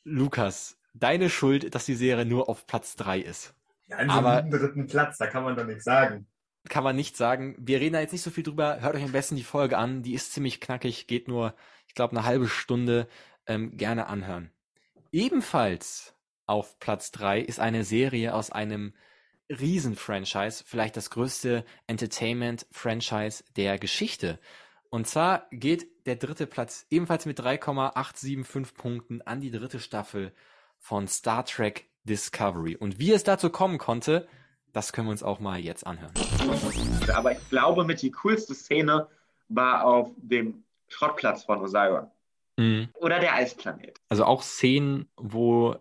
Lukas, 0.04 0.78
deine 0.94 1.30
Schuld, 1.30 1.74
dass 1.74 1.86
die 1.86 1.94
Serie 1.94 2.24
nur 2.24 2.48
auf 2.48 2.66
Platz 2.66 2.96
3 2.96 3.20
ist. 3.20 3.54
Ja, 3.88 3.98
an 3.98 4.08
so 4.08 4.14
Aber- 4.14 4.36
einem 4.38 4.50
dritten 4.50 4.86
Platz, 4.86 5.18
da 5.18 5.26
kann 5.26 5.44
man 5.44 5.56
doch 5.56 5.64
nichts 5.66 5.84
sagen. 5.84 6.26
Kann 6.68 6.84
man 6.84 6.94
nicht 6.94 7.16
sagen. 7.16 7.56
Wir 7.58 7.80
reden 7.80 7.94
da 7.94 8.00
jetzt 8.00 8.12
nicht 8.12 8.22
so 8.22 8.30
viel 8.30 8.44
drüber. 8.44 8.80
Hört 8.80 8.94
euch 8.94 9.02
am 9.02 9.10
besten 9.12 9.34
die 9.34 9.42
Folge 9.42 9.76
an. 9.76 10.02
Die 10.02 10.14
ist 10.14 10.32
ziemlich 10.32 10.60
knackig, 10.60 11.08
geht 11.08 11.26
nur, 11.26 11.54
ich 11.88 11.94
glaube, 11.94 12.16
eine 12.16 12.24
halbe 12.24 12.46
Stunde. 12.48 13.08
Ähm, 13.46 13.76
gerne 13.76 14.06
anhören. 14.06 14.52
Ebenfalls 15.10 16.14
auf 16.52 16.78
Platz 16.80 17.12
3 17.12 17.40
ist 17.40 17.60
eine 17.60 17.82
Serie 17.82 18.34
aus 18.34 18.52
einem 18.52 18.92
Riesen-Franchise, 19.48 20.62
vielleicht 20.66 20.98
das 20.98 21.08
größte 21.08 21.64
Entertainment-Franchise 21.86 23.42
der 23.56 23.78
Geschichte. 23.78 24.38
Und 24.90 25.06
zwar 25.06 25.46
geht 25.50 25.86
der 26.04 26.16
dritte 26.16 26.46
Platz 26.46 26.86
ebenfalls 26.90 27.24
mit 27.24 27.38
3,875 27.38 28.76
Punkten 28.76 29.22
an 29.22 29.40
die 29.40 29.50
dritte 29.50 29.80
Staffel 29.80 30.34
von 30.78 31.08
Star 31.08 31.46
Trek 31.46 31.88
Discovery. 32.04 32.76
Und 32.76 32.98
wie 32.98 33.12
es 33.12 33.24
dazu 33.24 33.48
kommen 33.48 33.78
konnte, 33.78 34.28
Das 34.72 34.92
können 34.92 35.06
wir 35.06 35.12
uns 35.12 35.22
auch 35.22 35.38
mal 35.38 35.60
jetzt 35.60 35.86
anhören. 35.86 36.12
Aber 37.14 37.32
ich 37.32 37.48
glaube, 37.50 37.84
mit 37.84 38.00
die 38.00 38.10
coolste 38.10 38.54
Szene 38.54 39.06
war 39.48 39.84
auf 39.84 40.10
dem 40.16 40.64
Schrottplatz 40.88 41.44
von 41.44 41.60
Osira. 41.60 42.10
Mhm. 42.56 42.88
Oder 42.94 43.20
der 43.20 43.34
Eisplanet. 43.34 44.00
Also 44.08 44.24
auch 44.24 44.42
Szenen, 44.42 45.10
wo 45.16 45.76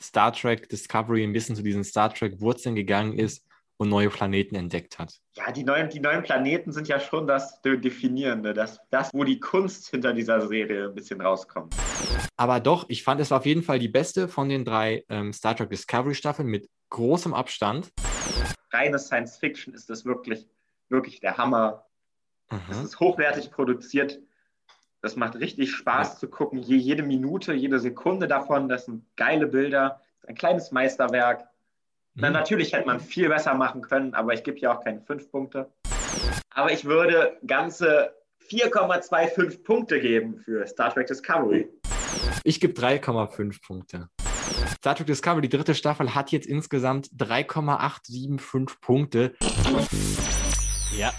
Star 0.00 0.32
Trek 0.32 0.68
Discovery 0.68 1.24
ein 1.24 1.32
bisschen 1.32 1.56
zu 1.56 1.62
diesen 1.62 1.84
Star 1.84 2.12
Trek 2.12 2.40
Wurzeln 2.40 2.74
gegangen 2.74 3.18
ist 3.18 3.44
und 3.78 3.88
neue 3.88 4.10
Planeten 4.10 4.56
entdeckt 4.56 4.98
hat. 4.98 5.20
Ja, 5.34 5.52
die 5.52 5.64
neuen, 5.64 5.88
die 5.88 6.00
neuen 6.00 6.22
Planeten 6.22 6.72
sind 6.72 6.88
ja 6.88 6.98
schon 6.98 7.26
das 7.26 7.60
Definierende, 7.62 8.52
das, 8.52 8.80
das, 8.90 9.10
wo 9.12 9.24
die 9.24 9.38
Kunst 9.38 9.88
hinter 9.90 10.12
dieser 10.12 10.46
Serie 10.46 10.88
ein 10.88 10.94
bisschen 10.94 11.20
rauskommt. 11.20 11.74
Aber 12.36 12.60
doch, 12.60 12.86
ich 12.88 13.04
fand, 13.04 13.20
es 13.20 13.30
war 13.30 13.38
auf 13.38 13.46
jeden 13.46 13.62
Fall 13.62 13.78
die 13.78 13.88
beste 13.88 14.28
von 14.28 14.48
den 14.48 14.64
drei 14.64 15.04
ähm, 15.08 15.32
Star 15.32 15.56
Trek 15.56 15.70
Discovery 15.70 16.14
Staffeln 16.14 16.48
mit 16.48 16.68
großem 16.90 17.34
Abstand. 17.34 17.92
Reine 18.72 18.98
Science 18.98 19.38
Fiction 19.38 19.74
ist 19.74 19.88
das 19.88 20.04
wirklich, 20.04 20.48
wirklich 20.88 21.20
der 21.20 21.38
Hammer. 21.38 21.84
Es 22.70 22.82
ist 22.82 22.98
hochwertig 22.98 23.50
produziert. 23.50 24.20
Das 25.00 25.14
macht 25.14 25.36
richtig 25.36 25.70
Spaß 25.70 26.18
zu 26.18 26.28
gucken. 26.28 26.58
Je, 26.58 26.76
jede 26.76 27.04
Minute, 27.04 27.52
jede 27.52 27.78
Sekunde 27.78 28.26
davon, 28.26 28.68
das 28.68 28.86
sind 28.86 29.04
geile 29.16 29.46
Bilder. 29.46 30.00
Das 30.00 30.24
ist 30.24 30.28
ein 30.28 30.34
kleines 30.34 30.72
Meisterwerk. 30.72 31.44
Na, 32.14 32.30
natürlich 32.30 32.72
hätte 32.72 32.86
man 32.86 32.98
viel 32.98 33.28
besser 33.28 33.54
machen 33.54 33.80
können, 33.80 34.14
aber 34.14 34.34
ich 34.34 34.42
gebe 34.42 34.58
ja 34.58 34.76
auch 34.76 34.82
keine 34.82 35.00
fünf 35.00 35.30
Punkte. 35.30 35.70
Aber 36.50 36.72
ich 36.72 36.84
würde 36.84 37.38
ganze 37.46 38.12
4,25 38.50 39.62
Punkte 39.62 40.00
geben 40.00 40.38
für 40.38 40.66
Star 40.66 40.92
Trek 40.92 41.06
Discovery. 41.06 41.68
Ich 42.42 42.58
gebe 42.58 42.72
3,5 42.72 43.64
Punkte. 43.64 44.08
Star 44.78 44.96
Trek 44.96 45.06
Discovery, 45.06 45.42
die 45.42 45.56
dritte 45.56 45.76
Staffel, 45.76 46.16
hat 46.16 46.32
jetzt 46.32 46.48
insgesamt 46.48 47.08
3,875 47.16 48.80
Punkte. 48.80 49.36
Ja, 50.96 51.12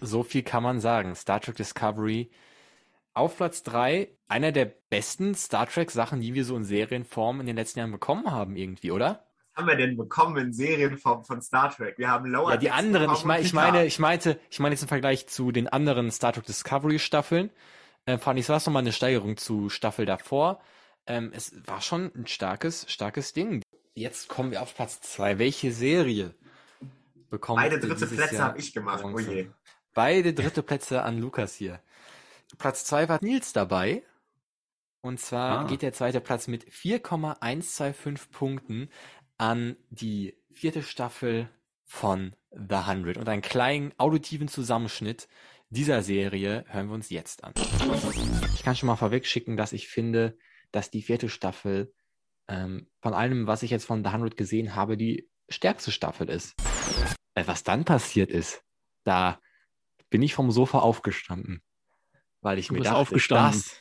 so 0.00 0.22
viel 0.22 0.42
kann 0.42 0.62
man 0.62 0.80
sagen. 0.80 1.14
Star 1.14 1.42
Trek 1.42 1.56
Discovery 1.56 2.30
auf 3.14 3.36
Platz 3.36 3.62
3, 3.62 4.08
einer 4.28 4.52
der 4.52 4.66
besten 4.90 5.34
Star 5.34 5.66
Trek-Sachen, 5.66 6.20
die 6.20 6.34
wir 6.34 6.44
so 6.44 6.56
in 6.56 6.64
Serienform 6.64 7.40
in 7.40 7.46
den 7.46 7.56
letzten 7.56 7.80
Jahren 7.80 7.92
bekommen 7.92 8.30
haben, 8.30 8.56
irgendwie, 8.56 8.90
oder? 8.90 9.24
Was 9.54 9.62
haben 9.62 9.68
wir 9.68 9.76
denn 9.76 9.96
bekommen 9.96 10.36
in 10.38 10.52
Serienform 10.52 11.24
von 11.24 11.42
Star 11.42 11.70
Trek? 11.70 11.98
Wir 11.98 12.08
haben 12.08 12.30
Lower 12.30 12.52
Ja, 12.52 12.56
die 12.56 12.66
Decks 12.66 12.78
anderen, 12.78 13.10
ich, 13.10 13.22
bekommen 13.22 13.28
mein, 13.28 13.42
ich 13.42 13.52
meine, 13.52 13.84
ich 13.84 13.98
meinte, 13.98 14.40
ich 14.50 14.60
meine 14.60 14.74
jetzt 14.74 14.82
im 14.82 14.88
Vergleich 14.88 15.26
zu 15.26 15.52
den 15.52 15.68
anderen 15.68 16.10
Star 16.10 16.32
Trek 16.32 16.46
Discovery 16.46 16.98
Staffeln, 16.98 17.50
äh, 18.06 18.16
fand 18.16 18.38
ich, 18.38 18.46
es 18.46 18.48
war 18.48 18.58
nochmal 18.58 18.82
eine 18.82 18.92
Steigerung 18.92 19.36
zu 19.36 19.68
Staffel 19.68 20.06
davor. 20.06 20.60
Ähm, 21.06 21.32
es 21.34 21.54
war 21.66 21.80
schon 21.82 22.10
ein 22.14 22.26
starkes, 22.26 22.90
starkes 22.90 23.32
Ding. 23.32 23.62
Jetzt 23.94 24.28
kommen 24.28 24.52
wir 24.52 24.62
auf 24.62 24.74
Platz 24.74 25.00
2. 25.02 25.38
Welche 25.38 25.72
Serie 25.72 26.34
bekommt 27.28 27.60
Beide 27.60 27.78
dritte 27.78 28.06
Plätze 28.06 28.42
habe 28.42 28.58
ich 28.58 28.72
gemacht. 28.72 29.04
Oh 29.04 29.18
je. 29.18 29.48
Beide 29.94 30.32
dritte 30.32 30.62
Plätze 30.62 31.02
an 31.02 31.18
Lukas 31.18 31.54
hier. 31.54 31.80
Platz 32.58 32.84
2 32.84 33.08
war 33.08 33.18
Nils 33.22 33.52
dabei. 33.52 34.02
Und 35.00 35.18
zwar 35.18 35.60
Ah. 35.60 35.64
geht 35.66 35.82
der 35.82 35.92
zweite 35.92 36.20
Platz 36.20 36.46
mit 36.46 36.64
4,125 36.72 38.30
Punkten 38.30 38.88
an 39.36 39.76
die 39.90 40.36
vierte 40.52 40.82
Staffel 40.82 41.48
von 41.84 42.36
The 42.52 42.76
100. 42.86 43.16
Und 43.18 43.28
einen 43.28 43.42
kleinen 43.42 43.92
auditiven 43.98 44.46
Zusammenschnitt 44.48 45.28
dieser 45.70 46.02
Serie 46.02 46.64
hören 46.68 46.88
wir 46.88 46.94
uns 46.94 47.10
jetzt 47.10 47.42
an. 47.44 47.52
Ich 48.54 48.62
kann 48.62 48.76
schon 48.76 48.86
mal 48.86 48.96
vorweg 48.96 49.26
schicken, 49.26 49.56
dass 49.56 49.72
ich 49.72 49.88
finde, 49.88 50.36
dass 50.70 50.90
die 50.90 51.02
vierte 51.02 51.28
Staffel 51.28 51.92
ähm, 52.48 52.86
von 53.00 53.14
allem, 53.14 53.46
was 53.46 53.62
ich 53.62 53.70
jetzt 53.70 53.86
von 53.86 54.04
The 54.04 54.08
100 54.10 54.36
gesehen 54.36 54.74
habe, 54.74 54.96
die 54.96 55.28
stärkste 55.48 55.90
Staffel 55.90 56.28
ist. 56.28 56.54
Äh, 57.34 57.44
was 57.46 57.64
dann 57.64 57.84
passiert 57.84 58.30
ist, 58.30 58.62
da 59.04 59.40
bin 60.10 60.22
ich 60.22 60.34
vom 60.34 60.50
Sofa 60.50 60.78
aufgestanden, 60.80 61.62
weil 62.42 62.58
ich 62.58 62.68
Du 62.68 62.74
mir 62.74 62.82
dachte, 62.82 63.16
das 63.28 63.76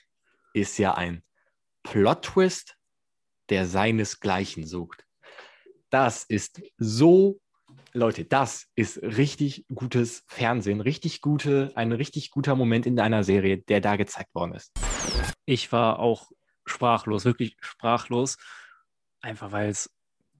ist 0.53 0.77
ja 0.77 0.93
ein 0.93 1.23
Plot-Twist, 1.83 2.77
der 3.49 3.65
seinesgleichen 3.65 4.65
sucht. 4.65 5.05
Das 5.89 6.23
ist 6.23 6.61
so, 6.77 7.41
Leute, 7.91 8.23
das 8.23 8.67
ist 8.75 9.01
richtig 9.01 9.65
gutes 9.73 10.23
Fernsehen, 10.27 10.79
richtig 10.79 11.19
gute, 11.19 11.73
ein 11.75 11.91
richtig 11.91 12.31
guter 12.31 12.55
Moment 12.55 12.85
in 12.85 12.99
einer 12.99 13.23
Serie, 13.23 13.57
der 13.57 13.81
da 13.81 13.97
gezeigt 13.97 14.33
worden 14.33 14.53
ist. 14.53 14.71
Ich 15.45 15.71
war 15.71 15.99
auch 15.99 16.31
sprachlos, 16.65 17.25
wirklich 17.25 17.57
sprachlos, 17.59 18.37
einfach 19.19 19.51
weil 19.51 19.69
es 19.69 19.93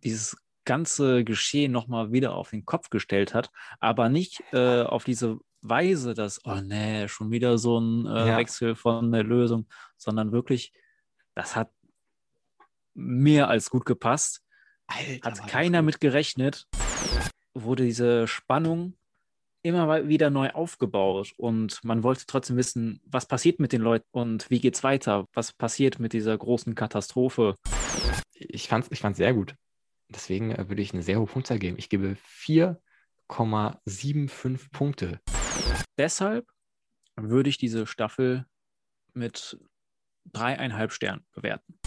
dieses 0.03 0.37
ganze 0.63 1.23
Geschehen 1.23 1.71
nochmal 1.71 2.11
wieder 2.11 2.35
auf 2.35 2.51
den 2.51 2.65
Kopf 2.65 2.89
gestellt 2.89 3.33
hat, 3.33 3.49
aber 3.79 4.09
nicht 4.09 4.41
äh, 4.53 4.83
auf 4.83 5.03
diese 5.03 5.39
Weise, 5.61 6.13
dass, 6.13 6.43
oh 6.45 6.59
nee, 6.61 7.07
schon 7.07 7.31
wieder 7.31 7.57
so 7.57 7.79
ein 7.79 8.05
äh, 8.05 8.27
Ja. 8.29 8.37
Wechsel 8.37 8.75
von 8.75 9.11
der 9.11 9.23
Lösung, 9.23 9.67
sondern 9.97 10.31
wirklich, 10.31 10.73
das 11.35 11.55
hat 11.55 11.71
mehr 12.93 13.47
als 13.47 13.69
gut 13.69 13.85
gepasst. 13.85 14.41
hat 14.87 15.47
keiner 15.47 15.81
mit 15.81 16.01
gerechnet, 16.01 16.67
wurde 17.53 17.85
diese 17.85 18.27
Spannung 18.27 18.95
immer 19.63 20.07
wieder 20.07 20.29
neu 20.31 20.49
aufgebaut 20.49 21.33
und 21.37 21.83
man 21.83 22.03
wollte 22.03 22.25
trotzdem 22.25 22.57
wissen, 22.57 22.99
was 23.05 23.27
passiert 23.27 23.59
mit 23.59 23.73
den 23.73 23.81
Leuten 23.81 24.07
und 24.11 24.49
wie 24.49 24.59
geht's 24.59 24.83
weiter? 24.83 25.27
Was 25.33 25.53
passiert 25.53 25.99
mit 25.99 26.13
dieser 26.13 26.37
großen 26.37 26.73
Katastrophe? 26.75 27.55
Ich 28.33 28.67
fand 28.67 28.85
es 28.85 28.91
ich 28.91 28.99
fand's 29.01 29.17
sehr 29.17 29.33
gut. 29.33 29.55
Deswegen 30.09 30.51
äh, 30.51 30.67
würde 30.67 30.81
ich 30.81 30.93
eine 30.93 31.03
sehr 31.03 31.19
hohe 31.19 31.27
Punktzahl 31.27 31.59
geben. 31.59 31.77
Ich 31.77 31.89
gebe 31.89 32.17
4,75 32.39 34.71
Punkte. 34.71 35.19
Deshalb 35.97 36.47
würde 37.15 37.49
ich 37.49 37.57
diese 37.57 37.87
Staffel 37.87 38.45
mit 39.13 39.57
dreieinhalb 40.31 40.91
Sternen 40.91 41.25
bewerten. 41.33 41.79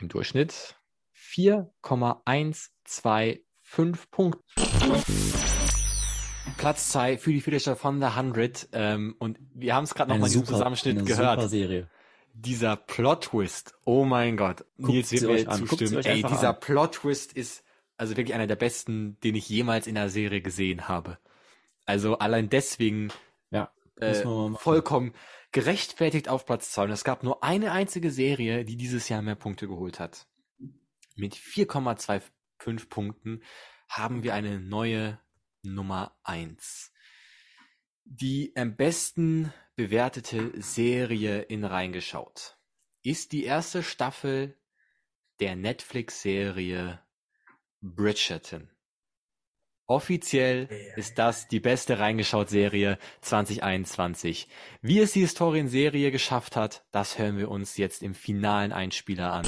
Im 0.00 0.08
Durchschnitt 0.08 0.76
4,125 1.12 3.44
Punkte. 4.10 4.42
Platz 6.56 6.88
2 6.90 7.18
für 7.18 7.30
die 7.32 7.40
Staffel 7.40 7.76
von 7.76 8.00
The 8.00 8.06
100. 8.06 8.68
Ähm, 8.72 9.14
und 9.18 9.38
wir 9.54 9.74
haben 9.74 9.84
es 9.84 9.94
gerade 9.94 10.10
nochmal 10.10 10.28
in 10.28 10.32
diesem 10.32 10.44
super- 10.46 10.58
Zusammenschnitt 10.58 10.96
eine 10.98 11.06
gehört. 11.06 11.40
super 11.40 11.48
Serie. 11.48 11.88
Dieser 12.32 12.76
Plot-Twist. 12.76 13.74
Oh 13.84 14.04
mein 14.04 14.36
Gott. 14.36 14.64
Guckt 14.78 14.88
Nils 14.90 15.12
wird 15.12 15.22
mir 15.22 15.48
zustimmen. 15.66 16.04
Ey, 16.04 16.22
dieser. 16.22 16.52
Plot-Twist 16.52 17.32
ist 17.32 17.64
also 17.96 18.16
wirklich 18.16 18.34
einer 18.34 18.46
der 18.46 18.56
besten, 18.56 19.18
den 19.20 19.34
ich 19.34 19.48
jemals 19.48 19.86
in 19.86 19.96
einer 19.98 20.08
Serie 20.08 20.40
gesehen 20.40 20.88
habe. 20.88 21.18
Also 21.88 22.18
allein 22.18 22.50
deswegen 22.50 23.10
Ja, 23.50 23.72
äh, 23.96 24.14
vollkommen 24.58 25.14
gerechtfertigt 25.52 26.28
auf 26.28 26.44
Platz 26.44 26.70
2. 26.72 26.84
Und 26.84 26.90
es 26.90 27.02
gab 27.02 27.22
nur 27.22 27.42
eine 27.42 27.72
einzige 27.72 28.10
Serie, 28.10 28.66
die 28.66 28.76
dieses 28.76 29.08
Jahr 29.08 29.22
mehr 29.22 29.36
Punkte 29.36 29.66
geholt 29.66 29.98
hat. 29.98 30.26
Mit 31.16 31.34
4,25 31.34 32.88
Punkten 32.90 33.42
haben 33.88 34.22
wir 34.22 34.34
eine 34.34 34.60
neue 34.60 35.18
Nummer 35.62 36.14
1. 36.24 36.92
Die 38.04 38.52
am 38.54 38.76
besten 38.76 39.52
bewertete 39.74 40.60
Serie 40.60 41.40
in 41.40 41.64
reingeschaut 41.64 42.58
ist 43.02 43.32
die 43.32 43.44
erste 43.44 43.82
Staffel 43.82 44.58
der 45.40 45.56
Netflix-Serie 45.56 47.00
Bridgerton. 47.80 48.70
Offiziell 49.90 50.68
ist 50.96 51.18
das 51.18 51.48
die 51.48 51.60
beste 51.60 51.98
reingeschaut-Serie 51.98 52.98
2021. 53.22 54.46
Wie 54.82 54.98
es 54.98 55.12
die 55.12 55.20
Historienserie 55.20 56.10
geschafft 56.10 56.56
hat, 56.56 56.84
das 56.90 57.18
hören 57.18 57.38
wir 57.38 57.50
uns 57.50 57.78
jetzt 57.78 58.02
im 58.02 58.14
finalen 58.14 58.72
Einspieler 58.72 59.32
an. 59.32 59.46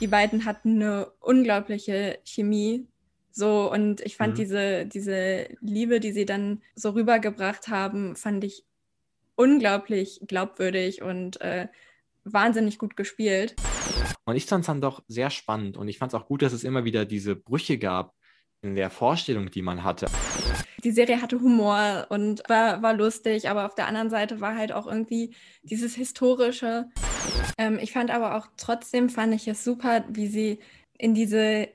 Die 0.00 0.08
beiden 0.08 0.44
hatten 0.44 0.82
eine 0.82 1.12
unglaubliche 1.20 2.18
Chemie. 2.24 2.88
So, 3.30 3.70
und 3.70 4.00
ich 4.00 4.16
fand 4.16 4.34
Mhm. 4.34 4.38
diese, 4.38 4.86
diese 4.86 5.46
Liebe, 5.60 6.00
die 6.00 6.10
sie 6.10 6.26
dann 6.26 6.60
so 6.74 6.90
rübergebracht 6.90 7.68
haben, 7.68 8.16
fand 8.16 8.42
ich 8.42 8.64
unglaublich 9.36 10.20
glaubwürdig 10.26 11.00
und 11.02 11.40
äh, 11.40 11.68
wahnsinnig 12.24 12.76
gut 12.76 12.96
gespielt. 12.96 13.54
Und 14.24 14.34
ich 14.34 14.46
fand 14.46 14.62
es 14.62 14.66
dann 14.66 14.80
doch 14.80 15.04
sehr 15.06 15.30
spannend 15.30 15.76
und 15.76 15.86
ich 15.86 15.98
fand 15.98 16.12
es 16.12 16.20
auch 16.20 16.26
gut, 16.26 16.42
dass 16.42 16.52
es 16.52 16.64
immer 16.64 16.84
wieder 16.84 17.04
diese 17.04 17.36
Brüche 17.36 17.78
gab 17.78 18.17
in 18.62 18.74
der 18.74 18.90
Vorstellung, 18.90 19.50
die 19.50 19.62
man 19.62 19.84
hatte. 19.84 20.06
Die 20.84 20.92
Serie 20.92 21.20
hatte 21.20 21.40
Humor 21.40 22.06
und 22.08 22.42
war, 22.48 22.82
war 22.82 22.94
lustig, 22.94 23.48
aber 23.48 23.66
auf 23.66 23.74
der 23.74 23.88
anderen 23.88 24.10
Seite 24.10 24.40
war 24.40 24.56
halt 24.56 24.72
auch 24.72 24.86
irgendwie 24.86 25.34
dieses 25.62 25.96
Historische. 25.96 26.88
Ähm, 27.56 27.78
ich 27.80 27.92
fand 27.92 28.10
aber 28.10 28.36
auch 28.36 28.48
trotzdem, 28.56 29.10
fand 29.10 29.34
ich 29.34 29.48
es 29.48 29.64
super, 29.64 30.04
wie 30.08 30.28
sie 30.28 30.60
in 30.96 31.14
diese 31.14 31.68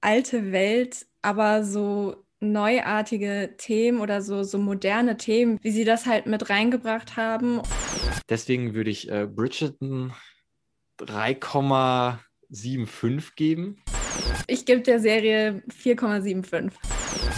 alte 0.00 0.52
Welt, 0.52 1.06
aber 1.22 1.64
so 1.64 2.24
neuartige 2.40 3.54
Themen 3.58 4.00
oder 4.00 4.22
so, 4.22 4.44
so 4.44 4.58
moderne 4.58 5.16
Themen, 5.16 5.58
wie 5.62 5.72
sie 5.72 5.84
das 5.84 6.06
halt 6.06 6.26
mit 6.26 6.50
reingebracht 6.50 7.16
haben. 7.16 7.60
Deswegen 8.28 8.74
würde 8.74 8.90
ich 8.90 9.10
äh, 9.10 9.26
Bridgerton 9.26 10.12
3,75 11.00 13.34
geben. 13.34 13.82
Ich 14.46 14.64
gebe 14.64 14.80
der 14.80 15.00
Serie 15.00 15.62
4,75. 15.82 16.72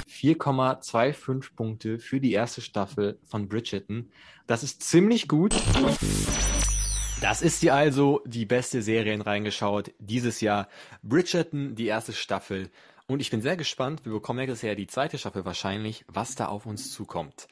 4,25 0.09 1.55
Punkte 1.57 1.99
für 1.99 2.21
die 2.21 2.33
erste 2.33 2.61
Staffel 2.61 3.19
von 3.25 3.49
Bridgerton. 3.49 4.11
Das 4.47 4.63
ist 4.63 4.83
ziemlich 4.83 5.29
gut. 5.29 5.55
Das 7.21 7.43
ist 7.43 7.61
sie 7.61 7.71
also, 7.71 8.23
die 8.27 8.47
beste 8.47 8.83
Serie 8.83 9.13
in 9.13 9.21
reingeschaut 9.21 9.93
dieses 9.99 10.41
Jahr. 10.41 10.69
Bridgerton, 11.03 11.75
die 11.75 11.87
erste 11.87 12.13
Staffel. 12.13 12.71
Und 13.07 13.21
ich 13.21 13.31
bin 13.31 13.43
sehr 13.43 13.57
gespannt, 13.57 14.05
wir 14.05 14.13
bekommen 14.13 14.39
nächstes 14.39 14.63
Jahr 14.63 14.75
die 14.75 14.87
zweite 14.87 15.19
Staffel 15.19 15.45
wahrscheinlich, 15.45 16.05
was 16.07 16.35
da 16.37 16.47
auf 16.47 16.65
uns 16.65 16.93
zukommt. 16.93 17.49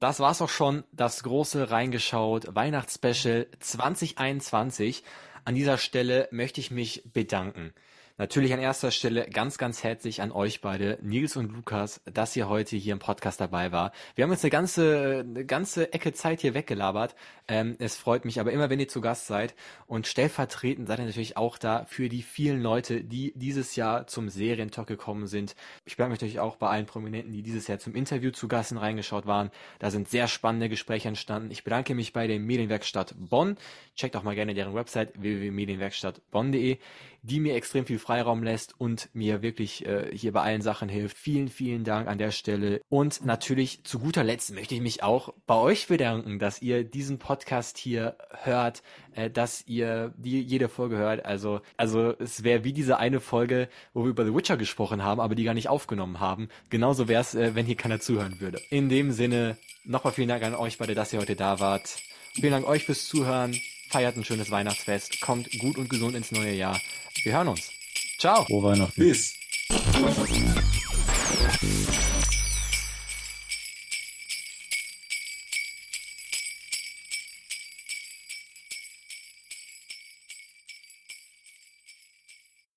Das 0.00 0.20
war's 0.20 0.40
auch 0.40 0.48
schon, 0.48 0.84
das 0.92 1.22
große 1.24 1.70
reingeschaut 1.70 2.54
Weihnachtsspecial 2.54 3.48
2021. 3.58 5.02
An 5.44 5.54
dieser 5.54 5.76
Stelle 5.76 6.28
möchte 6.30 6.60
ich 6.60 6.70
mich 6.70 7.02
bedanken. 7.12 7.72
Natürlich 8.20 8.52
an 8.52 8.58
erster 8.58 8.90
Stelle 8.90 9.28
ganz, 9.30 9.58
ganz 9.58 9.84
herzlich 9.84 10.20
an 10.22 10.32
euch 10.32 10.60
beide, 10.60 10.98
Nils 11.02 11.36
und 11.36 11.52
Lukas, 11.52 12.00
dass 12.12 12.34
ihr 12.34 12.48
heute 12.48 12.74
hier 12.74 12.92
im 12.92 12.98
Podcast 12.98 13.40
dabei 13.40 13.70
war. 13.70 13.92
Wir 14.16 14.24
haben 14.24 14.32
jetzt 14.32 14.42
eine 14.42 14.50
ganze, 14.50 15.20
eine 15.20 15.44
ganze 15.44 15.92
Ecke 15.92 16.12
Zeit 16.12 16.40
hier 16.40 16.52
weggelabert. 16.52 17.14
Ähm, 17.46 17.76
es 17.78 17.94
freut 17.94 18.24
mich 18.24 18.40
aber 18.40 18.50
immer, 18.50 18.70
wenn 18.70 18.80
ihr 18.80 18.88
zu 18.88 19.00
Gast 19.00 19.28
seid. 19.28 19.54
Und 19.86 20.08
stellvertretend 20.08 20.88
seid 20.88 20.98
ihr 20.98 21.04
natürlich 21.04 21.36
auch 21.36 21.58
da 21.58 21.84
für 21.84 22.08
die 22.08 22.22
vielen 22.22 22.60
Leute, 22.60 23.04
die 23.04 23.32
dieses 23.36 23.76
Jahr 23.76 24.08
zum 24.08 24.30
Serientalk 24.30 24.88
gekommen 24.88 25.28
sind. 25.28 25.54
Ich 25.84 25.96
bedanke 25.96 26.10
mich 26.10 26.20
natürlich 26.20 26.40
auch 26.40 26.56
bei 26.56 26.68
allen 26.70 26.86
Prominenten, 26.86 27.32
die 27.32 27.42
dieses 27.42 27.68
Jahr 27.68 27.78
zum 27.78 27.94
Interview 27.94 28.32
zu 28.32 28.48
Gast 28.48 28.74
reingeschaut 28.74 29.26
waren. 29.26 29.52
Da 29.78 29.92
sind 29.92 30.08
sehr 30.08 30.26
spannende 30.26 30.68
Gespräche 30.68 31.06
entstanden. 31.06 31.52
Ich 31.52 31.62
bedanke 31.62 31.94
mich 31.94 32.12
bei 32.12 32.26
der 32.26 32.40
Medienwerkstatt 32.40 33.14
Bonn. 33.16 33.56
Checkt 33.94 34.16
auch 34.16 34.24
mal 34.24 34.34
gerne 34.34 34.54
deren 34.54 34.74
Website 34.74 35.12
www.medienwerkstattbonn.de 35.14 36.78
die 37.22 37.40
mir 37.40 37.54
extrem 37.54 37.86
viel 37.86 37.98
Freiraum 37.98 38.42
lässt 38.42 38.74
und 38.78 39.08
mir 39.12 39.42
wirklich 39.42 39.86
äh, 39.86 40.10
hier 40.14 40.32
bei 40.32 40.42
allen 40.42 40.62
Sachen 40.62 40.88
hilft. 40.88 41.16
Vielen, 41.16 41.48
vielen 41.48 41.84
Dank 41.84 42.08
an 42.08 42.18
der 42.18 42.30
Stelle. 42.30 42.80
Und 42.88 43.24
natürlich 43.24 43.84
zu 43.84 43.98
guter 43.98 44.24
Letzt 44.24 44.54
möchte 44.54 44.74
ich 44.74 44.80
mich 44.80 45.02
auch 45.02 45.34
bei 45.46 45.54
euch 45.54 45.88
bedanken, 45.88 46.38
dass 46.38 46.62
ihr 46.62 46.84
diesen 46.84 47.18
Podcast 47.18 47.78
hier 47.78 48.16
hört, 48.42 48.82
äh, 49.14 49.30
dass 49.30 49.66
ihr 49.66 50.14
die 50.16 50.40
jede 50.40 50.68
Folge 50.68 50.96
hört. 50.96 51.24
Also, 51.24 51.60
also 51.76 52.14
es 52.18 52.44
wäre 52.44 52.64
wie 52.64 52.72
diese 52.72 52.98
eine 52.98 53.20
Folge, 53.20 53.68
wo 53.94 54.04
wir 54.04 54.10
über 54.10 54.24
The 54.24 54.34
Witcher 54.34 54.56
gesprochen 54.56 55.02
haben, 55.02 55.20
aber 55.20 55.34
die 55.34 55.44
gar 55.44 55.54
nicht 55.54 55.68
aufgenommen 55.68 56.20
haben. 56.20 56.48
Genauso 56.70 57.08
wäre 57.08 57.20
es, 57.20 57.34
äh, 57.34 57.54
wenn 57.54 57.66
hier 57.66 57.76
keiner 57.76 58.00
zuhören 58.00 58.40
würde. 58.40 58.60
In 58.70 58.88
dem 58.88 59.12
Sinne, 59.12 59.56
nochmal 59.84 60.12
vielen 60.12 60.28
Dank 60.28 60.42
an 60.42 60.54
euch 60.54 60.78
beide, 60.78 60.94
dass 60.94 61.12
ihr 61.12 61.20
heute 61.20 61.36
da 61.36 61.60
wart. 61.60 61.98
Vielen 62.34 62.52
Dank 62.52 62.66
euch 62.66 62.84
fürs 62.84 63.08
Zuhören. 63.08 63.58
Feiert 63.88 64.16
ein 64.16 64.24
schönes 64.24 64.50
Weihnachtsfest. 64.50 65.20
Kommt 65.20 65.50
gut 65.58 65.78
und 65.78 65.88
gesund 65.88 66.14
ins 66.14 66.30
neue 66.30 66.52
Jahr. 66.52 66.80
Wir 67.22 67.32
hören 67.32 67.48
uns. 67.48 67.70
Ciao. 68.18 68.44
Frohe 68.44 68.64
Weihnachten. 68.64 69.00
Bis. 69.00 69.34